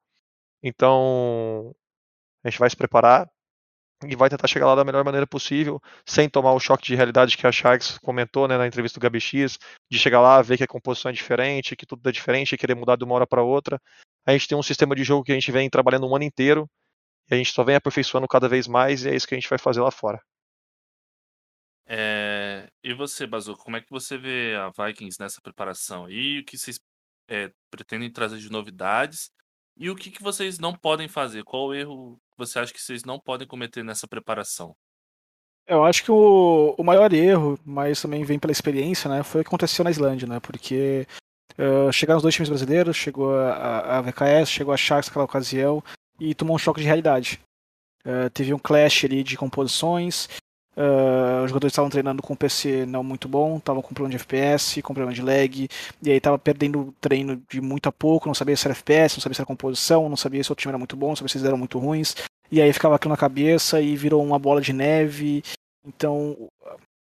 Então, 0.63 1.75
a 2.43 2.49
gente 2.49 2.59
vai 2.59 2.69
se 2.69 2.75
preparar 2.75 3.29
e 4.05 4.15
vai 4.15 4.29
tentar 4.29 4.47
chegar 4.47 4.67
lá 4.67 4.75
da 4.75 4.85
melhor 4.85 5.03
maneira 5.03 5.25
possível, 5.25 5.81
sem 6.05 6.29
tomar 6.29 6.53
o 6.53 6.59
choque 6.59 6.85
de 6.85 6.95
realidade 6.95 7.35
que 7.35 7.47
a 7.47 7.51
Sharks 7.51 7.97
comentou 7.97 8.47
né, 8.47 8.57
na 8.57 8.67
entrevista 8.67 8.99
do 8.99 9.03
Gabi 9.03 9.19
X, 9.19 9.57
de 9.89 9.99
chegar 9.99 10.21
lá, 10.21 10.41
ver 10.41 10.57
que 10.57 10.63
a 10.63 10.67
composição 10.67 11.09
é 11.09 11.13
diferente, 11.13 11.75
que 11.75 11.85
tudo 11.85 12.07
é 12.07 12.11
diferente 12.11 12.53
e 12.53 12.57
querer 12.57 12.75
mudar 12.75 12.95
de 12.95 13.03
uma 13.03 13.15
hora 13.15 13.27
para 13.27 13.41
outra. 13.41 13.81
A 14.25 14.31
gente 14.31 14.47
tem 14.47 14.57
um 14.57 14.63
sistema 14.63 14.95
de 14.95 15.03
jogo 15.03 15.23
que 15.23 15.31
a 15.31 15.35
gente 15.35 15.51
vem 15.51 15.69
trabalhando 15.69 16.07
um 16.07 16.15
ano 16.15 16.25
inteiro 16.25 16.69
e 17.29 17.33
a 17.33 17.37
gente 17.37 17.51
só 17.51 17.63
vem 17.63 17.75
aperfeiçoando 17.75 18.27
cada 18.27 18.47
vez 18.47 18.67
mais 18.67 19.03
e 19.03 19.09
é 19.09 19.15
isso 19.15 19.27
que 19.27 19.33
a 19.33 19.37
gente 19.37 19.49
vai 19.49 19.57
fazer 19.57 19.81
lá 19.81 19.91
fora. 19.91 20.21
É... 21.87 22.69
E 22.83 22.93
você, 22.93 23.25
Bazuco, 23.25 23.63
como 23.63 23.77
é 23.77 23.81
que 23.81 23.89
você 23.89 24.17
vê 24.17 24.55
a 24.55 24.69
Vikings 24.69 25.19
nessa 25.19 25.41
preparação? 25.41 26.09
E 26.09 26.39
o 26.39 26.45
que 26.45 26.57
vocês 26.57 26.79
é, 27.27 27.51
pretendem 27.69 28.11
trazer 28.11 28.37
de 28.37 28.49
novidades 28.49 29.31
e 29.79 29.89
o 29.89 29.95
que, 29.95 30.09
que 30.09 30.23
vocês 30.23 30.57
não 30.57 30.75
podem 30.75 31.07
fazer? 31.07 31.43
Qual 31.43 31.67
o 31.67 31.73
erro 31.73 32.19
você 32.35 32.57
acha 32.57 32.73
que 32.73 32.81
vocês 32.81 33.03
não 33.03 33.19
podem 33.19 33.47
cometer 33.47 33.83
nessa 33.83 34.07
preparação? 34.07 34.75
Eu 35.67 35.83
acho 35.83 36.03
que 36.03 36.11
o, 36.11 36.73
o 36.77 36.83
maior 36.83 37.13
erro, 37.13 37.59
mas 37.63 38.01
também 38.01 38.23
vem 38.23 38.39
pela 38.39 38.51
experiência, 38.51 39.09
né, 39.09 39.21
foi 39.21 39.41
o 39.41 39.43
que 39.43 39.49
aconteceu 39.49 39.83
na 39.83 39.91
Islândia, 39.91 40.27
né, 40.27 40.39
porque 40.39 41.05
uh, 41.57 41.91
chegaram 41.91 42.17
os 42.17 42.23
dois 42.23 42.33
times 42.33 42.49
brasileiros, 42.49 42.95
chegou 42.95 43.37
a, 43.37 43.97
a 43.97 44.01
VKS, 44.01 44.49
chegou 44.49 44.73
a 44.73 44.77
Sharks 44.77 45.09
naquela 45.09 45.25
ocasião 45.25 45.83
e 46.19 46.33
tomou 46.33 46.55
um 46.55 46.59
choque 46.59 46.79
de 46.79 46.85
realidade. 46.85 47.41
Uh, 48.05 48.29
teve 48.29 48.53
um 48.53 48.59
clash 48.59 49.03
ali 49.03 49.21
de 49.23 49.35
composições, 49.35 50.29
Uh, 50.77 51.43
os 51.43 51.49
jogadores 51.49 51.71
estavam 51.71 51.89
treinando 51.89 52.21
com 52.21 52.33
um 52.33 52.35
PC 52.35 52.85
não 52.85 53.03
muito 53.03 53.27
bom, 53.27 53.57
estavam 53.57 53.81
com 53.81 53.95
problema 53.95 54.15
de 54.15 54.23
FPS, 54.23 54.79
com 54.83 54.93
problema 54.93 55.11
de 55.11 55.23
lag, 55.23 55.67
e 56.03 56.11
aí 56.11 56.17
estava 56.17 56.37
perdendo 56.37 56.93
treino 57.01 57.41
de 57.49 57.59
muito 57.59 57.89
a 57.89 57.91
pouco, 57.91 58.27
não 58.27 58.35
sabia 58.35 58.55
se 58.55 58.67
era 58.67 58.75
FPS, 58.75 59.17
não 59.17 59.21
sabia 59.23 59.33
se 59.33 59.41
era 59.41 59.47
composição, 59.47 60.07
não 60.07 60.15
sabia 60.15 60.43
se 60.43 60.51
o 60.51 60.55
time 60.55 60.69
era 60.69 60.77
muito 60.77 60.95
bom, 60.95 61.07
não 61.09 61.15
sabia 61.15 61.29
se 61.29 61.37
eles 61.39 61.47
eram 61.47 61.57
muito 61.57 61.79
ruins, 61.79 62.15
e 62.51 62.61
aí 62.61 62.71
ficava 62.71 62.95
aquilo 62.95 63.11
na 63.11 63.17
cabeça 63.17 63.81
e 63.81 63.95
virou 63.95 64.23
uma 64.23 64.37
bola 64.37 64.61
de 64.61 64.71
neve. 64.71 65.41
Então, 65.83 66.47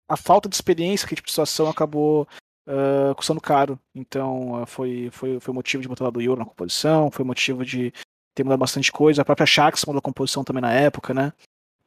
a 0.07 0.15
falta 0.15 0.47
de 0.47 0.53
experiência 0.53 1.07
que 1.07 1.15
tipo 1.15 1.25
de 1.25 1.31
situação 1.31 1.67
acabou 1.67 2.27
uh, 2.67 3.15
custando 3.15 3.41
caro. 3.41 3.79
Então, 3.95 4.61
uh, 4.61 4.65
foi, 4.67 5.09
foi, 5.11 5.39
foi 5.39 5.53
motivo 5.53 5.81
de 5.81 5.89
botar 5.89 6.05
lá 6.05 6.11
do 6.11 6.21
Euro 6.21 6.39
na 6.39 6.45
composição, 6.45 7.09
foi 7.09 7.25
motivo 7.25 7.65
de 7.65 7.91
ter 8.35 8.43
mudado 8.43 8.59
bastante 8.59 8.91
coisa. 8.91 9.23
A 9.23 9.25
própria 9.25 9.47
Shax 9.47 9.83
mudou 9.85 9.99
a 9.99 10.01
composição 10.01 10.43
também 10.43 10.61
na 10.61 10.71
época, 10.71 11.11
né? 11.11 11.33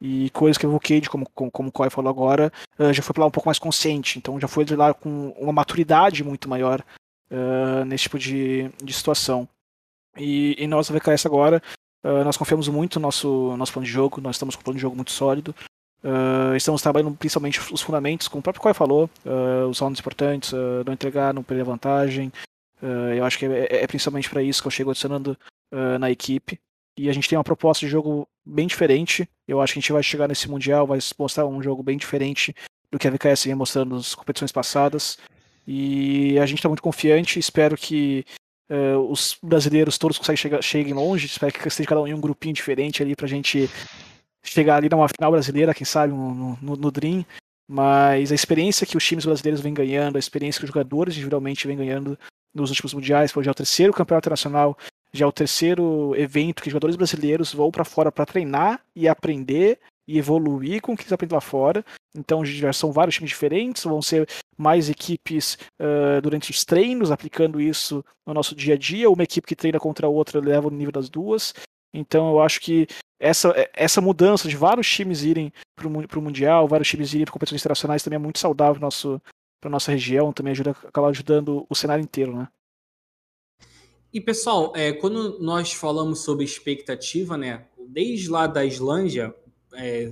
E 0.01 0.31
coisas 0.31 0.57
que 0.57 0.65
o 0.65 0.79
Cade, 0.79 1.07
como, 1.07 1.29
como, 1.29 1.51
como 1.51 1.69
o 1.69 1.71
Coy 1.71 1.87
falou 1.91 2.09
agora, 2.09 2.51
uh, 2.79 2.91
já 2.91 3.03
foi 3.03 3.13
para 3.13 3.21
lá 3.21 3.27
um 3.27 3.31
pouco 3.31 3.47
mais 3.47 3.59
consciente. 3.59 4.17
Então 4.17 4.39
já 4.39 4.47
foi 4.47 4.65
de 4.65 4.75
lá 4.75 4.95
com 4.95 5.29
uma 5.37 5.53
maturidade 5.53 6.23
muito 6.23 6.49
maior 6.49 6.83
uh, 7.29 7.85
nesse 7.85 8.03
tipo 8.03 8.17
de, 8.17 8.67
de 8.83 8.93
situação. 8.93 9.47
E 10.17 10.55
em 10.57 10.67
nossa 10.67 10.91
VKS 10.91 11.27
agora, 11.27 11.61
uh, 12.03 12.23
nós 12.23 12.35
confiamos 12.35 12.67
muito 12.67 12.99
no 12.99 13.03
nosso, 13.03 13.55
nosso 13.55 13.71
plano 13.71 13.85
de 13.85 13.91
jogo, 13.91 14.19
nós 14.19 14.37
estamos 14.37 14.55
com 14.55 14.61
um 14.61 14.63
plano 14.63 14.77
de 14.77 14.81
jogo 14.81 14.95
muito 14.95 15.11
sólido. 15.11 15.53
Estamos 16.57 16.81
trabalhando 16.81 17.15
principalmente 17.15 17.59
os 17.71 17.79
fundamentos, 17.79 18.27
como 18.27 18.39
o 18.39 18.43
próprio 18.43 18.63
Coy 18.63 18.73
falou, 18.73 19.07
os 19.69 19.77
rounds 19.77 19.99
importantes, 19.99 20.51
não 20.83 20.93
entregar, 20.93 21.31
não 21.31 21.43
perder 21.43 21.63
vantagem, 21.63 22.33
eu 23.15 23.23
acho 23.23 23.37
que 23.37 23.45
é, 23.45 23.67
é, 23.69 23.83
é 23.83 23.87
principalmente 23.87 24.27
para 24.27 24.41
isso 24.41 24.63
que 24.63 24.67
eu 24.67 24.71
chego 24.71 24.89
adicionando 24.89 25.37
na 25.99 26.09
equipe. 26.09 26.59
E 26.97 27.07
a 27.07 27.13
gente 27.13 27.29
tem 27.29 27.37
uma 27.37 27.43
proposta 27.43 27.85
de 27.85 27.91
jogo 27.91 28.27
bem 28.45 28.67
diferente. 28.67 29.27
Eu 29.47 29.61
acho 29.61 29.73
que 29.73 29.79
a 29.79 29.81
gente 29.81 29.91
vai 29.91 30.03
chegar 30.03 30.27
nesse 30.27 30.49
Mundial, 30.49 30.87
vai 30.87 30.99
mostrar 31.17 31.45
um 31.45 31.61
jogo 31.61 31.83
bem 31.83 31.97
diferente 31.97 32.55
do 32.91 32.99
que 32.99 33.07
a 33.07 33.11
VKS 33.11 33.45
vinha 33.45 33.55
mostrando 33.55 33.95
nas 33.95 34.13
competições 34.13 34.51
passadas. 34.51 35.17
E 35.65 36.37
a 36.39 36.45
gente 36.45 36.59
está 36.59 36.67
muito 36.67 36.83
confiante. 36.83 37.39
Espero 37.39 37.77
que 37.77 38.25
uh, 38.69 38.99
os 39.09 39.37
brasileiros 39.41 39.97
todos 39.97 40.19
chegar, 40.35 40.61
cheguem 40.61 40.93
longe. 40.93 41.25
Espero 41.25 41.53
que 41.53 41.67
esteja 41.67 41.87
cada 41.87 42.01
um 42.01 42.07
em 42.07 42.13
um 42.13 42.21
grupinho 42.21 42.53
diferente 42.53 43.01
ali 43.01 43.15
para 43.15 43.25
a 43.25 43.29
gente 43.29 43.69
chegar 44.43 44.77
ali 44.77 44.89
numa 44.89 45.07
final 45.07 45.31
brasileira, 45.31 45.73
quem 45.73 45.85
sabe, 45.85 46.13
no, 46.13 46.57
no, 46.61 46.75
no 46.75 46.91
Dream. 46.91 47.25
Mas 47.69 48.31
a 48.31 48.35
experiência 48.35 48.85
que 48.85 48.97
os 48.97 49.05
times 49.05 49.25
brasileiros 49.25 49.61
vêm 49.61 49.73
ganhando, 49.73 50.17
a 50.17 50.19
experiência 50.19 50.59
que 50.59 50.65
os 50.65 50.69
jogadores 50.69 51.13
individualmente 51.13 51.67
vêm 51.67 51.77
ganhando 51.77 52.17
nos 52.53 52.69
últimos 52.69 52.93
mundiais, 52.93 53.31
foi 53.31 53.43
já 53.43 53.51
o 53.51 53.55
terceiro 53.55 53.93
campeonato 53.93 54.29
nacional, 54.29 54.77
já 55.13 55.27
o 55.27 55.31
terceiro 55.31 56.15
evento 56.15 56.63
que 56.63 56.69
jogadores 56.69 56.95
brasileiros 56.95 57.53
vão 57.53 57.69
para 57.69 57.83
fora 57.83 58.11
para 58.11 58.25
treinar 58.25 58.81
e 58.95 59.07
aprender 59.07 59.79
e 60.07 60.17
evoluir 60.17 60.81
com 60.81 60.93
o 60.93 60.97
que 60.97 61.03
eles 61.03 61.13
aprendem 61.13 61.35
lá 61.35 61.41
fora. 61.41 61.85
Então 62.15 62.43
já 62.43 62.73
são 62.73 62.91
vários 62.91 63.15
times 63.15 63.29
diferentes, 63.29 63.83
vão 63.83 64.01
ser 64.01 64.27
mais 64.57 64.89
equipes 64.89 65.57
uh, 65.81 66.21
durante 66.21 66.51
os 66.51 66.65
treinos, 66.65 67.11
aplicando 67.11 67.61
isso 67.61 68.03
no 68.25 68.33
nosso 68.33 68.55
dia 68.55 68.73
a 68.73 68.77
dia. 68.77 69.09
Uma 69.09 69.23
equipe 69.23 69.47
que 69.47 69.55
treina 69.55 69.79
contra 69.79 70.07
a 70.07 70.09
outra 70.09 70.39
leva 70.39 70.67
o 70.67 70.71
nível 70.71 70.91
das 70.91 71.09
duas. 71.09 71.53
Então 71.93 72.29
eu 72.29 72.41
acho 72.41 72.59
que 72.59 72.87
essa, 73.19 73.49
é, 73.49 73.69
essa 73.73 74.01
mudança 74.01 74.47
de 74.47 74.55
vários 74.55 74.89
times 74.89 75.23
irem 75.23 75.53
para 75.75 75.87
o 75.87 76.21
Mundial, 76.21 76.67
vários 76.67 76.87
times 76.87 77.13
irem 77.13 77.25
para 77.25 77.33
competições 77.33 77.61
internacionais 77.61 78.03
também 78.03 78.15
é 78.15 78.19
muito 78.19 78.39
saudável 78.39 78.81
para 79.61 79.69
nossa 79.69 79.91
região, 79.91 80.33
também 80.33 80.51
ajuda, 80.51 80.71
acaba 80.71 81.09
ajudando 81.09 81.65
o 81.69 81.75
cenário 81.75 82.03
inteiro, 82.03 82.35
né? 82.35 82.47
E 84.13 84.19
pessoal, 84.19 84.73
é, 84.75 84.91
quando 84.91 85.39
nós 85.39 85.71
falamos 85.71 86.19
sobre 86.19 86.43
expectativa, 86.43 87.37
né, 87.37 87.65
desde 87.87 88.29
lá 88.29 88.45
da 88.45 88.65
Islândia, 88.65 89.33
é, 89.73 90.11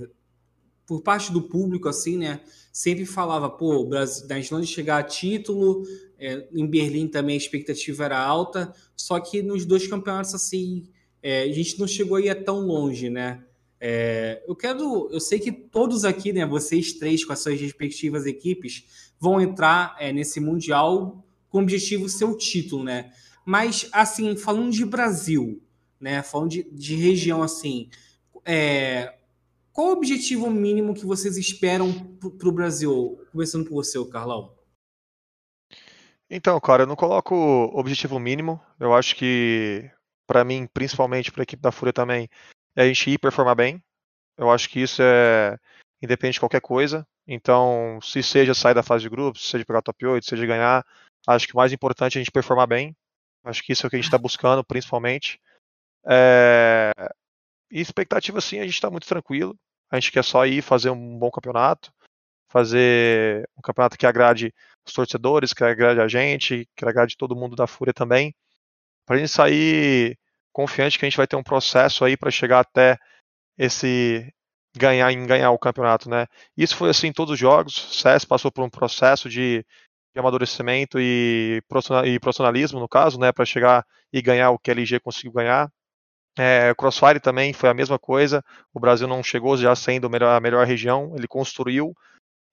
por 0.86 1.02
parte 1.02 1.30
do 1.30 1.42
público, 1.42 1.86
assim, 1.86 2.16
né, 2.16 2.40
sempre 2.72 3.04
falava, 3.04 3.50
pô, 3.50 3.84
Brasil, 3.84 4.26
da 4.26 4.38
Islândia 4.38 4.66
chegar 4.66 4.98
a 4.98 5.02
título, 5.02 5.82
é, 6.18 6.48
em 6.50 6.66
Berlim 6.66 7.08
também 7.08 7.34
a 7.34 7.36
expectativa 7.36 8.06
era 8.06 8.18
alta, 8.18 8.72
só 8.96 9.20
que 9.20 9.42
nos 9.42 9.66
dois 9.66 9.86
campeonatos, 9.86 10.34
assim, 10.34 10.88
é, 11.22 11.42
a 11.42 11.52
gente 11.52 11.78
não 11.78 11.86
chegou 11.86 12.16
aí 12.16 12.34
tão 12.34 12.60
longe, 12.60 13.10
né? 13.10 13.44
É, 13.78 14.42
eu 14.48 14.56
quero, 14.56 15.10
eu 15.12 15.20
sei 15.20 15.38
que 15.38 15.52
todos 15.52 16.06
aqui, 16.06 16.32
né, 16.32 16.46
vocês 16.46 16.94
três 16.94 17.22
com 17.22 17.34
as 17.34 17.40
suas 17.40 17.60
respectivas 17.60 18.24
equipes, 18.24 19.12
vão 19.18 19.38
entrar 19.42 19.94
é, 20.00 20.10
nesse 20.10 20.40
mundial 20.40 21.22
com 21.50 21.58
o 21.58 21.62
objetivo 21.62 22.08
ser 22.08 22.24
o 22.24 22.36
título, 22.36 22.82
né? 22.82 23.12
Mas 23.44 23.88
assim, 23.92 24.36
falando 24.36 24.70
de 24.70 24.84
Brasil, 24.84 25.62
né, 26.00 26.22
falando 26.22 26.50
de, 26.50 26.62
de 26.70 26.96
região 26.96 27.42
assim, 27.42 27.90
é, 28.44 29.14
qual 29.72 29.88
o 29.88 29.92
objetivo 29.92 30.50
mínimo 30.50 30.94
que 30.94 31.06
vocês 31.06 31.36
esperam 31.36 31.92
para 32.38 32.48
o 32.48 32.52
Brasil? 32.52 33.24
Começando 33.32 33.64
por 33.66 33.74
você, 33.74 34.02
Carlão. 34.06 34.54
Então, 36.28 36.60
cara, 36.60 36.84
eu 36.84 36.86
não 36.86 36.96
coloco 36.96 37.34
objetivo 37.74 38.18
mínimo. 38.18 38.60
Eu 38.78 38.94
acho 38.94 39.16
que 39.16 39.90
para 40.26 40.44
mim, 40.44 40.68
principalmente 40.72 41.32
para 41.32 41.42
a 41.42 41.44
equipe 41.44 41.62
da 41.62 41.72
Fúria 41.72 41.92
também, 41.92 42.28
é 42.76 42.82
a 42.82 42.86
gente 42.86 43.10
ir 43.10 43.18
performar 43.18 43.56
bem. 43.56 43.82
Eu 44.36 44.50
acho 44.50 44.68
que 44.70 44.80
isso 44.80 45.02
é 45.02 45.58
independente 46.00 46.34
de 46.34 46.40
qualquer 46.40 46.60
coisa. 46.60 47.06
Então, 47.26 47.98
se 48.02 48.22
seja 48.22 48.54
sair 48.54 48.74
da 48.74 48.82
fase 48.82 49.02
de 49.02 49.08
grupos, 49.10 49.48
seja 49.48 49.64
pegar 49.64 49.82
top 49.82 50.06
8, 50.06 50.24
seja 50.24 50.46
ganhar, 50.46 50.84
acho 51.26 51.46
que 51.46 51.54
o 51.54 51.56
mais 51.56 51.72
importante 51.72 52.16
é 52.16 52.20
a 52.20 52.22
gente 52.22 52.32
performar 52.32 52.66
bem. 52.66 52.96
Acho 53.44 53.62
que 53.62 53.72
isso 53.72 53.84
é 53.84 53.88
o 53.88 53.90
que 53.90 53.96
a 53.96 53.98
gente 53.98 54.06
está 54.06 54.18
buscando, 54.18 54.64
principalmente. 54.64 55.40
É... 56.06 56.92
E 57.70 57.80
expectativa, 57.80 58.40
sim, 58.40 58.58
a 58.58 58.64
gente 58.64 58.74
está 58.74 58.90
muito 58.90 59.06
tranquilo. 59.06 59.56
A 59.90 59.98
gente 59.98 60.12
quer 60.12 60.24
só 60.24 60.46
ir 60.46 60.62
fazer 60.62 60.90
um 60.90 61.18
bom 61.18 61.30
campeonato, 61.30 61.92
fazer 62.48 63.48
um 63.56 63.62
campeonato 63.62 63.96
que 63.96 64.06
agrade 64.06 64.52
os 64.86 64.92
torcedores, 64.92 65.52
que 65.52 65.64
agrade 65.64 66.00
a 66.00 66.08
gente, 66.08 66.68
que 66.76 66.84
agrade 66.84 67.16
todo 67.16 67.36
mundo 67.36 67.56
da 67.56 67.66
Fúria 67.66 67.92
também 67.92 68.34
para 69.10 69.16
a 69.16 69.18
gente 69.18 69.32
sair 69.32 70.16
confiante 70.52 70.96
que 70.96 71.04
a 71.04 71.08
gente 71.08 71.16
vai 71.16 71.26
ter 71.26 71.34
um 71.34 71.42
processo 71.42 72.04
aí 72.04 72.16
para 72.16 72.30
chegar 72.30 72.60
até 72.60 72.96
esse 73.58 74.32
ganhar 74.76 75.10
em 75.10 75.26
ganhar 75.26 75.50
o 75.50 75.58
campeonato, 75.58 76.08
né? 76.08 76.28
Isso 76.56 76.76
foi 76.76 76.90
assim 76.90 77.08
em 77.08 77.12
todos 77.12 77.32
os 77.32 77.38
jogos. 77.38 77.76
O 77.76 77.94
CS 77.94 78.24
passou 78.24 78.52
por 78.52 78.64
um 78.64 78.70
processo 78.70 79.28
de, 79.28 79.66
de 80.12 80.20
amadurecimento 80.20 80.98
e 80.98 81.62
profissionalismo 82.20 82.80
no 82.80 82.88
caso, 82.88 83.18
né, 83.18 83.32
para 83.32 83.44
chegar 83.44 83.86
e 84.12 84.20
ganhar 84.20 84.50
o 84.50 84.58
que 84.58 84.70
a 84.70 84.74
LG 84.74 85.00
conseguiu 85.00 85.32
ganhar. 85.32 85.70
É, 86.38 86.74
Crossfire 86.74 87.20
também 87.20 87.52
foi 87.52 87.68
a 87.68 87.74
mesma 87.74 87.98
coisa. 87.98 88.42
O 88.72 88.80
Brasil 88.80 89.06
não 89.06 89.22
chegou 89.22 89.56
já 89.56 89.74
sendo 89.74 90.06
a 90.06 90.10
melhor, 90.10 90.36
a 90.36 90.40
melhor 90.40 90.66
região, 90.66 91.14
ele 91.16 91.28
construiu 91.28 91.94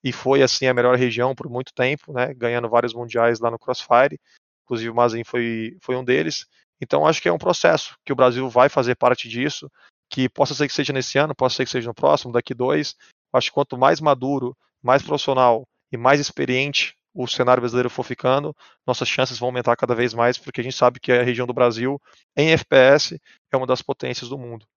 e 0.03 0.11
foi 0.11 0.41
assim 0.43 0.67
a 0.67 0.73
melhor 0.73 0.95
região 0.95 1.33
por 1.33 1.49
muito 1.49 1.73
tempo, 1.73 2.13
né, 2.13 2.33
ganhando 2.33 2.69
vários 2.69 2.93
mundiais 2.93 3.39
lá 3.39 3.49
no 3.49 3.59
Crossfire 3.59 4.19
inclusive 4.67 4.89
o 4.89 4.95
Mazin 4.95 5.23
foi, 5.23 5.77
foi 5.81 5.95
um 5.95 6.03
deles. 6.03 6.45
Então 6.81 7.07
acho 7.07 7.21
que 7.21 7.29
é 7.29 7.33
um 7.33 7.37
processo 7.37 7.97
que 8.05 8.11
o 8.11 8.15
Brasil 8.15 8.47
vai 8.49 8.67
fazer 8.67 8.95
parte 8.95 9.29
disso, 9.29 9.71
que 10.09 10.29
possa 10.29 10.53
ser 10.53 10.67
que 10.67 10.73
seja 10.73 10.91
nesse 10.91 11.17
ano, 11.17 11.33
possa 11.33 11.55
ser 11.55 11.65
que 11.65 11.71
seja 11.71 11.87
no 11.87 11.93
próximo, 11.93 12.33
daqui 12.33 12.53
dois. 12.53 12.95
Acho 13.33 13.49
que 13.49 13.53
quanto 13.53 13.77
mais 13.77 14.01
maduro, 14.01 14.55
mais 14.83 15.01
profissional 15.01 15.65
e 15.91 15.97
mais 15.97 16.19
experiente 16.19 16.95
o 17.17 17.27
cenário 17.27 17.61
brasileiro 17.61 17.89
for 17.89 18.03
ficando, 18.03 18.55
nossas 18.85 19.09
chances 19.09 19.39
vão 19.39 19.47
aumentar 19.47 19.75
cada 19.75 19.95
vez 19.95 20.13
mais, 20.13 20.37
porque 20.37 20.61
a 20.61 20.63
gente 20.63 20.75
sabe 20.75 20.99
que 20.99 21.11
a 21.11 21.23
região 21.23 21.47
do 21.47 21.53
Brasil, 21.53 21.99
em 22.35 22.51
FPS, 22.51 23.19
é 23.51 23.57
uma 23.57 23.65
das 23.65 23.81
potências 23.81 24.29
do 24.29 24.37
mundo. 24.37 24.67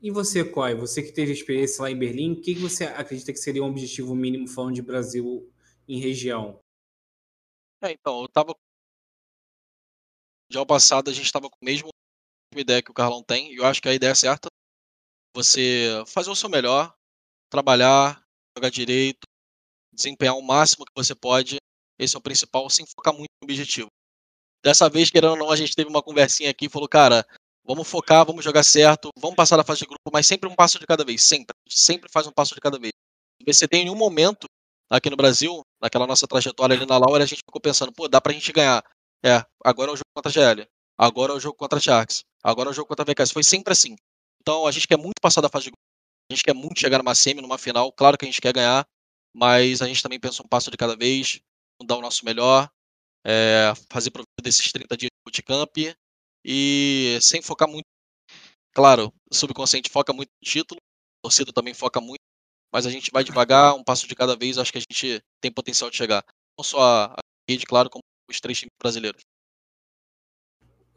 E 0.00 0.10
você, 0.10 0.42
Coy, 0.42 0.74
você 0.74 1.02
que 1.02 1.12
teve 1.12 1.32
experiência 1.32 1.82
lá 1.82 1.90
em 1.90 1.98
Berlim, 1.98 2.32
o 2.32 2.40
que 2.40 2.54
você 2.54 2.84
acredita 2.84 3.32
que 3.32 3.38
seria 3.38 3.62
um 3.62 3.68
objetivo 3.68 4.14
mínimo 4.14 4.48
falando 4.48 4.74
de 4.74 4.82
Brasil 4.82 5.52
em 5.86 6.00
região? 6.00 6.60
É, 7.82 7.92
então, 7.92 8.22
eu 8.22 8.28
tava. 8.28 8.54
Já 10.50 10.62
o 10.62 10.66
passado 10.66 11.10
a 11.10 11.12
gente 11.12 11.30
tava 11.30 11.50
com 11.50 11.58
a 11.60 11.64
mesma 11.64 11.90
ideia 12.56 12.82
que 12.82 12.90
o 12.90 12.94
Carlão 12.94 13.22
tem, 13.22 13.52
e 13.52 13.56
eu 13.56 13.66
acho 13.66 13.82
que 13.82 13.88
a 13.88 13.94
ideia 13.94 14.12
é 14.12 14.14
certa. 14.14 14.48
Você 15.34 16.02
fazer 16.06 16.30
o 16.30 16.36
seu 16.36 16.48
melhor, 16.48 16.94
trabalhar, 17.50 18.24
jogar 18.56 18.70
direito, 18.70 19.27
desempenhar 19.92 20.36
o 20.36 20.42
máximo 20.42 20.84
que 20.84 20.92
você 20.94 21.14
pode. 21.14 21.56
Esse 21.98 22.14
é 22.14 22.18
o 22.18 22.22
principal, 22.22 22.68
sem 22.70 22.86
focar 22.86 23.12
muito 23.12 23.30
no 23.42 23.46
objetivo. 23.46 23.88
Dessa 24.64 24.88
vez, 24.88 25.10
querendo 25.10 25.32
ou 25.32 25.36
não, 25.36 25.50
a 25.50 25.56
gente 25.56 25.74
teve 25.74 25.88
uma 25.88 26.02
conversinha 26.02 26.50
aqui 26.50 26.66
e 26.66 26.68
falou, 26.68 26.88
cara, 26.88 27.26
vamos 27.64 27.88
focar, 27.88 28.24
vamos 28.24 28.44
jogar 28.44 28.62
certo, 28.62 29.10
vamos 29.18 29.36
passar 29.36 29.56
da 29.56 29.64
fase 29.64 29.80
de 29.80 29.86
grupo, 29.86 30.10
mas 30.12 30.26
sempre 30.26 30.48
um 30.48 30.54
passo 30.54 30.78
de 30.78 30.86
cada 30.86 31.04
vez, 31.04 31.22
sempre. 31.22 31.54
Sempre 31.68 32.10
faz 32.10 32.26
um 32.26 32.32
passo 32.32 32.54
de 32.54 32.60
cada 32.60 32.78
vez. 32.78 32.92
Você 33.46 33.68
tem 33.68 33.86
em 33.86 33.90
um 33.90 33.94
momento 33.94 34.46
aqui 34.90 35.10
no 35.10 35.16
Brasil, 35.16 35.60
naquela 35.80 36.06
nossa 36.06 36.26
trajetória 36.26 36.74
ali 36.74 36.86
na 36.86 36.98
Laura, 36.98 37.22
a 37.22 37.26
gente 37.26 37.42
ficou 37.46 37.60
pensando, 37.60 37.92
pô, 37.92 38.08
dá 38.08 38.20
pra 38.20 38.32
gente 38.32 38.52
ganhar. 38.52 38.82
É, 39.24 39.44
agora 39.64 39.90
é 39.90 39.94
o 39.94 39.96
jogo 39.96 40.10
contra 40.14 40.30
a 40.30 40.32
GL, 40.32 40.66
agora 40.96 41.32
é 41.32 41.36
o 41.36 41.40
jogo 41.40 41.56
contra 41.56 41.78
a 41.78 41.82
Sharks, 41.82 42.24
agora 42.42 42.68
é 42.68 42.72
o 42.72 42.74
jogo 42.74 42.88
contra 42.88 43.02
a 43.02 43.06
VKS. 43.06 43.32
Foi 43.32 43.44
sempre 43.44 43.72
assim. 43.72 43.96
Então 44.40 44.66
a 44.66 44.72
gente 44.72 44.88
quer 44.88 44.96
muito 44.96 45.20
passar 45.20 45.40
da 45.40 45.48
fase 45.48 45.64
de 45.64 45.70
grupo, 45.70 45.82
a 46.30 46.34
gente 46.34 46.44
quer 46.44 46.54
muito 46.54 46.80
chegar 46.80 46.98
numa 46.98 47.14
semi, 47.14 47.40
numa 47.40 47.58
final, 47.58 47.92
claro 47.92 48.16
que 48.16 48.24
a 48.24 48.28
gente 48.28 48.40
quer 48.40 48.52
ganhar, 48.52 48.86
mas 49.38 49.80
a 49.80 49.86
gente 49.86 50.02
também 50.02 50.18
pensa 50.18 50.42
um 50.42 50.48
passo 50.48 50.70
de 50.70 50.76
cada 50.76 50.96
vez, 50.96 51.40
dar 51.84 51.96
o 51.96 52.02
nosso 52.02 52.24
melhor, 52.24 52.68
é, 53.24 53.72
fazer 53.90 54.10
proveito 54.10 54.42
desses 54.42 54.72
30 54.72 54.96
dias 54.96 55.10
de 55.10 55.24
bootcamp 55.24 55.96
e 56.44 57.18
sem 57.20 57.40
focar 57.40 57.68
muito. 57.68 57.86
Claro, 58.74 59.12
o 59.30 59.34
subconsciente 59.34 59.90
foca 59.90 60.12
muito 60.12 60.28
no 60.28 60.48
título, 60.48 60.80
o 60.80 61.28
torcida 61.28 61.52
também 61.52 61.74
foca 61.74 62.00
muito 62.00 62.18
mas 62.72 62.86
a 62.86 62.90
gente 62.90 63.10
vai 63.10 63.24
devagar, 63.24 63.74
um 63.74 63.82
passo 63.82 64.06
de 64.06 64.14
cada 64.14 64.36
vez, 64.36 64.58
acho 64.58 64.72
que 64.72 64.78
a 64.78 64.80
gente 64.80 65.22
tem 65.40 65.50
potencial 65.50 65.90
de 65.90 65.96
chegar. 65.96 66.22
Não 66.58 66.64
só 66.64 66.80
a 66.80 67.16
rede, 67.48 67.64
claro, 67.64 67.88
como 67.88 68.02
os 68.30 68.40
três 68.40 68.58
times 68.58 68.72
brasileiros. 68.80 69.22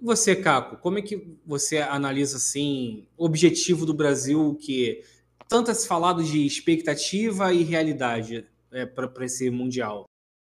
Você, 0.02 0.36
Caco, 0.36 0.78
como 0.78 0.98
é 0.98 1.02
que 1.02 1.38
você 1.46 1.78
analisa 1.78 2.38
assim 2.38 3.08
o 3.16 3.26
objetivo 3.26 3.86
do 3.86 3.94
Brasil 3.94 4.56
que 4.56 5.04
tanto 5.52 5.76
se 5.76 5.86
falado 5.86 6.24
de 6.24 6.46
expectativa 6.46 7.54
e 7.54 7.62
realidade 7.62 8.50
é, 8.72 8.86
para 8.86 9.26
esse 9.26 9.50
mundial? 9.50 10.06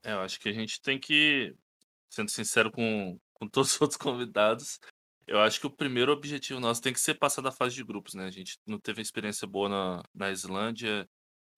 É, 0.05 0.13
eu 0.13 0.21
acho 0.21 0.39
que 0.39 0.49
a 0.49 0.53
gente 0.53 0.81
tem 0.81 1.01
que, 1.01 1.53
sendo 2.09 2.31
sincero 2.31 2.71
com, 2.71 3.19
com 3.33 3.49
todos 3.51 3.75
os 3.75 3.81
outros 3.81 3.99
convidados, 3.99 4.79
eu 5.27 5.41
acho 5.41 5.59
que 5.59 5.67
o 5.67 5.71
primeiro 5.71 6.13
objetivo 6.13 6.61
nosso 6.61 6.81
tem 6.81 6.93
que 6.93 7.01
ser 7.01 7.15
passar 7.15 7.43
da 7.43 7.51
fase 7.51 7.75
de 7.75 7.83
grupos, 7.83 8.15
né? 8.15 8.25
A 8.27 8.31
gente 8.31 8.57
não 8.65 8.79
teve 8.79 9.03
experiência 9.03 9.49
boa 9.49 9.69
na, 9.69 10.03
na 10.15 10.31
Islândia 10.31 11.09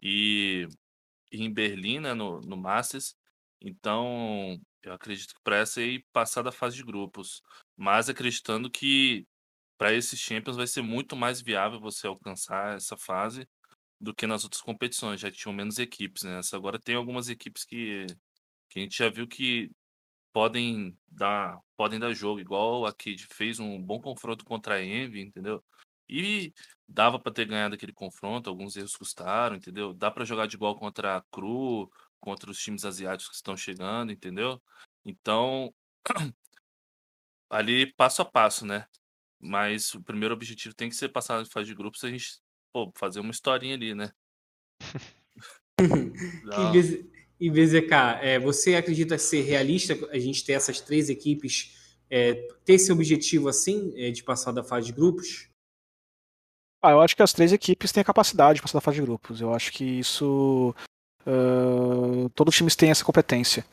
e, 0.00 0.66
e 1.30 1.44
em 1.44 1.52
Berlim, 1.52 2.00
né? 2.00 2.14
No, 2.14 2.40
no 2.40 2.56
Masters. 2.56 3.14
Então, 3.60 4.58
eu 4.82 4.94
acredito 4.94 5.34
que 5.34 5.40
para 5.44 5.58
essa 5.58 5.80
aí 5.80 6.02
passar 6.10 6.40
da 6.40 6.52
fase 6.52 6.76
de 6.76 6.84
grupos. 6.84 7.42
Mas 7.76 8.08
acreditando 8.08 8.70
que 8.70 9.26
para 9.78 9.92
esses 9.94 10.18
Champions 10.20 10.56
vai 10.56 10.66
ser 10.66 10.82
muito 10.82 11.16
mais 11.16 11.40
viável 11.40 11.80
você 11.80 12.06
alcançar 12.06 12.76
essa 12.76 12.96
fase 12.96 13.48
do 14.00 14.14
que 14.14 14.26
nas 14.26 14.44
outras 14.44 14.62
competições, 14.62 15.20
já 15.20 15.30
que 15.30 15.38
tinham 15.38 15.54
menos 15.54 15.78
equipes, 15.78 16.22
né? 16.24 16.40
Agora 16.52 16.78
tem 16.78 16.94
algumas 16.96 17.28
equipes 17.28 17.64
que 17.64 18.06
Que 18.70 18.80
a 18.80 18.82
gente 18.82 18.98
já 18.98 19.10
viu 19.10 19.28
que 19.28 19.70
podem 20.32 20.96
dar, 21.08 21.60
podem 21.76 21.98
dar 22.00 22.12
jogo, 22.14 22.40
igual 22.40 22.86
a 22.86 22.92
Kid 22.94 23.26
fez 23.32 23.58
um 23.60 23.82
bom 23.82 24.00
confronto 24.00 24.44
contra 24.44 24.76
a 24.76 24.84
Envy, 24.84 25.20
entendeu? 25.22 25.64
E 26.08 26.52
dava 26.88 27.18
para 27.18 27.32
ter 27.32 27.46
ganhado 27.46 27.74
aquele 27.74 27.92
confronto, 27.92 28.50
alguns 28.50 28.76
erros 28.76 28.96
custaram, 28.96 29.56
entendeu? 29.56 29.94
Dá 29.94 30.10
para 30.10 30.24
jogar 30.24 30.46
de 30.46 30.56
igual 30.56 30.76
contra 30.78 31.16
a 31.18 31.22
Cru, 31.32 31.90
contra 32.20 32.50
os 32.50 32.58
times 32.58 32.84
asiáticos 32.84 33.30
que 33.30 33.36
estão 33.36 33.56
chegando, 33.56 34.12
entendeu? 34.12 34.62
Então, 35.04 35.74
ali 37.50 37.92
passo 37.94 38.22
a 38.22 38.24
passo, 38.24 38.66
né? 38.66 38.86
Mas 39.46 39.94
o 39.94 40.02
primeiro 40.02 40.34
objetivo 40.34 40.74
tem 40.74 40.88
que 40.88 40.96
ser 40.96 41.08
passar 41.08 41.42
de 41.42 41.48
fase 41.48 41.68
de 41.68 41.74
grupos, 41.74 42.02
a 42.02 42.10
gente 42.10 42.38
pô, 42.72 42.92
fazer 42.96 43.20
uma 43.20 43.30
historinha 43.30 43.74
ali, 43.74 43.94
né? 43.94 44.10
e 47.40 47.50
BZK, 47.50 47.92
é, 48.22 48.38
você 48.38 48.74
acredita 48.74 49.18
ser 49.18 49.42
realista 49.42 49.94
a 50.10 50.18
gente 50.18 50.44
ter 50.44 50.52
essas 50.52 50.80
três 50.80 51.08
equipes, 51.08 51.98
é, 52.10 52.34
ter 52.64 52.74
esse 52.74 52.90
objetivo 52.90 53.48
assim, 53.48 53.92
é, 53.96 54.10
de 54.10 54.24
passar 54.24 54.52
da 54.52 54.64
fase 54.64 54.86
de 54.86 54.92
grupos? 54.92 55.48
Ah, 56.82 56.90
eu 56.90 57.00
acho 57.00 57.16
que 57.16 57.22
as 57.22 57.32
três 57.32 57.52
equipes 57.52 57.92
têm 57.92 58.00
a 58.00 58.04
capacidade 58.04 58.56
de 58.56 58.62
passar 58.62 58.78
da 58.78 58.82
fase 58.82 58.96
de 58.96 59.02
grupos. 59.02 59.40
Eu 59.40 59.52
acho 59.52 59.72
que 59.72 59.84
isso. 59.84 60.74
Uh, 61.26 62.28
todos 62.30 62.52
os 62.52 62.56
times 62.56 62.76
têm 62.76 62.90
essa 62.90 63.04
competência. 63.04 63.64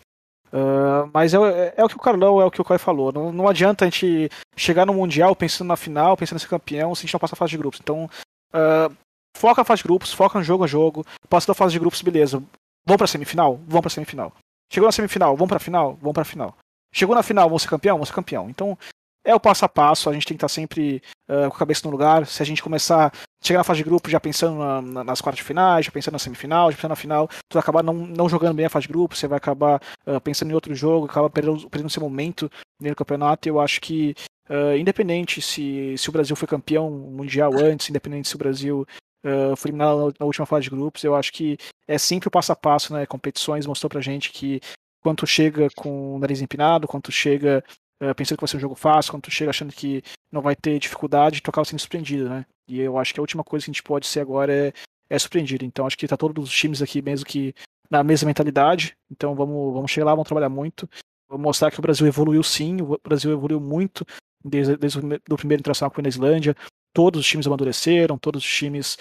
Uh, 0.54 1.10
mas 1.12 1.34
é, 1.34 1.38
é, 1.38 1.74
é, 1.78 1.84
o 1.84 1.89
que 1.89 1.95
o 1.95 1.99
Carlão, 1.99 2.39
é 2.39 2.45
o 2.45 2.51
que 2.51 2.62
o 2.62 2.64
Caio 2.64 2.80
falou. 2.80 3.12
Não, 3.12 3.34
não 3.34 3.47
adianta 3.47 3.86
a 3.86 3.89
gente 3.89 4.30
chegar 4.56 4.86
no 4.86 4.93
Mundial 4.93 5.36
pensando 5.36 5.70
na 5.70 5.76
final, 5.76 6.16
pensando 6.16 6.38
em 6.38 6.41
ser 6.41 6.47
campeão, 6.47 6.93
se 6.93 6.99
a 6.99 7.01
gente 7.04 7.14
não 7.14 7.20
passar 7.20 7.34
a 7.34 7.38
fase 7.38 7.49
de 7.49 7.58
grupos. 7.58 7.80
Então, 7.82 8.08
uh, 8.54 8.95
foca 9.36 9.64
a 9.64 9.66
fase 9.66 9.82
de 9.82 9.88
grupos, 9.88 10.14
foca 10.14 10.38
no 10.38 10.45
jogo 10.45 10.64
a 10.64 10.68
jogo, 10.68 11.04
passa 11.28 11.47
da 11.47 11.56
fase 11.56 11.74
de 11.74 11.80
grupos, 11.80 12.04
beleza. 12.04 12.38
Vamos 12.86 12.97
pra 12.97 13.08
semifinal? 13.08 13.60
Vamos 13.66 13.82
pra 13.82 13.89
semifinal. 13.89 14.32
Chegou 14.72 14.88
na 14.88 14.91
semifinal, 14.91 15.36
vamos 15.36 15.49
pra 15.49 15.60
final? 15.60 15.97
Vamos 15.99 16.14
pra 16.14 16.24
final. 16.24 16.56
Chegou 16.93 17.16
na 17.16 17.24
final, 17.24 17.49
vamos 17.49 17.64
ser 17.64 17.70
campeão? 17.70 17.95
Vamos 17.95 18.10
ser 18.10 18.16
campeão. 18.16 18.47
Então, 18.47 18.78
é 19.24 19.34
o 19.34 19.39
passo 19.39 19.63
a 19.63 19.69
passo, 19.69 20.09
a 20.09 20.13
gente 20.13 20.26
tem 20.26 20.36
que 20.36 20.39
estar 20.39 20.49
sempre 20.49 21.01
uh, 21.30 21.49
com 21.49 21.55
a 21.55 21.59
cabeça 21.59 21.82
no 21.86 21.91
lugar. 21.91 22.26
Se 22.28 22.41
a 22.41 22.45
gente 22.45 22.61
começar 22.61 23.07
a 23.07 23.11
chegar 23.45 23.59
na 23.59 23.63
fase 23.63 23.78
de 23.78 23.84
grupo 23.84 24.09
já 24.09 24.19
pensando 24.19 24.59
na, 24.59 24.82
na, 24.82 25.03
nas 25.03 25.21
quartas 25.21 25.38
de 25.38 25.47
finais, 25.47 25.86
já 25.86 25.91
pensando 25.91 26.13
na 26.13 26.19
semifinal, 26.19 26.69
já 26.69 26.76
pensando 26.76 26.89
na 26.89 26.95
final, 26.95 27.28
tu 27.28 27.53
vai 27.53 27.61
acabar 27.61 27.84
não, 27.84 27.93
não 27.93 28.28
jogando 28.28 28.55
bem 28.55 28.65
a 28.65 28.69
fase 28.69 28.88
de 28.88 28.93
grupo, 28.93 29.15
você 29.15 29.28
vai 29.28 29.38
acabar 29.38 29.82
uh, 30.05 30.19
pensando 30.19 30.51
em 30.51 30.53
outro 30.53 30.76
jogo, 30.76 31.05
acaba 31.05 31.30
perdendo, 31.30 31.69
perdendo 31.69 31.89
seu 31.89 32.01
momento 32.01 32.51
no 32.80 32.95
campeonato. 32.95 33.47
Eu 33.47 33.59
acho 33.59 33.80
que, 33.80 34.13
uh, 34.49 34.76
independente 34.78 35.41
se, 35.41 35.95
se 35.97 36.09
o 36.09 36.11
Brasil 36.11 36.36
foi 36.36 36.47
campeão 36.47 36.89
mundial 36.89 37.53
antes, 37.57 37.89
independente 37.89 38.28
se 38.28 38.36
o 38.36 38.39
Brasil 38.39 38.86
Uh, 39.26 39.55
foi 39.55 39.69
eliminado 39.69 40.07
na, 40.07 40.13
na, 40.19 40.26
última 40.26 40.45
fase 40.45 40.65
de 40.65 40.69
grupos. 40.69 41.01
Eu 41.01 41.15
acho 41.15 41.32
que 41.32 41.57
é 41.88 41.97
sempre 41.97 42.28
o 42.28 42.32
passo 42.32 42.51
a 42.51 42.55
passo, 42.57 42.93
né? 42.93 43.05
Competições 43.05 43.65
mostrou 43.65 43.89
pra 43.89 44.01
gente 44.01 44.30
que 44.30 44.59
quanto 45.03 45.28
chega 45.28 45.69
com 45.76 46.15
o 46.15 46.19
nariz 46.19 46.41
empinado, 46.41 46.89
quanto 46.89 47.09
chega 47.11 47.63
uh, 48.04 48.16
pensando 48.16 48.38
que 48.38 48.41
vai 48.41 48.47
ser 48.47 48.58
um 48.58 48.62
jogo 48.62 48.76
fácil, 48.76 49.12
quando 49.12 49.24
tu 49.24 49.32
chega 49.32 49.49
achando 49.49 49.72
que 49.72 50.04
não 50.32 50.41
vai 50.41 50.56
ter 50.56 50.78
dificuldade, 50.80 51.41
tu 51.41 51.49
acaba 51.49 51.66
sendo 51.66 51.80
surpreendido, 51.80 52.30
né? 52.30 52.45
E 52.68 52.80
eu 52.80 52.97
acho 52.97 53.14
que 53.14 53.20
a 53.20 53.24
última 53.24 53.43
coisa 53.43 53.66
que 53.66 53.72
a 53.72 53.74
gente 53.74 53.84
pode 53.84 54.08
ser 54.08 54.20
agora 54.20 54.54
é, 54.54 54.74
é 55.10 55.20
surpreendido. 55.20 55.66
Então 55.66 55.86
acho 55.86 55.97
que 55.97 56.08
tá 56.08 56.18
todos 56.18 56.49
os 56.49 56.56
times 56.56 56.82
aqui 56.82 57.01
mesmo 57.01 57.26
que 57.26 57.54
na 57.89 58.04
mesma 58.04 58.28
mentalidade. 58.28 58.95
Então 59.12 59.36
vamos, 59.36 59.74
vamos 59.74 59.91
chegar 59.91 60.06
lá, 60.06 60.12
vamos 60.12 60.28
trabalhar 60.28 60.49
muito. 60.49 60.89
Vamos 61.30 61.43
mostrar 61.43 61.72
que 61.72 61.80
o 61.80 61.82
Brasil 61.82 62.06
evoluiu 62.06 62.43
sim, 62.43 62.82
o 62.82 62.99
Brasil 63.04 63.32
evoluiu 63.32 63.60
muito 63.60 64.06
desde, 64.43 64.76
desde 64.78 64.99
o 64.99 65.38
primeiro 65.38 65.62
internacional 65.62 65.91
com 65.91 66.01
a 66.01 66.08
Islândia. 66.08 66.56
Todos 66.93 67.22
os 67.22 67.28
times 67.28 67.47
amadureceram, 67.47 68.18
todos 68.18 68.43
os 68.43 68.49
times 68.49 68.97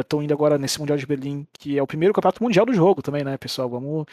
estão 0.00 0.20
uh, 0.20 0.22
indo 0.22 0.32
agora 0.32 0.56
nesse 0.56 0.78
Mundial 0.78 0.96
de 0.96 1.06
Berlim, 1.06 1.46
que 1.58 1.76
é 1.76 1.82
o 1.82 1.86
primeiro 1.86 2.14
campeonato 2.14 2.42
mundial 2.42 2.64
do 2.64 2.72
jogo 2.72 3.02
também, 3.02 3.22
né, 3.22 3.36
pessoal? 3.36 3.68
Vamos, 3.68 4.06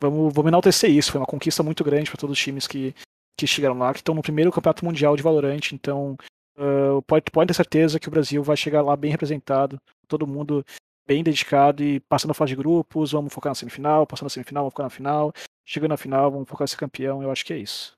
vamos, 0.00 0.32
vamos 0.32 0.48
enaltecer 0.48 0.90
isso. 0.90 1.10
Foi 1.10 1.20
uma 1.20 1.26
conquista 1.26 1.62
muito 1.62 1.82
grande 1.82 2.08
para 2.08 2.20
todos 2.20 2.38
os 2.38 2.42
times 2.42 2.68
que, 2.68 2.94
que 3.38 3.46
chegaram 3.46 3.78
lá, 3.78 3.92
que 3.92 4.00
estão 4.00 4.16
no 4.16 4.22
primeiro 4.22 4.50
campeonato 4.50 4.84
mundial 4.84 5.16
de 5.16 5.22
Valorant, 5.22 5.72
então 5.72 6.16
uh, 6.58 7.00
pode, 7.06 7.30
pode 7.30 7.48
ter 7.48 7.54
certeza 7.54 8.00
que 8.00 8.08
o 8.08 8.10
Brasil 8.10 8.42
vai 8.42 8.56
chegar 8.56 8.82
lá 8.82 8.96
bem 8.96 9.12
representado, 9.12 9.80
todo 10.08 10.26
mundo 10.26 10.64
bem 11.06 11.22
dedicado 11.22 11.82
e 11.82 12.00
passando 12.00 12.32
a 12.32 12.34
fase 12.34 12.50
de 12.50 12.56
grupos, 12.56 13.12
vamos 13.12 13.32
focar 13.32 13.52
na 13.52 13.54
semifinal, 13.54 14.06
passando 14.06 14.26
na 14.26 14.30
semifinal, 14.30 14.64
vamos 14.64 14.72
focar 14.72 14.86
na 14.86 14.90
final, 14.90 15.32
chegando 15.64 15.90
na 15.90 15.96
final, 15.96 16.30
vamos 16.32 16.48
focar 16.48 16.64
em 16.64 16.68
ser 16.68 16.76
campeão, 16.76 17.22
eu 17.22 17.30
acho 17.30 17.44
que 17.44 17.52
é 17.52 17.58
isso. 17.58 17.96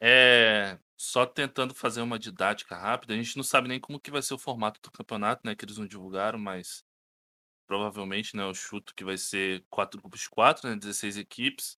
É, 0.00 0.78
só 0.96 1.26
tentando 1.26 1.74
fazer 1.74 2.00
uma 2.00 2.18
didática 2.18 2.76
rápida, 2.76 3.14
a 3.14 3.16
gente 3.16 3.36
não 3.36 3.42
sabe 3.42 3.66
nem 3.66 3.80
como 3.80 3.98
que 3.98 4.12
vai 4.12 4.22
ser 4.22 4.34
o 4.34 4.38
formato 4.38 4.80
do 4.80 4.92
campeonato, 4.92 5.42
né, 5.44 5.56
que 5.56 5.64
eles 5.64 5.76
não 5.76 5.86
divulgaram, 5.86 6.38
mas 6.38 6.84
provavelmente, 7.66 8.36
né, 8.36 8.44
eu 8.44 8.54
chuto 8.54 8.94
que 8.94 9.04
vai 9.04 9.18
ser 9.18 9.64
quatro 9.68 10.00
grupos 10.00 10.20
de 10.20 10.30
quatro, 10.30 10.68
né, 10.68 10.76
16 10.76 11.16
equipes, 11.16 11.76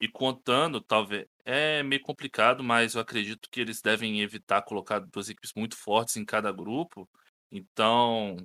e 0.00 0.08
contando, 0.08 0.80
talvez. 0.80 1.26
É 1.44 1.82
meio 1.82 2.02
complicado, 2.02 2.62
mas 2.62 2.94
eu 2.94 3.00
acredito 3.00 3.48
que 3.50 3.60
eles 3.60 3.80
devem 3.80 4.20
evitar 4.20 4.62
colocar 4.62 4.98
duas 5.00 5.28
equipes 5.28 5.52
muito 5.56 5.76
fortes 5.76 6.16
em 6.16 6.24
cada 6.24 6.52
grupo. 6.52 7.08
Então, 7.50 8.36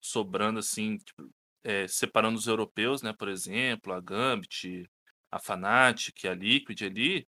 sobrando 0.00 0.58
assim, 0.58 0.98
tipo, 0.98 1.30
é, 1.64 1.86
separando 1.88 2.38
os 2.38 2.46
europeus, 2.46 3.02
né? 3.02 3.12
Por 3.12 3.28
exemplo, 3.28 3.92
a 3.92 4.00
Gambit, 4.00 4.88
a 5.30 5.38
Fnatic, 5.38 6.24
a 6.26 6.34
Liquid 6.34 6.82
ali, 6.82 7.26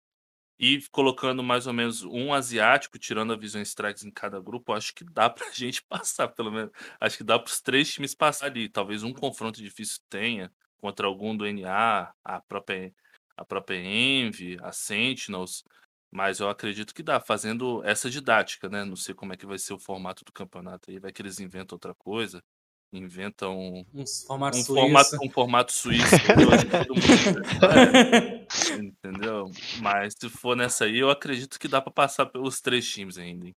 e 0.58 0.80
colocando 0.90 1.42
mais 1.42 1.66
ou 1.66 1.72
menos 1.72 2.02
um 2.02 2.32
asiático, 2.32 2.98
tirando 2.98 3.32
a 3.32 3.36
Vision 3.36 3.62
Strikes 3.62 4.04
em 4.04 4.10
cada 4.10 4.40
grupo, 4.40 4.72
acho 4.72 4.94
que 4.94 5.04
dá 5.04 5.28
pra 5.30 5.50
gente 5.52 5.82
passar, 5.84 6.28
pelo 6.28 6.50
menos. 6.50 6.70
Acho 7.00 7.18
que 7.18 7.24
dá 7.24 7.38
para 7.38 7.50
os 7.50 7.60
três 7.60 7.92
times 7.92 8.14
passar 8.14 8.46
ali. 8.46 8.68
Talvez 8.68 9.02
um 9.02 9.12
confronto 9.12 9.62
difícil 9.62 10.00
tenha 10.08 10.50
contra 10.78 11.06
algum 11.06 11.36
do 11.36 11.46
NA, 11.46 12.12
a 12.24 12.40
própria 12.40 12.94
a 13.36 13.44
própria 13.44 13.78
Envy, 13.78 14.56
a 14.62 14.72
Sentinels, 14.72 15.62
mas 16.10 16.40
eu 16.40 16.48
acredito 16.48 16.94
que 16.94 17.02
dá, 17.02 17.20
fazendo 17.20 17.82
essa 17.84 18.08
didática, 18.08 18.68
né? 18.68 18.84
Não 18.84 18.96
sei 18.96 19.14
como 19.14 19.32
é 19.32 19.36
que 19.36 19.46
vai 19.46 19.58
ser 19.58 19.74
o 19.74 19.78
formato 19.78 20.24
do 20.24 20.32
campeonato 20.32 20.90
aí, 20.90 20.98
vai 20.98 21.12
que 21.12 21.20
eles 21.20 21.40
inventam 21.40 21.76
outra 21.76 21.94
coisa, 21.94 22.42
inventam 22.92 23.84
um 23.92 24.04
formato 24.26 24.56
um 24.56 24.62
suíço, 24.62 24.74
formato, 24.74 25.16
um 25.22 25.30
formato 25.30 25.72
suíço 25.72 26.06
entendeu? 28.80 29.50
Mas 29.80 30.14
se 30.18 30.28
for 30.30 30.56
nessa 30.56 30.86
aí, 30.86 30.98
eu 30.98 31.10
acredito 31.10 31.58
que 31.58 31.68
dá 31.68 31.82
para 31.82 31.92
passar 31.92 32.26
pelos 32.26 32.60
três 32.60 32.88
times 32.88 33.18
ainda. 33.18 33.46
Hein? 33.46 33.54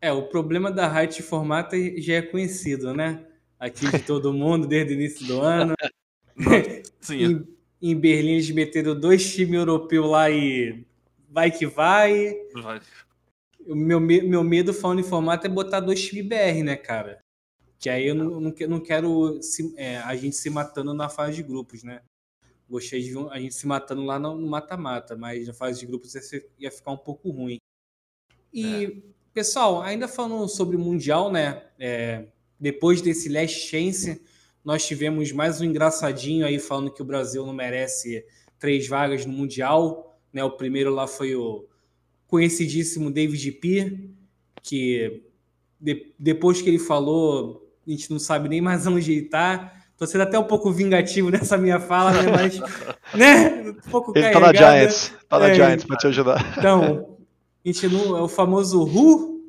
É, 0.00 0.10
o 0.10 0.28
problema 0.28 0.72
da 0.72 0.88
Riot 0.88 1.22
formato 1.22 1.76
já 1.98 2.14
é 2.14 2.22
conhecido, 2.22 2.94
né? 2.94 3.26
Aqui 3.58 3.90
de 3.90 3.98
todo 4.00 4.32
mundo 4.32 4.66
desde 4.66 4.94
o 4.94 4.96
início 4.96 5.26
do 5.26 5.42
ano. 5.42 5.74
Sim 7.00 7.46
em 7.80 7.98
Berlim 7.98 8.32
eles 8.32 8.50
meteram 8.50 8.98
dois 8.98 9.32
times 9.32 9.54
europeus 9.54 10.08
lá 10.08 10.30
e 10.30 10.84
vai 11.28 11.50
que 11.50 11.66
vai. 11.66 12.34
Vai. 12.54 12.80
O 13.66 13.74
meu, 13.74 14.00
meu 14.00 14.42
medo 14.42 14.74
falando 14.74 15.00
em 15.00 15.04
formato 15.04 15.46
é 15.46 15.50
botar 15.50 15.80
dois 15.80 16.04
times 16.04 16.26
BR, 16.26 16.62
né, 16.64 16.76
cara? 16.76 17.20
Que 17.78 17.88
aí 17.88 18.06
eu 18.06 18.14
não, 18.14 18.40
não, 18.40 18.54
não 18.68 18.80
quero 18.80 19.42
se, 19.42 19.74
é, 19.76 19.98
a 19.98 20.14
gente 20.16 20.36
se 20.36 20.50
matando 20.50 20.92
na 20.92 21.08
fase 21.08 21.36
de 21.36 21.42
grupos, 21.42 21.82
né? 21.82 22.02
Gostei 22.68 23.00
de 23.00 23.16
a 23.30 23.40
gente 23.40 23.54
se 23.54 23.66
matando 23.66 24.04
lá 24.04 24.18
no 24.18 24.46
mata-mata, 24.46 25.16
mas 25.16 25.46
na 25.46 25.54
fase 25.54 25.80
de 25.80 25.86
grupos 25.86 26.14
ia 26.58 26.70
ficar 26.70 26.92
um 26.92 26.96
pouco 26.96 27.30
ruim. 27.30 27.58
E, 28.52 28.84
é. 28.84 28.92
pessoal, 29.32 29.82
ainda 29.82 30.06
falando 30.06 30.46
sobre 30.48 30.76
o 30.76 30.80
Mundial, 30.80 31.32
né? 31.32 31.64
É, 31.78 32.26
depois 32.58 33.00
desse 33.00 33.28
Last 33.28 33.58
Chance, 33.68 34.22
nós 34.64 34.86
tivemos 34.86 35.32
mais 35.32 35.60
um 35.60 35.64
engraçadinho 35.64 36.46
aí 36.46 36.58
falando 36.58 36.90
que 36.90 37.02
o 37.02 37.04
Brasil 37.04 37.44
não 37.46 37.52
merece 37.52 38.24
três 38.58 38.86
vagas 38.86 39.24
no 39.24 39.32
Mundial. 39.32 40.18
Né? 40.32 40.44
O 40.44 40.50
primeiro 40.50 40.94
lá 40.94 41.06
foi 41.06 41.34
o 41.34 41.64
conhecidíssimo 42.26 43.10
David 43.10 43.52
P, 43.52 44.10
que 44.62 45.22
de, 45.80 46.12
depois 46.18 46.60
que 46.60 46.68
ele 46.68 46.78
falou, 46.78 47.68
a 47.86 47.90
gente 47.90 48.10
não 48.10 48.18
sabe 48.18 48.48
nem 48.48 48.60
mais 48.60 48.86
onde 48.86 49.10
ele 49.10 49.24
está. 49.24 49.72
Tô 49.96 50.06
sendo 50.06 50.22
até 50.22 50.38
um 50.38 50.44
pouco 50.44 50.70
vingativo 50.70 51.28
nessa 51.32 51.56
minha 51.56 51.80
fala, 51.80 52.12
né? 52.12 52.30
Mas, 52.30 52.60
né? 53.14 53.70
Um 53.70 53.90
pouco 53.90 54.12
Ele 54.16 54.30
tá 54.30 54.40
na 54.40 54.52
Giants, 54.52 55.12
tá 55.28 55.38
na 55.38 55.48
é, 55.48 55.54
Giants 55.54 55.84
pra 55.84 55.96
te 55.96 56.06
ajudar. 56.06 56.54
Então, 56.58 57.18
a 57.64 57.68
gente 57.68 57.88
não, 57.88 58.16
é 58.16 58.22
o 58.22 58.28
famoso 58.28 58.82
Who, 58.82 59.42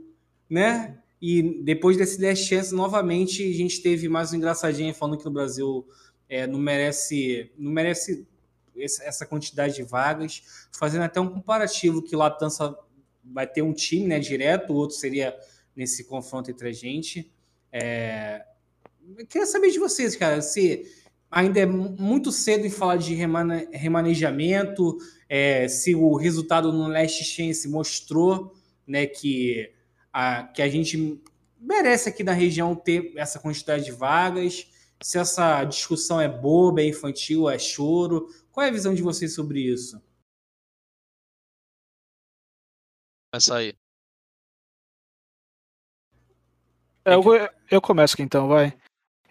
né? 0.49 0.97
E 1.21 1.61
depois 1.63 1.95
desse 1.95 2.19
Last 2.19 2.45
Chance, 2.45 2.73
novamente, 2.73 3.47
a 3.47 3.53
gente 3.53 3.81
teve 3.81 4.09
mais 4.09 4.33
um 4.33 4.37
engraçadinho 4.37 4.93
falando 4.93 5.19
que 5.19 5.27
o 5.27 5.31
Brasil 5.31 5.87
é, 6.27 6.47
não 6.47 6.57
merece, 6.57 7.51
não 7.55 7.71
merece 7.71 8.25
essa 8.75 9.25
quantidade 9.25 9.75
de 9.75 9.83
vagas, 9.83 10.41
fazendo 10.71 11.03
até 11.03 11.19
um 11.19 11.29
comparativo 11.29 12.01
que 12.01 12.15
o 12.15 12.19
Latança 12.19 12.75
vai 13.23 13.45
ter 13.45 13.61
um 13.61 13.73
time 13.73 14.07
né, 14.07 14.19
direto, 14.19 14.73
o 14.73 14.75
outro 14.75 14.95
seria 14.95 15.37
nesse 15.75 16.05
confronto 16.05 16.49
entre 16.49 16.69
a 16.69 16.73
gente. 16.73 17.31
É... 17.71 18.43
Queria 19.29 19.45
saber 19.45 19.69
de 19.69 19.77
vocês, 19.77 20.15
cara, 20.15 20.41
se 20.41 20.85
ainda 21.29 21.59
é 21.59 21.65
muito 21.65 22.31
cedo 22.31 22.65
em 22.65 22.69
falar 22.69 22.97
de 22.97 23.13
remane... 23.13 23.67
remanejamento, 23.71 24.97
é, 25.29 25.67
se 25.67 25.93
o 25.93 26.15
resultado 26.15 26.73
no 26.73 26.87
Last 26.87 27.23
Chance 27.23 27.67
mostrou 27.67 28.55
né, 28.87 29.05
que 29.05 29.71
a, 30.13 30.43
que 30.43 30.61
a 30.61 30.69
gente 30.69 31.21
merece 31.59 32.09
aqui 32.09 32.23
na 32.23 32.33
região 32.33 32.75
ter 32.75 33.13
essa 33.15 33.39
quantidade 33.39 33.85
de 33.85 33.91
vagas. 33.91 34.67
se 35.03 35.17
essa 35.17 35.63
discussão 35.63 36.21
é 36.21 36.27
boba, 36.27 36.81
é 36.81 36.87
infantil, 36.87 37.49
é 37.49 37.57
choro. 37.57 38.27
Qual 38.51 38.65
é 38.65 38.69
a 38.69 38.73
visão 38.73 38.93
de 38.93 39.01
vocês 39.01 39.33
sobre 39.33 39.61
isso? 39.61 40.01
Essa 43.33 43.57
aí. 43.57 43.73
É, 47.05 47.15
eu, 47.15 47.23
eu 47.69 47.81
começo 47.81 48.13
aqui 48.13 48.23
então, 48.23 48.47
vai. 48.47 48.77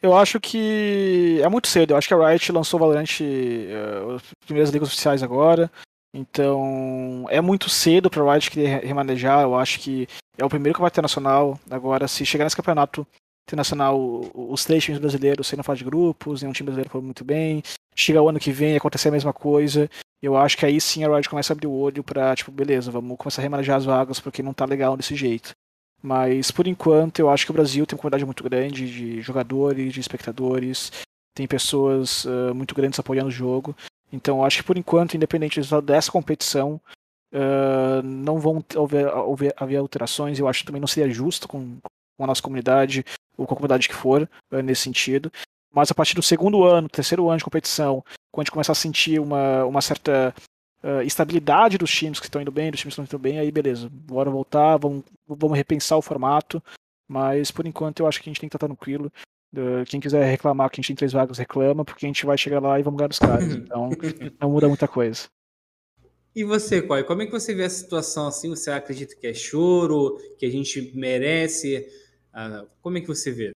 Eu 0.02 0.16
acho 0.16 0.40
que 0.40 1.40
é 1.42 1.48
muito 1.48 1.68
cedo. 1.68 1.92
Eu 1.92 1.96
acho 1.96 2.08
que 2.08 2.14
a 2.14 2.28
Riot 2.28 2.52
lançou 2.52 2.78
o 2.78 2.80
Valorant 2.80 3.20
uh, 3.20 4.14
as 4.14 4.22
primeiras 4.46 4.70
ligas 4.70 4.88
oficiais 4.88 5.22
agora. 5.22 5.70
Então 6.12 7.26
é 7.28 7.40
muito 7.40 7.68
cedo 7.68 8.10
para 8.10 8.22
a 8.22 8.32
Riot 8.32 8.50
querer 8.50 8.82
remanejar. 8.82 9.42
Eu 9.42 9.54
acho 9.54 9.78
que 9.78 10.08
é 10.36 10.44
o 10.44 10.48
primeiro 10.48 10.76
campeonato 10.76 10.94
internacional. 10.94 11.60
Agora, 11.70 12.08
se 12.08 12.24
chegar 12.24 12.44
nesse 12.44 12.56
campeonato 12.56 13.06
internacional, 13.46 13.98
os 14.34 14.64
três 14.64 14.84
times 14.84 15.00
brasileiros 15.00 15.46
saíram 15.46 15.64
fase 15.64 15.78
de 15.78 15.84
grupos, 15.84 16.42
nenhum 16.42 16.52
time 16.52 16.66
brasileiro 16.66 16.90
foi 16.90 17.00
muito 17.00 17.24
bem. 17.24 17.62
Chega 17.94 18.22
o 18.22 18.28
ano 18.28 18.38
que 18.38 18.52
vem 18.52 18.76
acontecer 18.76 19.08
a 19.08 19.12
mesma 19.12 19.32
coisa. 19.32 19.90
Eu 20.22 20.36
acho 20.36 20.56
que 20.56 20.64
aí 20.66 20.80
sim 20.80 21.04
a 21.04 21.08
Riot 21.08 21.28
começa 21.28 21.52
a 21.52 21.54
abrir 21.54 21.66
o 21.66 21.72
olho 21.72 22.04
pra, 22.04 22.34
tipo, 22.36 22.50
beleza, 22.50 22.90
vamos 22.90 23.16
começar 23.16 23.40
a 23.40 23.44
remanejar 23.44 23.76
as 23.76 23.84
vagas 23.84 24.20
porque 24.20 24.42
não 24.42 24.52
tá 24.52 24.64
legal 24.64 24.96
desse 24.96 25.16
jeito. 25.16 25.52
Mas 26.02 26.50
por 26.50 26.66
enquanto 26.66 27.18
eu 27.18 27.28
acho 27.28 27.44
que 27.44 27.50
o 27.50 27.54
Brasil 27.54 27.84
tem 27.86 27.96
uma 27.96 28.00
comunidade 28.00 28.24
muito 28.24 28.44
grande 28.44 28.90
de 28.90 29.20
jogadores, 29.20 29.92
de 29.92 30.00
espectadores, 30.00 30.92
tem 31.34 31.46
pessoas 31.46 32.24
uh, 32.24 32.54
muito 32.54 32.74
grandes 32.74 32.98
apoiando 32.98 33.28
o 33.28 33.32
jogo. 33.32 33.76
Então 34.12 34.38
eu 34.38 34.44
acho 34.44 34.58
que 34.58 34.64
por 34.64 34.78
enquanto, 34.78 35.14
independente 35.14 35.60
dessa 35.82 36.10
competição, 36.10 36.80
uh, 37.32 38.02
não 38.02 38.38
vão 38.38 38.64
haver, 38.76 39.08
haver, 39.08 39.54
haver, 39.56 39.76
alterações. 39.76 40.38
Eu 40.38 40.48
acho 40.48 40.60
que 40.60 40.66
também 40.66 40.80
não 40.80 40.88
seria 40.88 41.12
justo 41.12 41.48
com, 41.48 41.78
com 42.16 42.24
a 42.24 42.26
nossa 42.26 42.42
comunidade, 42.42 43.04
ou 43.36 43.46
com 43.46 43.54
a 43.54 43.56
comunidade 43.56 43.88
que 43.88 43.94
for, 43.94 44.28
uh, 44.52 44.62
nesse 44.62 44.82
sentido. 44.82 45.32
Mas 45.72 45.90
a 45.90 45.94
partir 45.94 46.14
do 46.14 46.22
segundo 46.22 46.64
ano, 46.64 46.88
terceiro 46.88 47.28
ano 47.28 47.38
de 47.38 47.44
competição, 47.44 48.04
quando 48.32 48.42
a 48.42 48.44
gente 48.44 48.52
começar 48.52 48.72
a 48.72 48.76
sentir 48.76 49.20
uma, 49.20 49.64
uma 49.64 49.80
certa 49.80 50.34
uh, 50.82 51.02
estabilidade 51.02 51.78
dos 51.78 51.90
times 51.90 52.18
que 52.18 52.26
estão 52.26 52.42
indo 52.42 52.50
bem, 52.50 52.70
dos 52.70 52.80
times 52.80 52.94
que 52.94 53.00
estão 53.00 53.16
indo 53.16 53.22
bem, 53.22 53.38
aí 53.38 53.50
beleza, 53.52 53.88
bora 53.90 54.30
voltar, 54.30 54.76
vamos, 54.78 55.04
vamos 55.28 55.56
repensar 55.56 55.96
o 55.96 56.02
formato. 56.02 56.62
Mas 57.08 57.50
por 57.50 57.66
enquanto 57.66 58.00
eu 58.00 58.06
acho 58.06 58.20
que 58.20 58.28
a 58.28 58.30
gente 58.30 58.40
tem 58.40 58.48
que 58.48 58.56
estar 58.56 58.66
tranquilo. 58.66 59.12
Quem 59.88 59.98
quiser 59.98 60.24
reclamar 60.30 60.70
que 60.70 60.76
a 60.76 60.78
gente 60.78 60.86
tem 60.86 60.96
três 60.96 61.12
vagas, 61.12 61.38
reclama, 61.38 61.84
porque 61.84 62.06
a 62.06 62.08
gente 62.08 62.24
vai 62.24 62.38
chegar 62.38 62.62
lá 62.62 62.78
e 62.78 62.84
vamos 62.84 62.98
ganhar 62.98 63.10
os 63.10 63.18
caras. 63.18 63.44
Então 63.52 63.90
não 64.40 64.50
muda 64.50 64.68
muita 64.68 64.86
coisa. 64.86 65.28
E 66.34 66.44
você, 66.44 66.80
Coy, 66.80 67.02
como 67.04 67.22
é 67.22 67.26
que 67.26 67.32
você 67.32 67.54
vê 67.54 67.64
a 67.64 67.70
situação 67.70 68.28
assim? 68.28 68.48
Você 68.50 68.70
acredita 68.70 69.16
que 69.16 69.26
é 69.26 69.34
choro, 69.34 70.16
que 70.38 70.46
a 70.46 70.50
gente 70.50 70.92
merece? 70.94 71.88
Uh, 72.32 72.70
como 72.80 72.98
é 72.98 73.00
que 73.00 73.08
você 73.08 73.32
vê? 73.32 73.50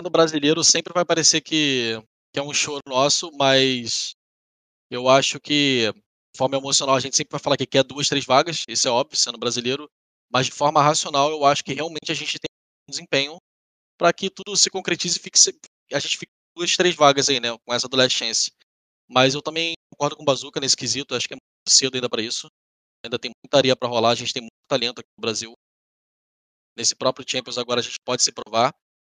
No 0.00 0.10
brasileiro 0.10 0.62
sempre 0.62 0.92
vai 0.92 1.04
parecer 1.04 1.40
que, 1.40 1.98
que 2.32 2.38
é 2.38 2.42
um 2.42 2.52
choro 2.52 2.80
nosso, 2.86 3.30
mas 3.38 4.14
eu 4.90 5.08
acho 5.08 5.40
que 5.40 5.90
de 6.34 6.38
forma 6.38 6.56
emocional 6.56 6.96
a 6.96 7.00
gente 7.00 7.16
sempre 7.16 7.32
vai 7.32 7.40
falar 7.40 7.56
que 7.56 7.66
quer 7.66 7.84
duas, 7.84 8.08
três 8.08 8.24
vagas, 8.24 8.64
isso 8.68 8.88
é 8.88 8.90
óbvio, 8.90 9.16
sendo 9.16 9.38
brasileiro, 9.38 9.88
mas 10.30 10.46
de 10.46 10.52
forma 10.52 10.82
racional 10.82 11.30
eu 11.30 11.44
acho 11.44 11.64
que 11.64 11.72
realmente 11.72 12.10
a 12.10 12.14
gente 12.14 12.38
tem 12.38 12.48
um 12.88 12.90
desempenho 12.90 13.36
para 13.98 14.12
que 14.12 14.28
tudo 14.30 14.56
se 14.56 14.70
concretize 14.70 15.20
e 15.90 15.94
a 15.94 15.98
gente 15.98 16.18
fique 16.18 16.32
duas, 16.56 16.74
três 16.76 16.94
vagas 16.94 17.28
aí, 17.28 17.38
né, 17.38 17.56
com 17.64 17.72
essa 17.72 17.88
do 17.88 17.96
Last 17.96 18.18
Chance. 18.18 18.50
Mas 19.08 19.34
eu 19.34 19.42
também 19.42 19.74
concordo 19.92 20.16
com 20.16 20.22
o 20.22 20.26
Bazuca 20.26 20.58
nesse 20.58 20.76
quesito, 20.76 21.14
acho 21.14 21.28
que 21.28 21.34
é 21.34 21.36
cedo 21.68 21.94
ainda 21.94 22.08
para 22.08 22.22
isso. 22.22 22.48
Ainda 23.04 23.18
tem 23.18 23.32
muita 23.44 23.56
areia 23.56 23.76
para 23.76 23.88
rolar, 23.88 24.10
a 24.10 24.14
gente 24.14 24.32
tem 24.32 24.42
muito 24.42 24.52
talento 24.68 25.00
aqui 25.00 25.08
no 25.16 25.20
Brasil. 25.20 25.52
Nesse 26.76 26.94
próprio 26.94 27.26
Champions 27.28 27.58
agora 27.58 27.80
a 27.80 27.82
gente 27.82 27.96
pode 28.04 28.22
se 28.22 28.32
provar, 28.32 28.72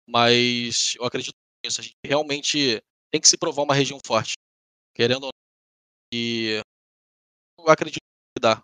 mas 0.09 0.95
eu 0.97 1.05
acredito 1.05 1.35
nisso, 1.65 1.81
a 1.81 1.85
gente 1.85 1.97
realmente 2.05 2.81
tem 3.11 3.21
que 3.21 3.29
se 3.29 3.37
provar 3.37 3.63
uma 3.63 3.75
região 3.75 3.99
forte. 4.07 4.35
Querendo 4.95 5.25
ou 5.25 5.29
não, 5.29 5.43
e 6.13 6.63
eu 7.59 7.69
acredito 7.69 8.01
que 8.01 8.41
dá. 8.41 8.63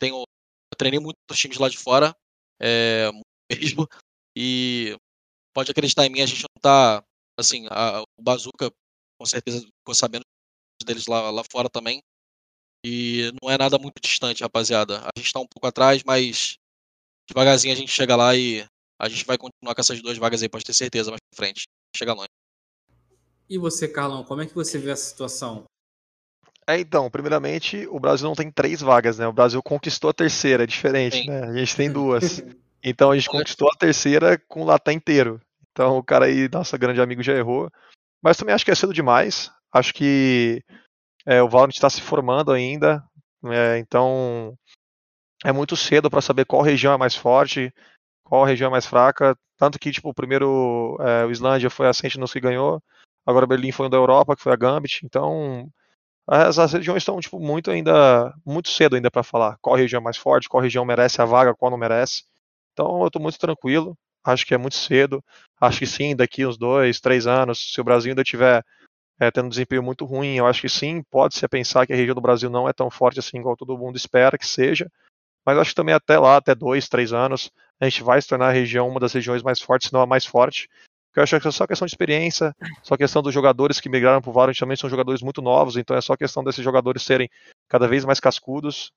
Tenho, 0.00 0.16
eu 0.16 0.76
treinei 0.76 1.00
muitos 1.00 1.38
times 1.38 1.58
lá 1.58 1.68
de 1.68 1.78
fora, 1.78 2.14
é, 2.60 3.10
mesmo, 3.50 3.88
e 4.36 4.96
pode 5.54 5.70
acreditar 5.70 6.06
em 6.06 6.10
mim, 6.10 6.20
a 6.20 6.26
gente 6.26 6.42
não 6.42 6.60
tá, 6.60 7.04
assim, 7.38 7.66
a, 7.70 8.02
o 8.02 8.22
Bazooka 8.22 8.70
com 9.18 9.26
certeza 9.26 9.60
ficou 9.60 9.94
sabendo 9.94 10.24
deles 10.84 11.06
lá, 11.06 11.30
lá 11.30 11.42
fora 11.50 11.70
também, 11.70 12.00
e 12.84 13.32
não 13.42 13.50
é 13.50 13.56
nada 13.56 13.78
muito 13.78 13.94
distante, 14.02 14.42
rapaziada. 14.42 15.00
A 15.00 15.10
gente 15.18 15.32
tá 15.32 15.40
um 15.40 15.46
pouco 15.46 15.66
atrás, 15.66 16.02
mas 16.04 16.58
devagarzinho 17.26 17.72
a 17.72 17.76
gente 17.76 17.90
chega 17.90 18.14
lá 18.14 18.36
e 18.36 18.62
a 19.00 19.08
gente 19.08 19.24
vai 19.24 19.38
continuar 19.38 19.74
com 19.74 19.80
essas 19.80 20.02
duas 20.02 20.18
vagas 20.18 20.42
aí, 20.42 20.48
pode 20.48 20.64
ter 20.64 20.74
certeza, 20.74 21.10
mais 21.10 21.20
pra 21.20 21.46
frente. 21.46 21.64
Chega 21.96 22.12
longe. 22.12 22.28
E 23.48 23.56
você, 23.56 23.88
Carlão, 23.88 24.22
como 24.22 24.42
é 24.42 24.46
que 24.46 24.54
você 24.54 24.78
vê 24.78 24.90
essa 24.90 25.04
situação? 25.04 25.64
É, 26.66 26.78
então, 26.78 27.10
primeiramente, 27.10 27.86
o 27.88 27.98
Brasil 27.98 28.26
não 28.26 28.34
tem 28.34 28.50
três 28.50 28.80
vagas, 28.80 29.18
né? 29.18 29.26
O 29.26 29.32
Brasil 29.32 29.62
conquistou 29.62 30.10
a 30.10 30.14
terceira, 30.14 30.64
é 30.64 30.66
diferente, 30.66 31.18
Sim. 31.18 31.28
né? 31.28 31.44
A 31.44 31.56
gente 31.56 31.76
tem 31.76 31.90
duas. 31.92 32.42
Então 32.82 33.10
a 33.10 33.16
gente 33.16 33.30
conquistou 33.30 33.68
a 33.72 33.76
terceira 33.76 34.38
com 34.46 34.62
o 34.62 34.64
Latam 34.64 34.92
inteiro. 34.92 35.40
Então 35.72 35.96
o 35.96 36.02
cara 36.02 36.26
aí, 36.26 36.48
nosso 36.50 36.76
grande 36.78 37.00
amigo, 37.00 37.22
já 37.22 37.34
errou. 37.34 37.70
Mas 38.22 38.36
também 38.36 38.54
acho 38.54 38.64
que 38.64 38.70
é 38.70 38.74
cedo 38.74 38.92
demais. 38.92 39.50
Acho 39.72 39.92
que 39.92 40.62
é, 41.26 41.42
o 41.42 41.48
Valorant 41.48 41.72
está 41.72 41.88
se 41.90 42.00
formando 42.00 42.52
ainda. 42.52 43.02
É, 43.46 43.78
então 43.78 44.56
é 45.44 45.52
muito 45.52 45.76
cedo 45.76 46.10
para 46.10 46.20
saber 46.20 46.46
qual 46.46 46.62
região 46.62 46.94
é 46.94 46.96
mais 46.96 47.14
forte, 47.14 47.72
qual 48.24 48.44
região 48.44 48.68
é 48.68 48.70
mais 48.70 48.86
fraca. 48.86 49.36
Tanto 49.56 49.78
que, 49.78 49.92
tipo, 49.92 50.08
o 50.10 50.14
primeiro, 50.14 50.96
é, 51.00 51.24
o 51.24 51.30
Islândia 51.30 51.70
foi 51.70 51.86
a 51.86 51.92
Sentinels 51.92 52.32
que 52.32 52.40
ganhou. 52.40 52.82
Agora 53.26 53.46
Berlim 53.46 53.72
foi 53.72 53.86
o 53.86 53.88
da 53.88 53.96
Europa, 53.96 54.36
que 54.36 54.42
foi 54.42 54.52
a 54.52 54.56
Gambit. 54.56 55.04
Então 55.04 55.70
as, 56.26 56.58
as 56.58 56.72
regiões 56.72 57.02
estão 57.02 57.20
tipo, 57.20 57.38
muito 57.38 57.70
ainda 57.70 58.34
muito 58.44 58.68
cedo 58.70 58.96
ainda 58.96 59.10
para 59.10 59.22
falar 59.22 59.58
qual 59.60 59.76
região 59.76 60.00
é 60.00 60.02
mais 60.02 60.16
forte, 60.16 60.48
qual 60.48 60.62
região 60.62 60.84
merece 60.84 61.20
a 61.20 61.24
vaga, 61.24 61.54
qual 61.54 61.70
não 61.70 61.78
merece. 61.78 62.24
Então 62.72 63.00
eu 63.02 63.08
estou 63.08 63.22
muito 63.22 63.38
tranquilo. 63.38 63.96
Acho 64.24 64.46
que 64.46 64.54
é 64.54 64.58
muito 64.58 64.76
cedo. 64.76 65.22
Acho 65.60 65.80
que 65.80 65.86
sim, 65.86 66.16
daqui 66.16 66.46
uns 66.46 66.56
dois, 66.58 67.00
três 67.00 67.26
anos, 67.26 67.72
se 67.72 67.80
o 67.80 67.84
Brasil 67.84 68.10
ainda 68.10 68.24
tiver 68.24 68.64
é, 69.18 69.30
tendo 69.30 69.46
um 69.46 69.50
desempenho 69.50 69.82
muito 69.82 70.04
ruim, 70.04 70.36
eu 70.36 70.46
acho 70.46 70.60
que 70.60 70.68
sim, 70.68 71.02
pode-se 71.10 71.46
pensar 71.48 71.86
que 71.86 71.92
a 71.92 71.96
região 71.96 72.14
do 72.14 72.20
Brasil 72.20 72.50
não 72.50 72.68
é 72.68 72.72
tão 72.72 72.90
forte 72.90 73.20
assim 73.20 73.38
igual 73.38 73.56
todo 73.56 73.78
mundo 73.78 73.96
espera 73.96 74.38
que 74.38 74.46
seja. 74.46 74.90
Mas 75.46 75.58
acho 75.58 75.70
que 75.70 75.76
também 75.76 75.94
até 75.94 76.18
lá, 76.18 76.36
até 76.36 76.54
dois, 76.54 76.88
três 76.88 77.12
anos, 77.12 77.50
a 77.78 77.84
gente 77.84 78.02
vai 78.02 78.20
se 78.20 78.28
tornar 78.28 78.48
a 78.48 78.52
região 78.52 78.88
uma 78.88 78.98
das 78.98 79.12
regiões 79.12 79.42
mais 79.42 79.60
fortes, 79.60 79.88
se 79.88 79.92
não 79.92 80.00
a 80.00 80.06
mais 80.06 80.24
forte. 80.24 80.68
Eu 81.14 81.22
acho 81.22 81.38
que 81.38 81.46
é 81.46 81.50
só 81.50 81.66
questão 81.66 81.86
de 81.86 81.92
experiência, 81.92 82.54
só 82.82 82.96
questão 82.96 83.22
dos 83.22 83.32
jogadores 83.32 83.80
que 83.80 83.88
migraram 83.88 84.20
para 84.20 84.30
o 84.30 84.32
Valorant 84.32 84.58
também 84.58 84.76
são 84.76 84.90
jogadores 84.90 85.22
muito 85.22 85.40
novos, 85.40 85.76
então 85.76 85.96
é 85.96 86.00
só 86.00 86.16
questão 86.16 86.42
desses 86.42 86.64
jogadores 86.64 87.02
serem 87.02 87.30
cada 87.68 87.86
vez 87.86 88.04
mais 88.04 88.18
cascudos 88.18 88.92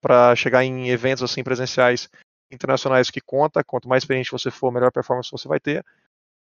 para 0.00 0.34
chegar 0.34 0.64
em 0.64 0.88
eventos 0.88 1.22
assim 1.22 1.44
presenciais 1.44 2.08
internacionais 2.50 3.10
que 3.10 3.20
conta, 3.20 3.62
quanto 3.62 3.88
mais 3.88 4.02
experiente 4.02 4.32
você 4.32 4.50
for, 4.50 4.72
melhor 4.72 4.90
performance 4.90 5.30
você 5.30 5.46
vai 5.46 5.60
ter. 5.60 5.84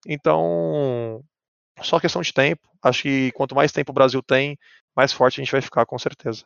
Então, 0.07 1.25
só 1.83 2.01
questão 2.01 2.23
de 2.23 2.33
tempo. 2.33 2.69
Acho 2.83 3.03
que 3.03 3.33
quanto 3.33 3.55
mais 3.55 3.73
tempo 3.73 3.91
o 3.91 3.95
Brasil 3.95 4.23
tem, 4.23 4.59
mais 4.97 5.13
forte 5.13 5.41
a 5.41 5.45
gente 5.45 5.53
vai 5.53 5.63
ficar, 5.63 5.87
com 5.87 5.99
certeza. 5.99 6.45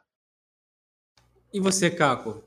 E 1.52 1.60
você, 1.60 1.90
Caco? 1.90 2.42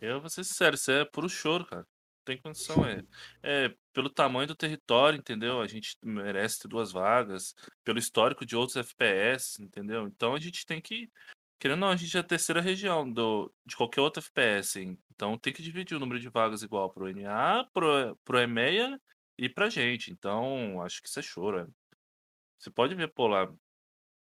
Eu 0.00 0.20
vou 0.20 0.28
ser 0.28 0.44
sincero, 0.44 0.74
isso 0.74 0.90
é 0.90 1.04
puro 1.04 1.28
choro, 1.28 1.64
cara 1.64 1.86
tem 2.24 2.38
condição. 2.38 2.84
É, 2.84 3.04
é 3.42 3.74
pelo 3.92 4.08
tamanho 4.08 4.48
do 4.48 4.54
território, 4.54 5.18
entendeu? 5.18 5.60
A 5.60 5.66
gente 5.66 5.96
merece 6.02 6.60
ter 6.60 6.68
duas 6.68 6.92
vagas, 6.92 7.54
pelo 7.84 7.98
histórico 7.98 8.46
de 8.46 8.56
outros 8.56 8.76
FPS, 8.76 9.62
entendeu? 9.62 10.06
Então 10.06 10.34
a 10.34 10.40
gente 10.40 10.66
tem 10.66 10.80
que. 10.80 11.10
Querendo 11.58 11.78
ou 11.78 11.80
não, 11.86 11.92
a 11.92 11.96
gente 11.96 12.16
é 12.16 12.20
a 12.20 12.24
terceira 12.24 12.60
região 12.60 13.10
do, 13.10 13.52
de 13.64 13.76
qualquer 13.76 14.00
outro 14.00 14.20
FPS. 14.20 14.80
Hein? 14.80 14.98
Então 15.14 15.38
tem 15.38 15.52
que 15.52 15.62
dividir 15.62 15.96
o 15.96 16.00
número 16.00 16.18
de 16.18 16.28
vagas 16.28 16.62
igual 16.62 16.90
pro 16.90 17.12
NA, 17.14 17.64
pro, 17.72 18.16
pro 18.24 18.40
EMEA 18.40 19.00
e 19.42 19.48
pra 19.48 19.68
gente. 19.68 20.12
Então, 20.12 20.80
acho 20.82 21.02
que 21.02 21.08
isso 21.08 21.18
é 21.18 21.22
choro. 21.22 21.60
É. 21.60 21.66
Você 22.58 22.70
pode 22.70 22.94
ver, 22.94 23.08
pô, 23.12 23.26
lá, 23.26 23.52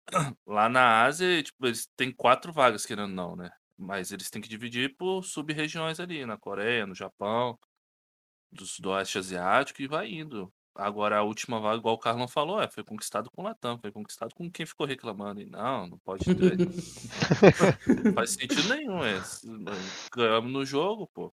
lá 0.46 0.68
na 0.68 1.02
Ásia, 1.02 1.42
tipo, 1.42 1.66
eles 1.66 1.88
têm 1.96 2.12
quatro 2.12 2.52
vagas, 2.52 2.86
querendo 2.86 3.08
ou 3.08 3.14
não, 3.14 3.36
né? 3.36 3.50
Mas 3.76 4.12
eles 4.12 4.30
têm 4.30 4.40
que 4.40 4.48
dividir 4.48 4.96
por 4.96 5.24
sub-regiões 5.24 5.98
ali, 5.98 6.24
na 6.24 6.38
Coreia, 6.38 6.86
no 6.86 6.94
Japão 6.94 7.58
do 8.52 8.64
Sudoeste 8.66 9.18
Asiático 9.18 9.82
e 9.82 9.88
vai 9.88 10.08
indo. 10.08 10.52
Agora, 10.74 11.18
a 11.18 11.22
última 11.22 11.61
vaga, 11.61 11.78
igual 11.78 11.96
o 11.96 11.98
Carlão 11.98 12.28
falou, 12.28 12.61
é, 12.62 12.68
foi 12.70 12.84
conquistado 12.84 13.30
com 13.30 13.42
o 13.42 13.44
Latam, 13.44 13.78
foi 13.78 13.90
conquistado 13.90 14.34
com 14.34 14.50
quem 14.50 14.64
ficou 14.64 14.86
reclamando. 14.86 15.40
E 15.40 15.46
não, 15.46 15.88
não 15.88 15.98
pode 15.98 16.24
ter. 16.24 16.56
não 18.04 18.12
faz 18.14 18.30
sentido 18.30 18.68
nenhum. 18.68 19.04
É. 19.04 19.20
Ganhamos 20.12 20.52
no 20.52 20.64
jogo, 20.64 21.08
pô. 21.12 21.32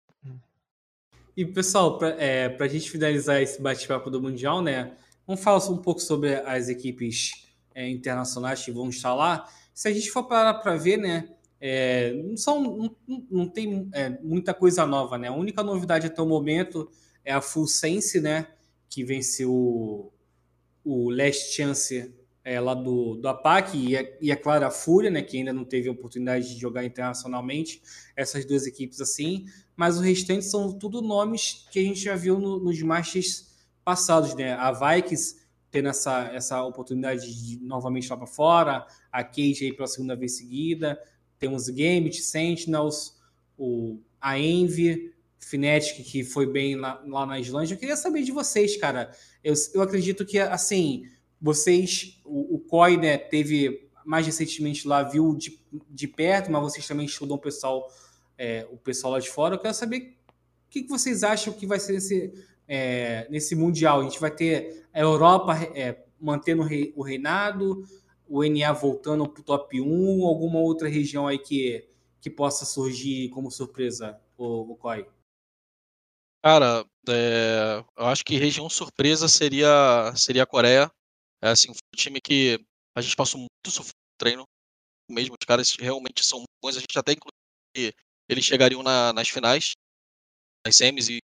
E, 1.36 1.46
pessoal, 1.46 1.98
para 1.98 2.10
é, 2.22 2.58
a 2.60 2.68
gente 2.68 2.92
finalizar 2.92 3.42
esse 3.42 3.62
bate-papo 3.62 4.10
do 4.10 4.22
Mundial, 4.22 4.62
né? 4.62 4.92
Vamos 5.26 5.42
falar 5.42 5.66
um 5.70 5.78
pouco 5.78 6.02
sobre 6.02 6.36
as 6.36 6.68
equipes 6.68 7.48
é, 7.74 7.90
internacionais 7.90 8.64
que 8.64 8.72
vão 8.72 8.90
estar 8.90 9.14
lá. 9.14 9.48
Se 9.74 9.88
a 9.88 9.94
gente 9.94 10.12
for 10.12 10.26
parar 10.26 10.56
para 10.56 10.76
ver, 10.76 10.98
né? 10.98 11.30
É, 11.60 12.12
não, 12.14 12.36
são, 12.36 12.62
não, 13.08 13.26
não 13.30 13.48
tem 13.48 13.90
é, 13.94 14.10
muita 14.22 14.54
coisa 14.54 14.86
nova, 14.86 15.18
né? 15.18 15.30
A 15.30 15.34
única 15.34 15.64
novidade 15.64 16.08
até 16.08 16.22
o 16.22 16.26
momento 16.26 16.92
é 17.24 17.32
a 17.32 17.40
Full 17.40 17.68
Sense, 17.68 18.20
né? 18.20 18.48
Que 18.90 19.06
venceu 19.06 19.54
o, 19.54 20.12
o 20.84 21.10
Last 21.12 21.54
Chance 21.54 22.14
é, 22.44 22.60
lá 22.60 22.74
do, 22.74 23.16
do 23.16 23.28
APAC 23.28 23.78
e, 23.78 23.98
a, 23.98 24.18
e, 24.20 24.32
a 24.32 24.38
claro, 24.38 24.66
a 24.66 24.72
Fúria, 24.72 25.10
né, 25.10 25.22
que 25.22 25.38
ainda 25.38 25.54
não 25.54 25.64
teve 25.64 25.88
a 25.88 25.92
oportunidade 25.92 26.54
de 26.54 26.60
jogar 26.60 26.84
internacionalmente, 26.84 27.82
essas 28.16 28.46
duas 28.46 28.66
equipes 28.66 29.00
assim, 29.00 29.46
mas 29.76 29.98
o 29.98 30.02
restante 30.02 30.46
são 30.46 30.72
tudo 30.72 31.02
nomes 31.02 31.66
que 31.72 31.80
a 31.80 31.84
gente 31.84 32.00
já 32.00 32.16
viu 32.16 32.40
no, 32.40 32.60
nos 32.60 32.82
Masters 32.82 33.52
passados, 33.84 34.36
né? 34.36 34.54
A 34.54 34.72
Vikings 34.72 35.42
tendo 35.72 35.88
essa, 35.88 36.30
essa 36.34 36.64
oportunidade 36.64 37.34
de 37.34 37.58
novamente 37.64 38.10
lá 38.10 38.18
para 38.18 38.28
fora, 38.28 38.86
a 39.12 39.24
Cage 39.24 39.66
aí 39.66 39.74
pela 39.74 39.88
segunda 39.88 40.16
vez 40.16 40.38
seguida, 40.38 41.02
temos 41.40 41.70
Gambit, 41.70 42.22
Sentinels, 42.22 43.18
o, 43.58 44.00
a 44.20 44.38
Envy, 44.38 45.14
Fnatic, 45.40 46.04
que 46.04 46.24
foi 46.24 46.46
bem 46.46 46.76
lá, 46.76 47.02
lá 47.08 47.26
na 47.26 47.40
Islândia. 47.40 47.74
Eu 47.74 47.80
queria 47.80 47.96
saber 47.96 48.22
de 48.22 48.32
vocês, 48.32 48.78
cara. 48.78 49.12
Eu, 49.44 49.56
eu 49.74 49.82
acredito 49.82 50.26
que, 50.26 50.38
assim, 50.38 51.06
vocês, 51.42 52.22
o, 52.24 52.56
o 52.56 52.60
COI, 52.60 52.98
né, 52.98 53.18
teve 53.18 53.90
mais 54.06 54.26
recentemente 54.26 54.88
lá, 54.88 55.04
viu 55.04 55.36
de, 55.36 55.60
de 55.90 56.08
perto, 56.08 56.52
mas 56.52 56.62
vocês 56.62 56.88
também 56.88 57.06
estudam 57.06 57.36
o 57.36 57.40
pessoal, 57.40 57.92
é, 58.38 58.68
o 58.72 58.78
pessoal 58.78 59.14
lá 59.14 59.20
de 59.20 59.30
fora. 59.30 59.56
Eu 59.56 59.60
quero 59.60 59.74
saber 59.74 60.18
o 60.68 60.70
que, 60.70 60.84
que 60.84 60.90
vocês 60.90 61.24
acham 61.24 61.54
que 61.54 61.66
vai 61.66 61.80
ser 61.80 61.96
esse, 61.96 62.34
é, 62.68 63.28
nesse 63.30 63.56
Mundial. 63.56 64.02
A 64.02 64.04
gente 64.04 64.20
vai 64.20 64.32
ter 64.32 64.86
a 64.94 65.00
Europa 65.00 65.56
é, 65.76 66.04
mantendo 66.20 66.64
o 66.96 67.04
reinado, 67.04 67.84
o 68.28 68.44
NA 68.44 68.72
voltando 68.72 69.28
para 69.28 69.42
o 69.42 69.44
top 69.44 69.82
1, 69.82 70.26
alguma 70.26 70.60
outra 70.60 70.88
região 70.88 71.28
aí 71.28 71.40
que, 71.40 71.88
que 72.20 72.30
possa 72.30 72.66
surgir 72.66 73.30
como 73.30 73.52
surpresa, 73.52 74.20
o, 74.38 74.72
o 74.72 74.76
COI? 74.76 75.06
Cara, 76.44 76.86
é, 77.10 77.84
eu 77.98 78.06
acho 78.06 78.24
que 78.24 78.38
região 78.38 78.70
surpresa 78.70 79.28
seria, 79.28 80.14
seria 80.16 80.44
a 80.44 80.48
Coreia. 80.48 80.92
É 81.44 81.50
assim, 81.50 81.72
um 81.72 81.96
time 81.96 82.20
que 82.22 82.60
a 82.96 83.02
gente 83.02 83.16
passou 83.16 83.40
muito 83.40 83.72
sofrendo 83.72 83.94
no 83.96 84.18
treino. 84.18 84.44
Mesmo 85.10 85.36
os 85.40 85.46
caras 85.46 85.74
realmente 85.80 86.24
são 86.26 86.44
bons. 86.64 86.78
A 86.78 86.80
gente 86.80 86.98
até 86.98 87.14
inclusive 87.14 87.96
eles 88.30 88.46
chegariam 88.46 88.84
na, 88.84 89.12
nas 89.14 89.30
finais, 89.30 89.74
nas 90.66 90.76
semis 90.76 91.10
e 91.10 91.20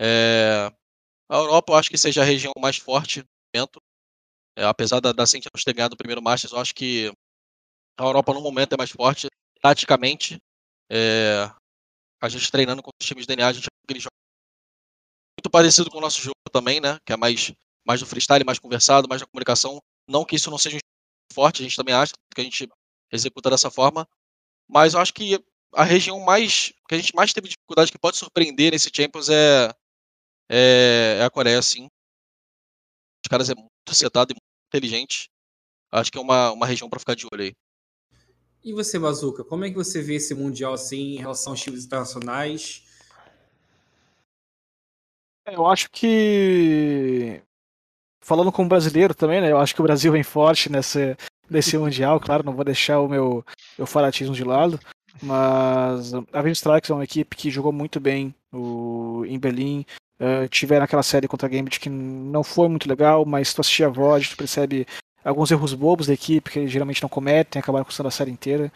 é, 0.00 0.70
a 1.28 1.36
Europa 1.36 1.72
eu 1.72 1.76
acho 1.76 1.90
que 1.90 1.98
seja 1.98 2.22
a 2.22 2.24
região 2.24 2.52
mais 2.58 2.76
forte 2.76 3.20
no 3.20 3.26
momento. 3.54 3.80
É, 4.56 4.64
apesar 4.64 5.00
da, 5.00 5.12
da 5.12 5.26
Sentinels 5.26 5.64
ter 5.64 5.74
ganhado 5.74 5.94
o 5.94 5.98
primeiro 5.98 6.22
Masters, 6.22 6.52
eu 6.52 6.58
acho 6.58 6.74
que 6.74 7.12
a 7.98 8.04
Europa 8.04 8.32
no 8.34 8.40
momento 8.40 8.74
é 8.74 8.76
mais 8.76 8.90
forte. 8.90 9.28
Taticamente, 9.60 10.38
é, 10.90 11.50
a 12.22 12.28
gente 12.28 12.50
treinando 12.50 12.82
com 12.82 12.90
os 13.00 13.06
times 13.06 13.26
de 13.26 13.28
DNA, 13.28 13.48
a 13.48 13.52
gente 13.52 13.66
aquele 13.84 14.00
jogo 14.00 14.14
muito 15.38 15.50
parecido 15.50 15.90
com 15.90 15.98
o 15.98 16.00
nosso 16.00 16.20
jogo 16.20 16.34
também, 16.52 16.80
né? 16.80 16.98
Que 17.04 17.12
é 17.12 17.16
mais, 17.16 17.52
mais 17.88 18.00
do 18.00 18.06
freestyle, 18.06 18.44
mais 18.44 18.58
conversado, 18.58 19.08
mais 19.08 19.22
da 19.22 19.26
comunicação. 19.26 19.80
Não 20.06 20.22
que 20.22 20.36
isso 20.36 20.50
não 20.50 20.58
seja 20.58 20.78
forte, 21.32 21.62
a 21.62 21.64
gente 21.64 21.76
também 21.76 21.94
acha 21.94 22.12
que 22.34 22.40
a 22.42 22.44
gente 22.44 22.68
executa 23.10 23.48
dessa 23.48 23.70
forma. 23.70 24.06
Mas 24.68 24.92
eu 24.92 25.00
acho 25.00 25.14
que 25.14 25.42
a 25.72 25.84
região 25.84 26.20
mais 26.20 26.72
que 26.86 26.94
a 26.94 26.98
gente 26.98 27.14
mais 27.14 27.32
teve 27.32 27.48
dificuldade 27.48 27.90
que 27.90 27.98
pode 27.98 28.18
surpreender 28.18 28.72
nesse 28.72 28.90
Champions 28.94 29.30
é 29.30 29.70
é, 30.50 31.18
é 31.20 31.24
a 31.24 31.30
Coreia, 31.30 31.62
sim. 31.62 31.88
Os 33.24 33.28
caras 33.30 33.48
é 33.48 33.54
muito 33.54 33.70
setado 33.94 34.32
e 34.32 34.34
muito 34.34 34.44
inteligente. 34.68 35.30
Acho 35.90 36.12
que 36.12 36.18
é 36.18 36.20
uma, 36.20 36.52
uma 36.52 36.66
região 36.66 36.90
para 36.90 37.00
ficar 37.00 37.14
de 37.14 37.26
olho 37.32 37.44
aí. 37.44 37.54
E 38.62 38.72
você, 38.72 38.98
Bazuca, 38.98 39.44
como 39.44 39.64
é 39.64 39.70
que 39.70 39.76
você 39.76 40.02
vê 40.02 40.16
esse 40.16 40.34
Mundial 40.34 40.74
assim 40.74 41.14
em 41.14 41.18
relação 41.18 41.52
aos 41.52 41.60
times 41.60 41.84
internacionais? 41.84 42.86
É, 45.46 45.54
eu 45.54 45.66
acho 45.66 45.90
que. 45.90 47.42
Falando 48.20 48.52
como 48.52 48.68
brasileiro 48.68 49.14
também, 49.14 49.40
né? 49.40 49.50
Eu 49.50 49.58
acho 49.58 49.74
que 49.74 49.80
o 49.80 49.84
Brasil 49.84 50.12
vem 50.12 50.22
forte 50.22 50.70
nessa, 50.70 51.16
nesse 51.48 51.78
Mundial, 51.78 52.20
claro, 52.20 52.44
não 52.44 52.52
vou 52.52 52.64
deixar 52.64 53.00
o 53.00 53.08
meu, 53.08 53.44
meu 53.76 53.86
fanatismo 53.86 54.34
de 54.34 54.44
lado. 54.44 54.78
Mas 55.22 56.12
a 56.14 56.42
Vision 56.42 56.52
Strikes 56.52 56.90
é 56.90 56.94
uma 56.94 57.04
equipe 57.04 57.36
que 57.36 57.50
jogou 57.50 57.72
muito 57.72 57.98
bem 57.98 58.34
o, 58.52 59.24
em 59.26 59.38
Berlim, 59.38 59.84
Uh, 60.20 60.48
tiveram 60.48 60.84
aquela 60.84 61.02
série 61.04 61.28
contra 61.28 61.46
a 61.46 61.48
Gambit 61.48 61.78
que 61.78 61.88
não 61.88 62.42
foi 62.42 62.68
muito 62.68 62.88
legal, 62.88 63.24
mas 63.24 63.54
tu 63.54 63.60
assistir 63.60 63.84
a 63.84 63.88
voz, 63.88 64.28
tu 64.28 64.36
percebe 64.36 64.84
alguns 65.24 65.52
erros 65.52 65.74
bobos 65.74 66.08
da 66.08 66.12
equipe 66.12 66.50
que 66.50 66.58
eles 66.58 66.72
geralmente 66.72 67.00
não 67.00 67.08
cometem, 67.08 67.60
acabaram 67.60 67.84
custando 67.84 68.08
a 68.08 68.10
série 68.10 68.32
inteira. 68.32 68.72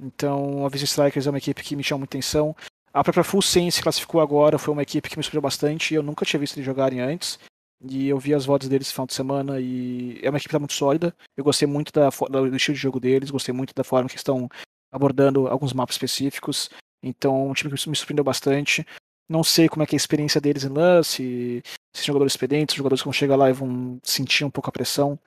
Então, 0.00 0.64
a 0.64 0.70
Vision 0.70 0.86
Strikers 0.86 1.26
é 1.26 1.30
uma 1.30 1.38
equipe 1.38 1.62
que 1.62 1.76
me 1.76 1.84
chama 1.84 2.00
muita 2.00 2.16
atenção. 2.16 2.56
A 2.94 3.04
própria 3.04 3.24
Full 3.24 3.42
Sense 3.42 3.82
classificou 3.82 4.22
agora, 4.22 4.58
foi 4.58 4.72
uma 4.72 4.82
equipe 4.82 5.10
que 5.10 5.18
me 5.18 5.22
surpreendeu 5.22 5.42
bastante. 5.42 5.94
Eu 5.94 6.02
nunca 6.02 6.24
tinha 6.24 6.40
visto 6.40 6.56
eles 6.56 6.64
jogarem 6.64 7.00
antes. 7.00 7.38
E 7.82 8.08
eu 8.08 8.18
vi 8.18 8.34
as 8.34 8.46
votos 8.46 8.68
deles 8.68 8.88
no 8.88 8.92
final 8.92 9.06
de 9.06 9.14
semana 9.14 9.60
e 9.60 10.18
é 10.22 10.30
uma 10.30 10.38
equipe 10.38 10.48
que 10.48 10.52
tá 10.54 10.58
muito 10.58 10.72
sólida. 10.72 11.14
Eu 11.36 11.44
gostei 11.44 11.68
muito 11.68 11.92
da, 11.92 12.08
do 12.08 12.56
estilo 12.56 12.74
de 12.74 12.80
jogo 12.80 12.98
deles, 12.98 13.30
gostei 13.30 13.54
muito 13.54 13.74
da 13.74 13.84
forma 13.84 14.08
que 14.08 14.16
estão 14.16 14.48
abordando 14.90 15.46
alguns 15.46 15.72
mapas 15.72 15.94
específicos. 15.94 16.70
Então, 17.02 17.48
um 17.48 17.52
time 17.52 17.72
que 17.72 17.88
me 17.88 17.96
surpreendeu 17.96 18.24
bastante. 18.24 18.86
Não 19.28 19.44
sei 19.44 19.68
como 19.68 19.82
é, 19.82 19.86
é 19.86 19.88
a 19.92 19.96
experiência 19.96 20.40
deles 20.40 20.64
em 20.64 20.68
lance, 20.68 21.62
se 21.94 22.02
são 22.02 22.06
jogadores 22.06 22.32
experientes, 22.32 22.76
jogadores 22.76 23.02
que 23.02 23.06
vão 23.06 23.12
chegar 23.12 23.36
lá 23.36 23.50
e 23.50 23.52
vão 23.52 23.98
sentir 24.02 24.44
um 24.44 24.50
pouco 24.50 24.70
a 24.70 24.72
pressão. 24.72 25.18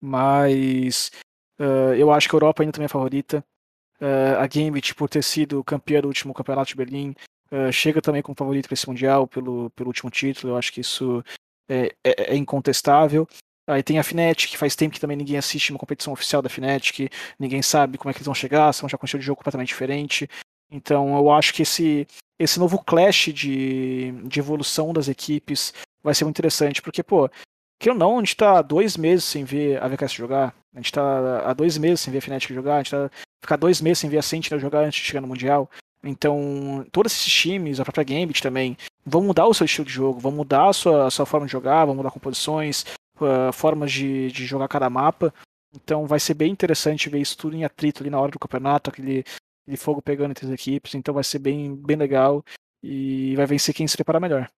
Mas 0.00 1.10
uh, 1.60 1.94
eu 1.96 2.10
acho 2.12 2.28
que 2.28 2.34
a 2.34 2.38
Europa 2.38 2.62
ainda 2.62 2.72
também 2.72 2.86
é 2.86 2.88
favorita. 2.88 3.44
Uh, 4.00 4.38
a 4.38 4.46
Gambit, 4.46 4.94
por 4.94 5.08
ter 5.08 5.24
sido 5.24 5.64
campeã 5.64 6.00
do 6.00 6.08
último 6.08 6.34
campeonato 6.34 6.68
de 6.68 6.76
Berlim, 6.76 7.14
uh, 7.50 7.72
chega 7.72 8.00
também 8.00 8.22
como 8.22 8.36
favorito 8.36 8.66
para 8.66 8.74
esse 8.74 8.86
Mundial 8.86 9.26
pelo, 9.26 9.70
pelo 9.70 9.88
último 9.88 10.10
título. 10.10 10.52
Eu 10.52 10.56
acho 10.56 10.72
que 10.72 10.80
isso 10.80 11.24
é, 11.68 11.92
é, 12.04 12.32
é, 12.32 12.36
incontestável. 12.36 13.26
Aí 13.68 13.82
tem 13.82 13.98
a 13.98 14.02
Fnatic, 14.04 14.50
que 14.50 14.56
faz 14.56 14.76
tempo 14.76 14.94
que 14.94 15.00
também 15.00 15.16
ninguém 15.16 15.36
assiste 15.36 15.70
uma 15.70 15.78
competição 15.78 16.12
oficial 16.12 16.40
da 16.40 16.48
Fnatic, 16.48 17.10
ninguém 17.38 17.62
sabe 17.62 17.98
como 17.98 18.10
é 18.10 18.12
que 18.12 18.18
eles 18.18 18.26
vão 18.26 18.34
chegar, 18.34 18.72
são 18.72 18.88
já 18.88 18.96
com 18.96 19.06
um 19.06 19.18
de 19.18 19.24
jogo 19.24 19.38
completamente 19.38 19.68
diferente. 19.68 20.28
Então 20.70 21.16
eu 21.16 21.30
acho 21.32 21.52
que 21.52 21.62
esse, 21.62 22.06
esse 22.38 22.60
novo 22.60 22.78
clash 22.78 23.32
de, 23.32 24.12
de 24.24 24.38
evolução 24.38 24.92
das 24.92 25.08
equipes 25.08 25.74
vai 26.00 26.14
ser 26.14 26.24
muito 26.24 26.36
interessante, 26.36 26.80
porque, 26.80 27.02
pô, 27.02 27.28
que 27.80 27.90
ou 27.90 27.96
não, 27.96 28.16
a 28.16 28.20
gente 28.20 28.36
tá 28.36 28.58
há 28.58 28.62
dois 28.62 28.96
meses 28.96 29.24
sem 29.24 29.44
ver 29.44 29.82
a 29.82 29.88
VKS 29.88 30.12
jogar, 30.12 30.54
a 30.72 30.78
gente 30.78 30.92
tá 30.92 31.40
há 31.44 31.52
dois 31.52 31.76
meses 31.76 32.00
sem 32.00 32.12
ver 32.12 32.18
a 32.18 32.22
Fnatic 32.22 32.54
jogar, 32.54 32.76
a 32.76 32.78
gente 32.78 32.90
tá 32.92 33.10
ficar 33.42 33.56
dois 33.56 33.80
meses 33.80 33.98
sem 33.98 34.10
ver 34.10 34.18
a 34.18 34.22
Sentinel 34.22 34.60
jogar 34.60 34.84
antes 34.84 35.00
de 35.00 35.06
chegar 35.06 35.20
no 35.20 35.28
Mundial. 35.28 35.68
Então, 36.06 36.86
todos 36.92 37.12
esses 37.12 37.32
times, 37.32 37.80
a 37.80 37.84
própria 37.84 38.04
Gambit 38.04 38.42
também, 38.42 38.76
vão 39.04 39.22
mudar 39.22 39.46
o 39.46 39.54
seu 39.54 39.64
estilo 39.64 39.86
de 39.86 39.92
jogo, 39.92 40.20
vão 40.20 40.32
mudar 40.32 40.68
a 40.68 40.72
sua, 40.72 41.06
a 41.06 41.10
sua 41.10 41.26
forma 41.26 41.46
de 41.46 41.52
jogar, 41.52 41.84
vão 41.84 41.94
mudar 41.94 42.10
composições, 42.10 42.84
uh, 43.20 43.52
formas 43.52 43.92
de, 43.92 44.30
de 44.30 44.46
jogar 44.46 44.68
cada 44.68 44.88
mapa. 44.88 45.32
Então 45.74 46.06
vai 46.06 46.20
ser 46.20 46.34
bem 46.34 46.52
interessante 46.52 47.10
ver 47.10 47.20
isso 47.20 47.36
tudo 47.36 47.56
em 47.56 47.64
atrito 47.64 48.02
ali 48.02 48.10
na 48.10 48.20
hora 48.20 48.32
do 48.32 48.38
campeonato, 48.38 48.90
aquele 48.90 49.24
de 49.68 49.76
fogo 49.76 50.00
pegando 50.00 50.30
entre 50.30 50.46
as 50.46 50.52
equipes, 50.52 50.94
então 50.94 51.12
vai 51.12 51.24
ser 51.24 51.40
bem, 51.40 51.74
bem 51.74 51.96
legal 51.96 52.44
e 52.82 53.34
vai 53.34 53.46
vencer 53.46 53.74
quem 53.74 53.86
se 53.86 53.96
prepara 53.96 54.20
melhor. 54.20 54.48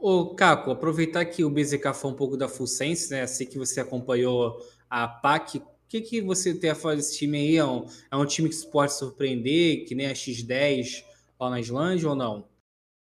Ô, 0.00 0.34
Caco, 0.34 0.70
aproveitar 0.70 1.24
que 1.26 1.44
o 1.44 1.50
BZK 1.50 1.92
foi 1.92 2.10
um 2.10 2.14
pouco 2.14 2.36
da 2.36 2.48
Full 2.48 2.66
Sense, 2.66 3.10
né? 3.10 3.26
Sei 3.26 3.46
que 3.46 3.58
você 3.58 3.80
acompanhou 3.80 4.56
a 4.88 5.06
PAC. 5.06 5.60
O 5.88 5.90
que, 5.90 6.02
que 6.02 6.20
você 6.20 6.54
tem 6.54 6.68
a 6.68 6.74
falar 6.74 6.96
desse 6.96 7.16
time 7.16 7.38
aí? 7.38 7.56
É 7.56 7.64
um, 7.64 7.86
é 8.10 8.14
um 8.14 8.26
time 8.26 8.46
que 8.50 8.54
se 8.54 8.70
pode 8.70 8.92
surpreender, 8.92 9.86
que 9.86 9.94
nem 9.94 10.06
a 10.06 10.12
X10 10.12 11.02
lá 11.40 11.48
na 11.48 11.58
Islândia 11.58 12.10
ou 12.10 12.14
não? 12.14 12.46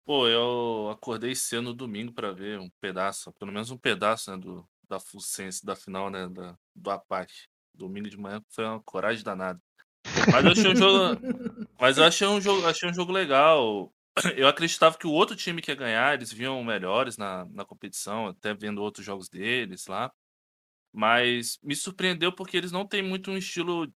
Pô, 0.04 0.26
eu 0.26 0.90
acordei 0.90 1.36
cedo 1.36 1.62
no 1.62 1.72
domingo 1.72 2.12
para 2.12 2.32
ver 2.32 2.58
um 2.58 2.68
pedaço, 2.80 3.32
pelo 3.34 3.52
menos 3.52 3.70
um 3.70 3.78
pedaço, 3.78 4.32
né, 4.32 4.36
do, 4.36 4.68
da 4.88 4.98
Full 4.98 5.20
Sense, 5.20 5.64
da 5.64 5.76
final, 5.76 6.10
né, 6.10 6.28
da, 6.28 6.58
do 6.74 6.90
APAC. 6.90 7.32
Domingo 7.72 8.10
de 8.10 8.18
manhã 8.18 8.42
foi 8.50 8.64
uma 8.64 8.82
coragem 8.82 9.22
danada. 9.22 9.60
Mas 10.32 10.44
eu 10.44 10.50
achei 10.50 10.72
um 10.72 10.76
jogo. 10.76 11.20
Mas 11.78 11.96
eu 11.98 12.04
achei 12.04 12.26
um 12.26 12.40
jogo, 12.40 12.66
achei 12.66 12.90
um 12.90 12.94
jogo 12.94 13.12
legal. 13.12 13.92
Eu 14.36 14.48
acreditava 14.48 14.98
que 14.98 15.06
o 15.06 15.12
outro 15.12 15.34
time 15.36 15.60
que 15.60 15.70
ia 15.70 15.76
ganhar, 15.76 16.14
eles 16.14 16.32
vinham 16.32 16.62
melhores 16.62 17.16
na, 17.16 17.44
na 17.46 17.64
competição, 17.64 18.28
até 18.28 18.54
vendo 18.54 18.82
outros 18.82 19.04
jogos 19.04 19.28
deles 19.28 19.86
lá. 19.86 20.12
Mas 20.94 21.58
me 21.60 21.74
surpreendeu 21.74 22.32
porque 22.32 22.56
eles 22.56 22.70
não 22.70 22.86
têm 22.86 23.02
muito 23.02 23.28
um 23.28 23.36
estilo 23.36 23.92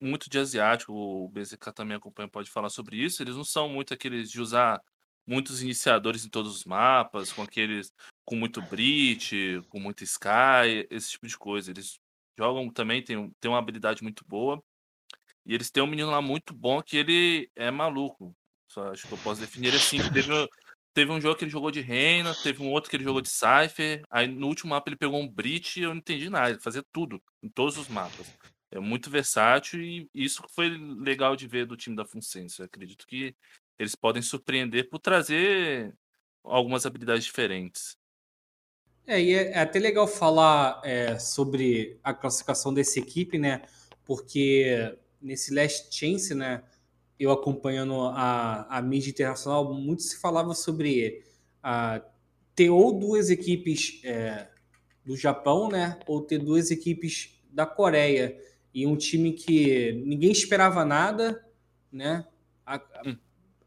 muito 0.00 0.28
de 0.28 0.36
asiático. 0.36 0.92
O 0.92 1.28
BZK 1.28 1.72
também 1.72 1.96
acompanha, 1.96 2.28
pode 2.28 2.50
falar 2.50 2.70
sobre 2.70 2.96
isso. 2.96 3.22
Eles 3.22 3.36
não 3.36 3.44
são 3.44 3.68
muito 3.68 3.94
aqueles 3.94 4.28
de 4.28 4.40
usar 4.40 4.80
muitos 5.24 5.62
iniciadores 5.62 6.24
em 6.24 6.28
todos 6.28 6.56
os 6.56 6.64
mapas, 6.64 7.32
com 7.32 7.42
aqueles 7.42 7.92
com 8.24 8.34
muito 8.34 8.60
Brit, 8.62 9.62
com 9.68 9.78
muito 9.78 10.02
Sky, 10.02 10.88
esse 10.90 11.12
tipo 11.12 11.28
de 11.28 11.38
coisa. 11.38 11.70
Eles 11.70 12.00
jogam 12.36 12.68
também, 12.68 13.00
tem, 13.00 13.30
tem 13.40 13.50
uma 13.50 13.58
habilidade 13.58 14.02
muito 14.02 14.24
boa. 14.26 14.60
E 15.46 15.54
eles 15.54 15.70
têm 15.70 15.82
um 15.84 15.86
menino 15.86 16.10
lá 16.10 16.20
muito 16.20 16.52
bom 16.52 16.82
que 16.82 16.96
ele 16.96 17.48
é 17.54 17.70
maluco. 17.70 18.34
Só 18.68 18.90
acho 18.90 19.06
que 19.06 19.14
eu 19.14 19.18
posso 19.18 19.40
definir 19.40 19.72
assim. 19.74 19.98
Teve, 20.12 20.32
teve 20.92 21.10
um 21.12 21.20
jogo 21.20 21.36
que 21.36 21.44
ele 21.44 21.50
jogou 21.50 21.70
de 21.70 21.80
Reina, 21.80 22.34
teve 22.42 22.62
um 22.62 22.70
outro 22.70 22.90
que 22.90 22.96
ele 22.96 23.04
jogou 23.04 23.20
de 23.20 23.28
Cypher. 23.28 24.02
Aí 24.10 24.26
no 24.26 24.46
último 24.46 24.70
mapa 24.70 24.88
ele 24.88 24.96
pegou 24.96 25.20
um 25.20 25.28
Brit 25.28 25.78
e 25.78 25.84
eu 25.84 25.90
não 25.90 25.96
entendi 25.96 26.28
nada. 26.28 26.50
Ele 26.50 26.60
fazia 26.60 26.84
tudo, 26.92 27.22
em 27.42 27.48
todos 27.48 27.76
os 27.76 27.88
mapas. 27.88 28.26
É 28.70 28.78
muito 28.78 29.10
versátil 29.10 29.80
e 29.80 30.08
isso 30.14 30.42
foi 30.54 30.68
legal 30.68 31.34
de 31.34 31.46
ver 31.46 31.66
do 31.66 31.76
time 31.76 31.96
da 31.96 32.04
Funsense. 32.04 32.60
Eu 32.60 32.66
acredito 32.66 33.06
que 33.06 33.34
eles 33.78 33.94
podem 33.94 34.22
surpreender 34.22 34.88
por 34.88 34.98
trazer 34.98 35.94
algumas 36.44 36.86
habilidades 36.86 37.24
diferentes. 37.24 37.96
É, 39.06 39.20
e 39.20 39.34
é, 39.34 39.52
é 39.52 39.58
até 39.58 39.78
legal 39.78 40.06
falar 40.06 40.80
é, 40.84 41.18
sobre 41.18 41.98
a 42.04 42.14
classificação 42.14 42.72
dessa 42.72 42.98
equipe, 42.98 43.38
né? 43.38 43.62
Porque 44.04 44.96
nesse 45.20 45.52
Last 45.52 45.92
Chance, 45.92 46.34
né? 46.34 46.62
Eu 47.20 47.30
acompanhando 47.30 48.00
a, 48.00 48.66
a 48.78 48.80
mídia 48.80 49.10
internacional, 49.10 49.74
muito 49.74 50.02
se 50.02 50.18
falava 50.18 50.54
sobre 50.54 51.22
a, 51.62 52.02
ter 52.54 52.70
ou 52.70 52.98
duas 52.98 53.28
equipes 53.28 54.00
é, 54.04 54.48
do 55.04 55.14
Japão, 55.16 55.68
né? 55.68 55.98
Ou 56.06 56.22
ter 56.22 56.38
duas 56.38 56.70
equipes 56.70 57.38
da 57.50 57.66
Coreia. 57.66 58.36
E 58.72 58.86
um 58.86 58.96
time 58.96 59.32
que 59.32 59.92
ninguém 60.06 60.32
esperava 60.32 60.84
nada, 60.84 61.44
né? 61.92 62.24
A, 62.64 62.76
a, 62.76 63.16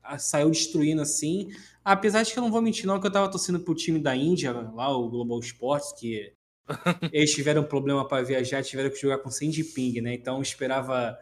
a, 0.02 0.18
saiu 0.18 0.50
destruindo 0.50 1.02
assim. 1.02 1.52
Apesar 1.86 2.24
de 2.24 2.34
que 2.34 2.40
eu 2.40 2.44
não 2.44 2.52
vou 2.52 2.62
mentir, 2.62 2.88
não, 2.88 3.00
que 3.00 3.06
eu 3.06 3.12
tava 3.12 3.30
torcendo 3.30 3.60
pro 3.60 3.76
time 3.76 4.00
da 4.00 4.16
Índia, 4.16 4.52
lá, 4.52 4.90
o 4.98 5.10
Global 5.10 5.40
Sports, 5.40 5.94
que 6.00 6.34
eles 7.12 7.34
tiveram 7.34 7.64
problema 7.64 8.08
para 8.08 8.24
viajar, 8.24 8.64
tiveram 8.64 8.90
que 8.90 9.00
jogar 9.00 9.20
com 9.20 9.30
100 9.30 9.50
de 9.50 9.64
ping, 9.64 10.02
né? 10.02 10.14
Então 10.14 10.38
eu 10.38 10.42
esperava 10.42 11.18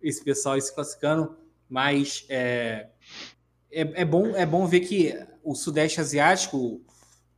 esse 0.00 0.22
pessoal 0.22 0.60
se 0.60 0.74
classificando, 0.74 1.36
mas 1.68 2.24
é, 2.28 2.88
é, 3.70 3.80
é, 4.02 4.04
bom, 4.04 4.28
é 4.36 4.46
bom 4.46 4.66
ver 4.66 4.80
que 4.80 5.14
o 5.42 5.54
Sudeste 5.54 6.00
Asiático, 6.00 6.80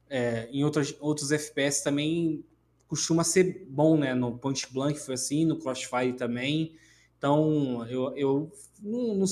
é, 0.09 0.49
em 0.51 0.65
outros, 0.65 0.95
outros 1.01 1.33
FPS 1.33 1.83
também 1.83 2.45
costuma 2.87 3.23
ser 3.25 3.67
bom, 3.69 3.97
né? 3.99 4.15
No 4.15 4.39
Point 4.39 4.73
Blank 4.73 4.99
foi 4.99 5.15
assim, 5.15 5.45
no 5.45 5.59
Crossfire 5.59 6.15
também. 6.15 6.75
Então, 7.19 7.87
eu, 7.89 8.17
eu 8.17 8.53
não, 8.83 9.15
não, 9.15 9.27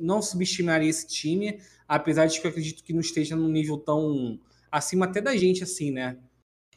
não 0.00 0.22
subestimaria 0.22 0.88
esse 0.88 1.06
time, 1.06 1.60
apesar 1.86 2.26
de 2.26 2.40
que 2.40 2.46
eu 2.46 2.50
acredito 2.50 2.84
que 2.84 2.92
não 2.92 3.00
esteja 3.00 3.36
num 3.36 3.48
nível 3.48 3.76
tão 3.76 4.40
acima 4.70 5.06
até 5.06 5.20
da 5.20 5.36
gente, 5.36 5.62
assim, 5.62 5.90
né? 5.90 6.18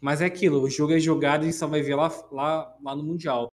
Mas 0.01 0.21
é 0.21 0.25
aquilo, 0.25 0.61
o 0.61 0.69
jogo 0.69 0.93
é 0.93 0.99
jogado 0.99 1.45
e 1.45 1.53
só 1.53 1.67
vai 1.67 1.81
ver 1.81 1.95
lá, 1.95 2.07
lá, 2.31 2.77
lá 2.81 2.95
no 2.95 3.03
Mundial. 3.03 3.47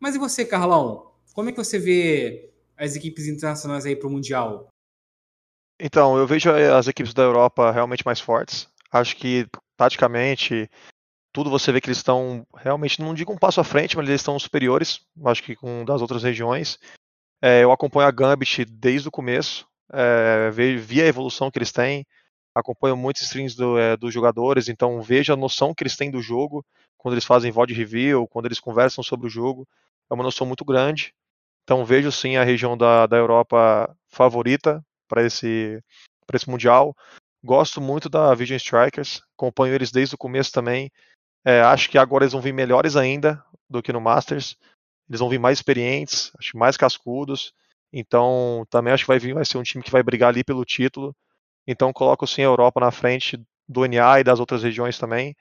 Mas 0.00 0.14
e 0.14 0.18
você, 0.18 0.44
Carlão? 0.44 1.12
Como 1.34 1.48
é 1.48 1.52
que 1.52 1.58
você 1.58 1.78
vê 1.78 2.51
as 2.82 2.96
equipes 2.96 3.28
internacionais 3.28 3.86
aí 3.86 3.94
para 3.94 4.08
o 4.08 4.10
Mundial? 4.10 4.68
Então, 5.80 6.18
eu 6.18 6.26
vejo 6.26 6.50
as 6.50 6.88
equipes 6.88 7.14
da 7.14 7.22
Europa 7.22 7.70
realmente 7.70 8.04
mais 8.04 8.20
fortes. 8.20 8.68
Acho 8.90 9.16
que, 9.16 9.46
taticamente, 9.76 10.68
tudo 11.32 11.48
você 11.48 11.70
vê 11.70 11.80
que 11.80 11.86
eles 11.86 11.98
estão 11.98 12.44
realmente, 12.56 13.00
não 13.00 13.14
digo 13.14 13.32
um 13.32 13.38
passo 13.38 13.60
à 13.60 13.64
frente, 13.64 13.96
mas 13.96 14.08
eles 14.08 14.20
estão 14.20 14.38
superiores, 14.38 15.00
acho 15.24 15.42
que 15.42 15.54
com 15.54 15.84
das 15.84 16.02
outras 16.02 16.24
regiões. 16.24 16.78
É, 17.40 17.62
eu 17.62 17.72
acompanho 17.72 18.08
a 18.08 18.10
Gambit 18.10 18.64
desde 18.64 19.08
o 19.08 19.12
começo, 19.12 19.66
é, 19.92 20.50
vi 20.50 21.00
a 21.00 21.06
evolução 21.06 21.50
que 21.50 21.58
eles 21.58 21.72
têm, 21.72 22.04
acompanho 22.54 22.96
muitos 22.96 23.22
streams 23.22 23.56
do, 23.56 23.78
é, 23.78 23.96
dos 23.96 24.12
jogadores, 24.12 24.68
então 24.68 25.00
vejo 25.00 25.32
a 25.32 25.36
noção 25.36 25.74
que 25.74 25.82
eles 25.82 25.96
têm 25.96 26.10
do 26.10 26.20
jogo, 26.20 26.64
quando 26.98 27.14
eles 27.14 27.24
fazem 27.24 27.50
VOD 27.50 27.74
review, 27.74 28.28
quando 28.28 28.46
eles 28.46 28.60
conversam 28.60 29.02
sobre 29.02 29.26
o 29.26 29.30
jogo, 29.30 29.66
é 30.10 30.14
uma 30.14 30.24
noção 30.24 30.46
muito 30.46 30.64
grande. 30.64 31.14
Então 31.64 31.84
vejo 31.84 32.10
sim 32.10 32.36
a 32.36 32.44
região 32.44 32.76
da, 32.76 33.06
da 33.06 33.16
Europa 33.16 33.94
favorita 34.08 34.84
para 35.08 35.24
esse, 35.24 35.82
esse 36.32 36.48
Mundial. 36.48 36.94
Gosto 37.44 37.80
muito 37.80 38.08
da 38.08 38.34
Vision 38.34 38.56
Strikers, 38.56 39.20
acompanho 39.36 39.74
eles 39.74 39.90
desde 39.90 40.14
o 40.14 40.18
começo 40.18 40.52
também. 40.52 40.90
É, 41.44 41.60
acho 41.60 41.90
que 41.90 41.98
agora 41.98 42.24
eles 42.24 42.32
vão 42.32 42.40
vir 42.40 42.52
melhores 42.52 42.96
ainda 42.96 43.42
do 43.68 43.82
que 43.82 43.92
no 43.92 44.00
Masters. 44.00 44.56
Eles 45.08 45.20
vão 45.20 45.28
vir 45.28 45.38
mais 45.38 45.58
experientes, 45.58 46.30
acho 46.38 46.56
mais 46.56 46.76
cascudos. 46.76 47.52
Então, 47.92 48.64
também 48.70 48.92
acho 48.92 49.04
que 49.04 49.08
vai 49.08 49.18
vir, 49.18 49.34
vai 49.34 49.44
ser 49.44 49.58
um 49.58 49.62
time 49.62 49.82
que 49.84 49.90
vai 49.90 50.02
brigar 50.02 50.30
ali 50.30 50.42
pelo 50.42 50.64
título. 50.64 51.14
Então, 51.66 51.92
coloco 51.92 52.26
sim 52.26 52.42
a 52.42 52.46
Europa 52.46 52.80
na 52.80 52.90
frente 52.90 53.38
do 53.68 53.84
NA 53.84 54.20
e 54.20 54.24
das 54.24 54.40
outras 54.40 54.62
regiões 54.62 54.98
também. 54.98 55.36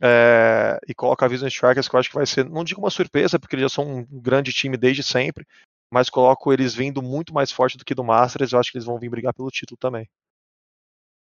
É, 0.00 0.78
e 0.86 0.94
coloco 0.94 1.24
a 1.24 1.28
Vision 1.28 1.48
Strikers, 1.48 1.88
que 1.88 1.96
eu 1.96 2.00
acho 2.00 2.10
que 2.10 2.14
vai 2.14 2.26
ser, 2.26 2.44
não 2.48 2.64
digo 2.64 2.80
uma 2.80 2.90
surpresa, 2.90 3.38
porque 3.38 3.56
eles 3.56 3.62
já 3.64 3.68
são 3.68 3.98
um 3.98 4.20
grande 4.20 4.52
time 4.52 4.76
desde 4.76 5.02
sempre, 5.02 5.46
mas 5.90 6.10
coloco 6.10 6.52
eles 6.52 6.74
vindo 6.74 7.00
muito 7.00 7.32
mais 7.32 7.50
forte 7.50 7.78
do 7.78 7.84
que 7.84 7.94
do 7.94 8.04
Masters. 8.04 8.52
Eu 8.52 8.58
acho 8.58 8.70
que 8.70 8.78
eles 8.78 8.86
vão 8.86 8.98
vir 8.98 9.08
brigar 9.08 9.32
pelo 9.32 9.50
título 9.50 9.78
também. 9.78 10.08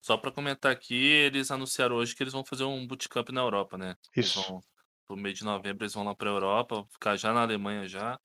Só 0.02 0.16
para 0.16 0.30
comentar 0.30 0.70
aqui, 0.70 0.94
eles 0.94 1.50
anunciaram 1.50 1.96
hoje 1.96 2.14
que 2.14 2.22
eles 2.22 2.32
vão 2.32 2.44
fazer 2.44 2.64
um 2.64 2.86
bootcamp 2.86 3.30
na 3.30 3.40
Europa, 3.40 3.78
né? 3.78 3.96
Isso. 4.14 4.38
Eles 4.38 4.48
vão, 4.48 4.60
no 5.08 5.16
mês 5.16 5.38
de 5.38 5.44
novembro 5.44 5.82
eles 5.82 5.94
vão 5.94 6.04
lá 6.04 6.14
para 6.14 6.28
a 6.28 6.32
Europa, 6.34 6.86
ficar 6.90 7.16
já 7.16 7.32
na 7.32 7.42
Alemanha 7.42 7.88
já. 7.88 8.18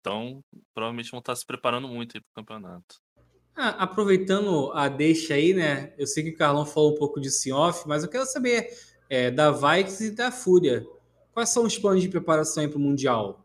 Então, 0.00 0.42
provavelmente 0.72 1.10
vão 1.10 1.20
estar 1.20 1.36
se 1.36 1.44
preparando 1.44 1.88
muito 1.88 2.12
para 2.12 2.20
o 2.20 2.34
campeonato. 2.34 2.96
Ah, 3.54 3.82
aproveitando 3.82 4.72
a 4.72 4.88
deixa 4.88 5.34
aí, 5.34 5.52
né? 5.52 5.92
Eu 5.98 6.06
sei 6.06 6.24
que 6.24 6.30
o 6.30 6.36
Carlão 6.36 6.64
falou 6.64 6.92
um 6.92 6.98
pouco 6.98 7.20
de 7.20 7.52
off, 7.52 7.86
mas 7.86 8.02
eu 8.02 8.08
quero 8.08 8.24
saber 8.24 8.70
é, 9.10 9.30
da 9.30 9.50
Vikings 9.50 10.06
e 10.06 10.10
da 10.12 10.30
Fúria. 10.30 10.86
Quais 11.34 11.48
são 11.48 11.64
os 11.64 11.76
planos 11.76 12.00
de 12.00 12.08
preparação 12.08 12.66
para 12.68 12.78
o 12.78 12.80
Mundial? 12.80 13.44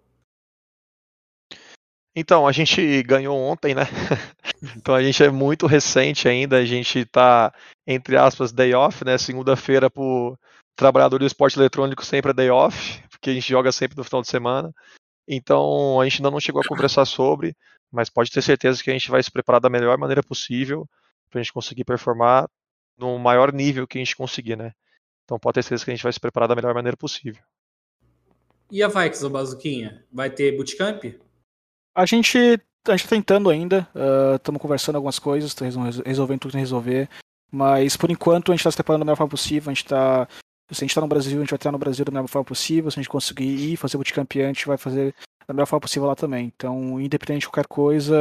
Então, 2.16 2.48
a 2.48 2.52
gente 2.52 3.04
ganhou 3.04 3.38
ontem, 3.38 3.76
né? 3.76 3.82
então 4.78 4.96
a 4.96 5.04
gente 5.04 5.22
é 5.22 5.30
muito 5.30 5.66
recente 5.66 6.30
ainda, 6.30 6.58
a 6.58 6.66
gente 6.66 7.00
está, 7.00 7.54
entre 7.86 8.16
aspas, 8.16 8.54
day 8.54 8.74
off, 8.74 9.04
né? 9.04 9.18
Segunda-feira 9.18 9.90
para 9.90 10.02
o 10.02 10.38
trabalhador 10.78 11.20
do 11.20 11.26
esporte 11.26 11.58
eletrônico 11.58 12.06
sempre 12.06 12.32
é 12.32 12.34
day 12.34 12.50
off, 12.50 13.02
porque 13.10 13.32
a 13.32 13.34
gente 13.34 13.50
joga 13.50 13.72
sempre 13.72 13.98
no 13.98 14.04
final 14.04 14.22
de 14.22 14.30
semana. 14.30 14.72
Então 15.28 16.00
a 16.00 16.04
gente 16.06 16.20
ainda 16.20 16.32
não 16.32 16.40
chegou 16.40 16.62
a 16.62 16.68
conversar 16.68 17.06
sobre, 17.06 17.56
mas 17.92 18.10
pode 18.10 18.32
ter 18.32 18.42
certeza 18.42 18.84
que 18.84 18.90
a 18.90 18.94
gente 18.94 19.10
vai 19.10 19.22
se 19.22 19.32
preparar 19.32 19.60
da 19.60 19.70
melhor 19.70 19.98
maneira 19.98 20.22
possível 20.22 20.88
para 21.30 21.40
a 21.40 21.44
gente 21.44 21.54
conseguir 21.54 21.84
performar 21.84 22.48
no 22.98 23.18
maior 23.18 23.52
nível 23.52 23.88
que 23.88 23.98
a 23.98 24.04
gente 24.04 24.16
conseguir, 24.16 24.56
né? 24.56 24.72
Então 25.26 25.40
pode 25.40 25.56
ter 25.56 25.64
certeza 25.64 25.84
que 25.84 25.92
a 25.92 25.96
gente 25.96 26.04
vai 26.04 26.14
se 26.14 26.20
preparar 26.20 26.48
da 26.48 26.56
melhor 26.56 26.74
maneira 26.74 26.96
possível. 26.96 27.44
E 28.72 28.82
a 28.82 28.88
Vikes, 28.88 29.24
o 29.24 29.30
Bazuquinha? 29.30 30.06
Vai 30.12 30.30
ter 30.30 30.56
bootcamp? 30.56 31.04
A 31.96 32.06
gente 32.06 32.60
a 32.88 32.96
gente 32.96 33.08
tá 33.08 33.16
tentando 33.16 33.50
ainda, 33.50 33.88
estamos 34.36 34.60
uh, 34.60 34.62
conversando 34.62 34.96
algumas 34.96 35.18
coisas, 35.18 35.56
tá 35.56 35.66
resolvendo 36.06 36.40
tudo 36.40 36.52
que 36.52 36.58
tem 36.58 36.62
que 36.62 36.68
resolver, 36.68 37.10
mas 37.52 37.98
por 37.98 38.12
enquanto 38.12 38.52
a 38.52 38.54
gente 38.54 38.60
está 38.60 38.70
se 38.70 38.78
preparando 38.78 39.00
da 39.00 39.06
melhor 39.06 39.18
forma 39.18 39.32
possível, 39.32 39.72
a 39.72 39.74
gente 39.74 39.84
está 39.84 40.28
se 40.72 40.84
a 40.84 40.86
gente 40.86 40.92
está 40.92 41.02
no 41.02 41.08
Brasil, 41.08 41.38
a 41.38 41.42
gente 41.42 41.50
vai 41.50 41.58
estar 41.58 41.72
no 41.72 41.78
Brasil 41.78 42.06
da 42.06 42.12
melhor 42.12 42.28
forma 42.28 42.46
possível, 42.46 42.90
se 42.90 43.00
a 43.00 43.02
gente 43.02 43.10
conseguir 43.10 43.74
ir 43.74 43.78
fazer 43.78 43.98
bootcamp 43.98 44.32
a 44.36 44.48
gente 44.48 44.68
vai 44.68 44.78
fazer 44.78 45.16
da 45.48 45.54
melhor 45.54 45.68
forma 45.68 45.82
possível 45.82 46.08
lá 46.08 46.16
também. 46.16 46.52
Então, 46.56 47.00
independente 47.00 47.42
de 47.42 47.48
qualquer 47.48 47.68
coisa, 47.68 48.16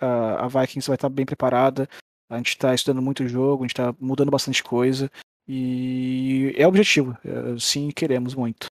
a, 0.00 0.04
a, 0.04 0.44
a 0.44 0.48
Vikings 0.48 0.88
vai 0.88 0.96
estar 0.96 1.08
bem 1.08 1.24
preparada, 1.24 1.88
a 2.28 2.36
gente 2.36 2.48
está 2.48 2.74
estudando 2.74 3.02
muito 3.02 3.22
o 3.22 3.28
jogo, 3.28 3.62
a 3.62 3.66
gente 3.66 3.72
está 3.72 3.94
mudando 4.00 4.30
bastante 4.30 4.64
coisa, 4.64 5.10
e 5.48 6.52
é 6.56 6.66
objetivo, 6.66 7.16
é, 7.24 7.58
sim, 7.58 7.90
queremos 7.90 8.34
muito. 8.34 8.66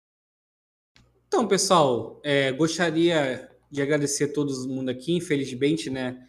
Então, 1.26 1.46
pessoal, 1.46 2.20
é, 2.24 2.50
gostaria 2.52 3.48
de 3.70 3.80
agradecer 3.80 4.24
a 4.24 4.32
todo 4.32 4.68
mundo 4.68 4.88
aqui, 4.88 5.14
infelizmente, 5.14 5.88
né? 5.88 6.26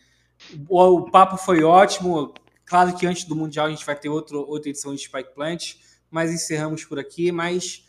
O, 0.70 0.80
o, 0.80 1.12
papo 1.12 1.38
foi 1.38 1.64
ótimo. 1.64 2.34
Claro 2.66 2.96
que 2.96 3.06
antes 3.06 3.26
do 3.26 3.36
Mundial 3.36 3.68
a 3.68 3.70
gente 3.70 3.86
vai 3.86 3.96
ter 3.96 4.10
outro, 4.10 4.40
outra 4.48 4.70
edição 4.70 4.94
de 4.94 5.02
Spike 5.02 5.34
Plant, 5.34 5.76
mas 6.10 6.32
encerramos 6.32 6.86
por 6.86 7.00
aqui. 7.00 7.32
Mas 7.32 7.84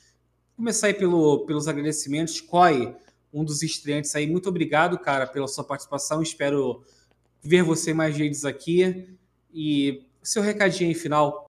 começar 0.57 0.89
aí 0.89 0.95
pelo, 0.95 1.45
pelos 1.47 1.69
agradecimentos. 1.69 2.41
Coy, 2.41 2.95
um 3.33 3.45
dos 3.45 3.63
estreantes 3.63 4.15
aí, 4.17 4.27
muito 4.27 4.49
obrigado, 4.49 4.99
cara, 4.99 5.27
pela 5.27 5.49
sua 5.49 5.65
participação. 5.65 6.23
Espero 6.23 6.83
ver 7.43 7.63
você 7.63 7.93
mais 7.93 8.17
vezes 8.17 8.45
aqui. 8.45 9.17
E 9.53 10.07
seu 10.23 10.43
recadinho 10.43 10.89
aí 10.89 10.95
final. 10.95 11.47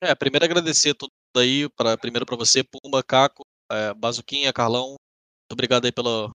É, 0.00 0.14
primeiro 0.14 0.44
agradecer 0.44 0.94
tudo 0.94 1.10
aí, 1.36 1.68
pra, 1.70 1.96
primeiro 1.96 2.24
para 2.24 2.36
você, 2.36 2.62
Pumba, 2.62 3.02
Caco, 3.02 3.42
é, 3.70 3.92
Bazuquinha, 3.94 4.52
Carlão. 4.52 4.90
Muito 4.90 5.52
obrigado 5.52 5.84
aí 5.86 5.92
pela, 5.92 6.30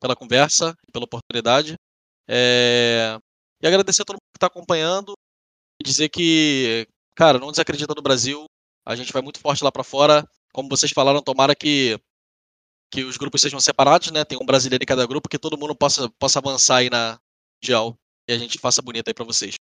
pela 0.00 0.16
conversa, 0.16 0.74
pela 0.92 1.04
oportunidade. 1.04 1.76
É... 2.28 3.18
E 3.62 3.66
agradecer 3.66 4.02
a 4.02 4.04
todo 4.04 4.16
mundo 4.16 4.32
que 4.34 4.38
está 4.38 4.48
acompanhando 4.48 5.14
e 5.80 5.84
dizer 5.84 6.08
que, 6.08 6.86
cara, 7.16 7.38
não 7.38 7.50
desacredita 7.50 7.94
no 7.94 8.02
Brasil. 8.02 8.44
A 8.84 8.94
gente 8.94 9.12
vai 9.12 9.22
muito 9.22 9.40
forte 9.40 9.64
lá 9.64 9.72
para 9.72 9.84
fora. 9.84 10.24
Como 10.52 10.68
vocês 10.68 10.92
falaram, 10.92 11.22
tomara 11.22 11.54
que, 11.54 11.98
que 12.92 13.04
os 13.04 13.16
grupos 13.16 13.40
sejam 13.40 13.60
separados, 13.60 14.10
né? 14.10 14.24
Tem 14.24 14.38
um 14.40 14.46
brasileiro 14.46 14.82
em 14.82 14.86
cada 14.86 15.06
grupo, 15.06 15.28
que 15.28 15.38
todo 15.38 15.58
mundo 15.58 15.74
possa, 15.74 16.10
possa 16.18 16.38
avançar 16.38 16.78
aí 16.78 16.90
na 16.90 17.18
Mundial 17.62 17.96
e 18.28 18.32
a 18.32 18.38
gente 18.38 18.58
faça 18.58 18.82
bonito 18.82 19.08
aí 19.08 19.14
para 19.14 19.24
vocês. 19.24 19.54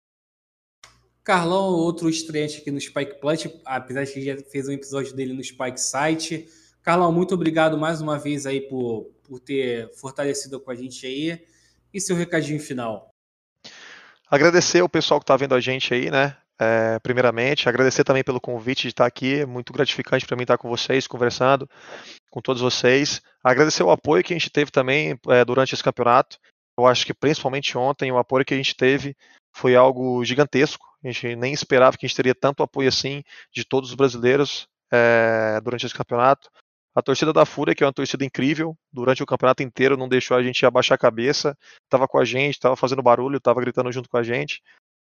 Carlão, 1.25 1.71
outro 1.71 2.11
estreante 2.11 2.59
aqui 2.59 2.71
no 2.71 2.79
Spike 2.79 3.19
Plant, 3.19 3.47
apesar 3.65 4.05
de 4.05 4.13
que 4.13 4.23
já 4.23 4.37
fez 4.53 4.69
um 4.69 4.73
episódio 4.73 5.17
dele 5.17 5.33
no 5.33 5.43
Spike 5.43 5.81
Site. 5.81 6.47
Carlão, 6.83 7.11
muito 7.11 7.35
obrigado 7.35 7.79
mais 7.79 8.03
uma 8.03 8.19
vez 8.19 8.45
aí 8.45 8.61
por, 8.61 9.11
por 9.23 9.41
ter 9.41 9.91
fortalecido 9.95 10.61
com 10.61 10.71
a 10.71 10.75
gente 10.75 11.07
aí. 11.07 11.43
E 11.95 11.99
seu 11.99 12.15
recadinho 12.15 12.61
final? 12.61 13.09
Agradecer 14.31 14.83
o 14.83 14.89
pessoal 14.89 15.19
que 15.19 15.25
está 15.25 15.35
vendo 15.35 15.55
a 15.55 15.61
gente 15.61 15.95
aí, 15.95 16.11
né? 16.11 16.37
É, 16.61 16.99
primeiramente, 16.99 17.69
agradecer 17.69 18.05
também 18.05 18.23
pelo 18.23 18.41
convite 18.41 18.83
de 18.83 18.89
estar 18.89 19.07
aqui, 19.07 19.47
muito 19.47 19.73
gratificante 19.73 20.27
para 20.27 20.37
mim 20.37 20.43
estar 20.43 20.59
com 20.59 20.69
vocês, 20.69 21.07
conversando 21.07 21.69
com 22.31 22.43
todos 22.43 22.61
vocês. 22.61 23.23
Agradecer 23.43 23.83
o 23.83 23.91
apoio 23.91 24.23
que 24.23 24.35
a 24.35 24.37
gente 24.37 24.51
teve 24.51 24.71
também 24.71 25.19
é, 25.29 25.43
durante 25.43 25.73
esse 25.73 25.83
campeonato. 25.83 26.37
Eu 26.79 26.87
acho 26.87 27.07
que 27.07 27.15
principalmente 27.15 27.79
ontem, 27.79 28.13
o 28.13 28.19
apoio 28.19 28.45
que 28.45 28.53
a 28.53 28.57
gente 28.59 28.77
teve 28.77 29.17
foi 29.55 29.75
algo 29.75 30.23
gigantesco. 30.23 30.94
A 31.05 31.11
gente 31.11 31.37
nem 31.37 31.53
esperava 31.53 31.97
que 31.97 32.07
a 32.07 32.09
gente 32.09 32.17
teria 32.17 32.35
tanto 32.35 32.63
apoio 32.63 32.89
assim 32.89 33.23
de 33.53 33.65
todos 33.65 33.91
os 33.91 33.95
brasileiros. 33.95 34.67
é, 34.93 35.61
durante 35.61 35.87
esse 35.87 35.95
campeonato. 35.95 36.51
A 36.95 37.03
torcida 37.03 37.33
da 37.33 37.45
Fúria, 37.45 37.75
que 37.75 37.83
é 37.83 37.87
uma 37.87 37.93
torcida 37.93 38.25
incrível, 38.25 38.77
durante 38.93 39.23
o 39.23 39.27
campeonato 39.27 39.63
inteiro 39.63 39.97
não 39.97 40.09
deixou 40.09 40.37
a 40.37 40.43
gente 40.43 40.65
abaixar 40.65 40.95
a 40.95 40.99
cabeça, 40.99 41.59
estava 41.85 42.07
com 42.07 42.19
a 42.19 42.25
gente, 42.25 42.55
estava 42.55 42.77
fazendo 42.77 43.03
barulho, 43.03 43.39
estava 43.39 43.61
gritando 43.61 43.91
junto 43.91 44.09
com 44.09 44.17
a 44.17 44.23
gente. 44.23 44.63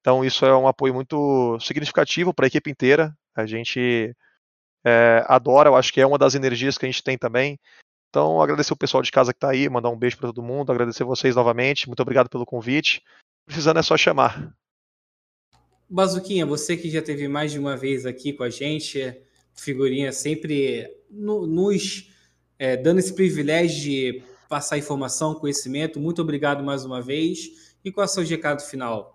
Então 0.02 0.24
isso 0.26 0.46
é 0.46 0.56
um 0.56 0.68
apoio 0.68 0.94
muito 0.94 1.58
significativo 1.62 2.34
para 2.34 2.46
a 2.46 2.48
equipe 2.48 2.70
inteira. 2.70 3.16
A 3.34 3.46
gente 3.46 4.14
é, 4.86 5.24
adora, 5.28 5.70
eu 5.70 5.76
acho 5.76 5.94
que 5.94 6.02
é 6.02 6.06
uma 6.06 6.18
das 6.18 6.36
energias 6.36 6.78
que 6.78 6.86
a 6.86 6.90
gente 6.90 7.04
tem 7.04 7.18
também. 7.18 7.58
Então 8.10 8.42
agradecer 8.42 8.74
o 8.74 8.78
pessoal 8.78 9.02
de 9.04 9.12
casa 9.12 9.32
que 9.32 9.38
está 9.38 9.52
aí, 9.52 9.70
mandar 9.70 9.90
um 9.90 9.98
beijo 9.98 10.18
para 10.18 10.30
todo 10.30 10.44
mundo, 10.44 10.72
agradecer 10.72 11.06
vocês 11.06 11.36
novamente, 11.36 11.88
muito 11.88 12.02
obrigado 12.02 12.30
pelo 12.30 12.46
convite. 12.46 13.02
Precisando 13.46 13.80
é 13.80 13.84
só 13.84 13.96
chamar. 13.96 14.54
Bazuquinha, 15.90 16.46
você 16.46 16.78
que 16.78 16.90
já 16.90 17.02
teve 17.02 17.28
mais 17.28 17.52
de 17.52 17.58
uma 17.58 17.76
vez 17.76 18.06
aqui 18.06 18.32
com 18.32 18.44
a 18.44 18.50
gente, 18.50 19.20
figurinha 19.56 20.12
sempre 20.12 20.88
no, 21.10 21.48
nos 21.48 22.12
é, 22.60 22.78
dando 22.78 23.00
esse 23.00 23.14
privilégio 23.14 23.82
de 23.82 24.24
passar 24.48 24.78
informação, 24.78 25.34
conhecimento. 25.34 26.00
Muito 26.00 26.22
obrigado 26.22 26.64
mais 26.64 26.86
uma 26.86 27.02
vez. 27.02 27.78
E 27.84 27.92
qual 27.92 28.04
é 28.04 28.08
o 28.08 28.10
seu 28.10 28.24
recado 28.24 28.62
final? 28.62 29.14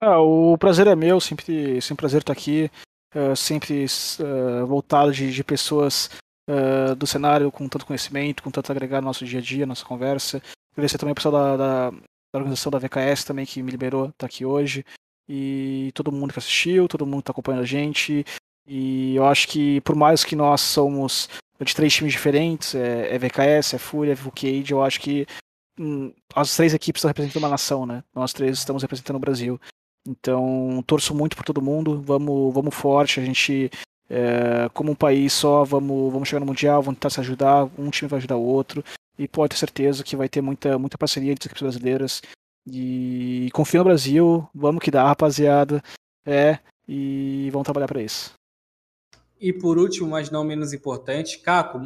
Ah, 0.00 0.20
o 0.20 0.58
prazer 0.58 0.86
é 0.86 0.94
meu, 0.94 1.20
sempre, 1.20 1.80
sempre 1.80 2.02
prazer 2.02 2.20
estar 2.20 2.32
aqui, 2.32 2.70
uh, 3.14 3.34
sempre 3.34 3.86
uh, 3.86 4.66
voltado 4.66 5.12
de, 5.12 5.32
de 5.32 5.44
pessoas 5.44 6.10
uh, 6.50 6.94
do 6.96 7.06
cenário 7.06 7.50
com 7.50 7.68
tanto 7.68 7.86
conhecimento, 7.86 8.42
com 8.42 8.50
tanto 8.50 8.70
agregar 8.70 9.00
no 9.00 9.06
nosso 9.06 9.24
dia 9.24 9.38
a 9.38 9.42
dia, 9.42 9.64
nossa 9.64 9.84
conversa. 9.84 10.42
Agradecer 10.72 10.98
também 10.98 11.12
o 11.12 11.14
pessoal 11.14 11.32
da, 11.32 11.56
da, 11.56 11.90
da 11.90 12.38
organização 12.38 12.70
da 12.70 12.78
VKS 12.78 13.24
também 13.24 13.46
que 13.46 13.62
me 13.62 13.70
liberou 13.70 14.08
estar 14.08 14.26
aqui 14.26 14.44
hoje 14.44 14.84
e 15.28 15.90
todo 15.94 16.12
mundo 16.12 16.32
que 16.32 16.38
assistiu, 16.38 16.88
todo 16.88 17.06
mundo 17.06 17.16
que 17.16 17.22
está 17.22 17.32
acompanhando 17.32 17.62
a 17.62 17.66
gente. 17.66 18.24
E 18.66 19.14
eu 19.14 19.26
acho 19.26 19.48
que 19.48 19.80
por 19.82 19.94
mais 19.94 20.24
que 20.24 20.36
nós 20.36 20.60
somos 20.60 21.28
de 21.60 21.74
três 21.74 21.94
times 21.94 22.12
diferentes, 22.12 22.74
é, 22.74 23.14
é 23.14 23.18
VKS, 23.18 23.74
é 23.74 23.78
Fúria, 23.78 24.12
é 24.12 24.14
Vucade, 24.14 24.72
eu 24.72 24.82
acho 24.82 25.00
que 25.00 25.26
hum, 25.78 26.12
as 26.34 26.54
três 26.56 26.74
equipes 26.74 27.00
estão 27.00 27.08
representando 27.08 27.42
uma 27.42 27.48
nação, 27.48 27.86
né? 27.86 28.02
Nós 28.14 28.32
três 28.32 28.58
estamos 28.58 28.82
representando 28.82 29.16
o 29.16 29.20
Brasil. 29.20 29.60
Então, 30.06 30.84
torço 30.86 31.14
muito 31.14 31.36
por 31.36 31.44
todo 31.44 31.62
mundo, 31.62 32.02
vamos, 32.02 32.52
vamos 32.52 32.74
forte, 32.74 33.20
a 33.20 33.24
gente, 33.24 33.70
é, 34.10 34.68
como 34.74 34.92
um 34.92 34.94
país 34.94 35.32
só, 35.32 35.64
vamos, 35.64 36.12
vamos 36.12 36.28
chegar 36.28 36.40
no 36.40 36.46
Mundial, 36.46 36.82
vamos 36.82 36.98
tentar 36.98 37.10
se 37.10 37.20
ajudar, 37.20 37.64
um 37.78 37.88
time 37.88 38.08
vai 38.08 38.18
ajudar 38.18 38.36
o 38.36 38.44
outro, 38.44 38.84
e 39.18 39.26
pode 39.26 39.50
ter 39.50 39.56
certeza 39.56 40.04
que 40.04 40.14
vai 40.14 40.28
ter 40.28 40.42
muita, 40.42 40.78
muita 40.78 40.98
parceria 40.98 41.32
entre 41.32 41.44
as 41.44 41.46
equipes 41.46 41.62
brasileiras, 41.62 42.20
e 42.66 43.48
confio 43.52 43.78
no 43.80 43.84
Brasil, 43.84 44.48
vamos 44.54 44.82
que 44.82 44.90
dá, 44.90 45.06
rapaziada. 45.06 45.82
É, 46.24 46.58
e 46.88 47.50
vamos 47.50 47.64
trabalhar 47.64 47.86
para 47.86 48.02
isso. 48.02 48.32
E 49.38 49.52
por 49.52 49.78
último, 49.78 50.08
mas 50.08 50.30
não 50.30 50.44
menos 50.44 50.72
importante, 50.72 51.38
Caco, 51.38 51.78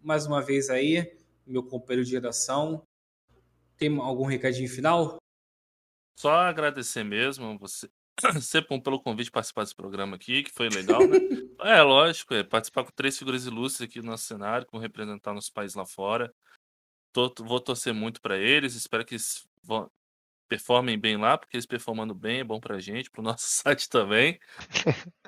mais 0.00 0.26
uma 0.26 0.40
vez 0.40 0.70
aí, 0.70 1.16
meu 1.46 1.62
companheiro 1.62 2.04
de 2.04 2.10
geração. 2.10 2.82
Tem 3.76 3.96
algum 3.98 4.24
recadinho 4.24 4.68
final? 4.68 5.16
Só 6.16 6.32
agradecer 6.32 7.02
mesmo 7.02 7.58
você, 7.58 7.88
Cepom, 8.40 8.80
pelo 8.80 9.00
convite 9.00 9.26
de 9.26 9.32
participar 9.32 9.62
desse 9.62 9.74
programa 9.74 10.16
aqui, 10.16 10.42
que 10.42 10.52
foi 10.52 10.68
legal, 10.68 11.00
né? 11.00 11.18
é, 11.60 11.82
lógico, 11.82 12.34
é, 12.34 12.44
participar 12.44 12.84
com 12.84 12.92
três 12.92 13.18
figuras 13.18 13.46
ilustres 13.46 13.88
aqui 13.88 14.00
no 14.00 14.10
nosso 14.10 14.24
cenário, 14.24 14.66
com 14.66 14.78
representar 14.78 15.32
nosso 15.32 15.52
país 15.52 15.74
lá 15.74 15.86
fora. 15.86 16.32
Tô, 17.12 17.32
vou 17.40 17.60
torcer 17.60 17.92
muito 17.92 18.20
para 18.20 18.38
eles, 18.38 18.74
espero 18.74 19.04
que 19.04 19.16
vão, 19.62 19.90
performem 20.52 20.98
bem 20.98 21.16
lá, 21.16 21.38
porque 21.38 21.56
eles 21.56 21.64
performando 21.64 22.14
bem 22.14 22.40
é 22.40 22.44
bom 22.44 22.60
pra 22.60 22.78
gente, 22.78 23.10
pro 23.10 23.22
nosso 23.22 23.46
site 23.48 23.88
também. 23.88 24.38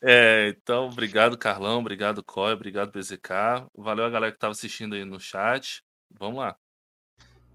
É, 0.00 0.54
então, 0.56 0.86
obrigado, 0.86 1.36
Carlão, 1.36 1.80
obrigado, 1.80 2.22
Coy, 2.22 2.52
obrigado, 2.52 2.92
BZK. 2.92 3.66
Valeu 3.76 4.04
a 4.04 4.08
galera 4.08 4.30
que 4.30 4.36
estava 4.36 4.52
assistindo 4.52 4.94
aí 4.94 5.04
no 5.04 5.18
chat. 5.18 5.82
Vamos 6.08 6.38
lá. 6.38 6.56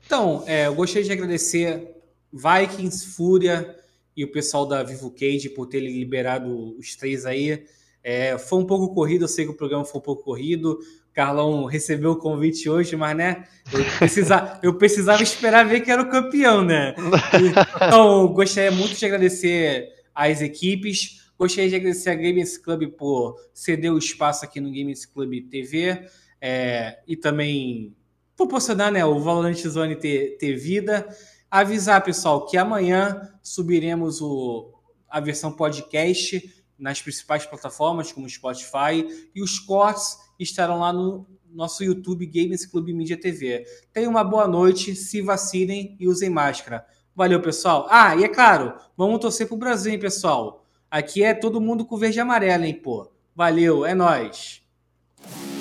Então, 0.05 0.43
é, 0.45 0.67
eu 0.67 0.75
gostaria 0.75 1.05
de 1.05 1.13
agradecer 1.13 1.95
Vikings, 2.33 3.15
Fúria 3.15 3.73
e 4.17 4.25
o 4.25 4.31
pessoal 4.33 4.65
da 4.65 4.83
Vivo 4.83 5.11
Cage 5.11 5.47
por 5.47 5.67
terem 5.67 5.97
liberado 5.97 6.77
os 6.77 6.93
três 6.97 7.25
aí. 7.25 7.65
É, 8.03 8.37
foi 8.37 8.59
um 8.59 8.67
pouco 8.67 8.93
corrido, 8.93 9.23
eu 9.23 9.29
sei 9.29 9.45
que 9.45 9.51
o 9.51 9.57
programa 9.57 9.85
foi 9.85 10.01
um 10.01 10.03
pouco 10.03 10.21
corrido. 10.21 10.77
Carlão 11.19 11.65
recebeu 11.65 12.11
o 12.11 12.15
convite 12.15 12.69
hoje, 12.69 12.95
mas 12.95 13.13
né, 13.13 13.43
eu, 13.73 13.83
precisa, 13.97 14.57
eu 14.63 14.73
precisava 14.75 15.21
esperar 15.21 15.67
ver 15.67 15.81
que 15.81 15.91
era 15.91 16.01
o 16.01 16.09
campeão, 16.09 16.63
né? 16.63 16.95
Então, 17.75 18.25
gostaria 18.29 18.71
muito 18.71 18.95
de 18.95 19.05
agradecer 19.05 19.89
às 20.15 20.39
equipes. 20.41 21.29
Gostaria 21.37 21.69
de 21.69 21.75
agradecer 21.75 22.11
a 22.11 22.15
Games 22.15 22.57
Club 22.57 22.91
por 22.91 23.35
ceder 23.53 23.91
o 23.91 23.97
espaço 23.97 24.45
aqui 24.45 24.61
no 24.61 24.69
Games 24.69 25.05
Club 25.05 25.33
TV 25.49 26.07
é, 26.39 26.99
e 27.05 27.17
também 27.17 27.93
proporcionar 28.37 28.89
né, 28.89 29.03
o 29.03 29.19
Valorant 29.19 29.57
Zone 29.57 29.97
ter, 29.97 30.37
ter 30.37 30.55
vida. 30.55 31.05
Avisar, 31.51 32.01
pessoal, 32.01 32.45
que 32.45 32.55
amanhã 32.55 33.29
subiremos 33.43 34.21
o, 34.21 34.71
a 35.09 35.19
versão 35.19 35.51
podcast 35.51 36.58
nas 36.79 37.01
principais 37.01 37.45
plataformas, 37.45 38.11
como 38.11 38.29
Spotify, 38.29 39.29
e 39.35 39.43
os 39.43 39.59
cortes 39.59 40.17
estarão 40.39 40.79
lá 40.79 40.93
no 40.93 41.27
nosso 41.51 41.83
YouTube 41.83 42.25
Games 42.25 42.65
Club 42.65 42.89
Mídia 42.89 43.19
TV. 43.19 43.65
Tenham 43.91 44.11
uma 44.11 44.23
boa 44.23 44.47
noite, 44.47 44.95
se 44.95 45.21
vacinem 45.21 45.97
e 45.99 46.07
usem 46.07 46.29
máscara. 46.29 46.85
Valeu, 47.15 47.41
pessoal. 47.41 47.87
Ah, 47.89 48.15
e 48.15 48.23
é 48.23 48.29
claro, 48.29 48.73
vamos 48.95 49.19
torcer 49.19 49.47
pro 49.47 49.57
Brasil, 49.57 49.91
hein, 49.91 49.99
pessoal. 49.99 50.65
Aqui 50.89 51.23
é 51.23 51.33
todo 51.33 51.61
mundo 51.61 51.85
com 51.85 51.97
verde 51.97 52.17
e 52.17 52.21
amarelo, 52.21 52.63
hein, 52.63 52.73
pô. 52.73 53.11
Valeu, 53.35 53.85
é 53.85 53.93
nóis. 53.93 54.61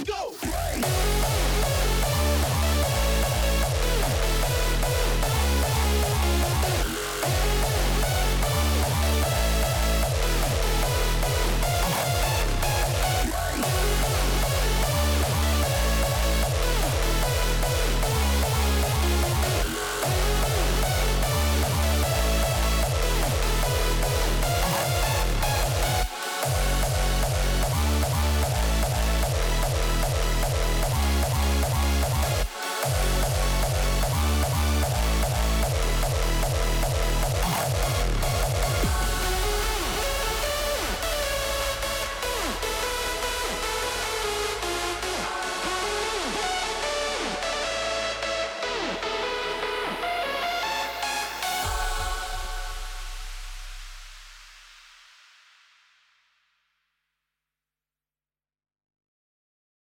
Go! 0.06 0.28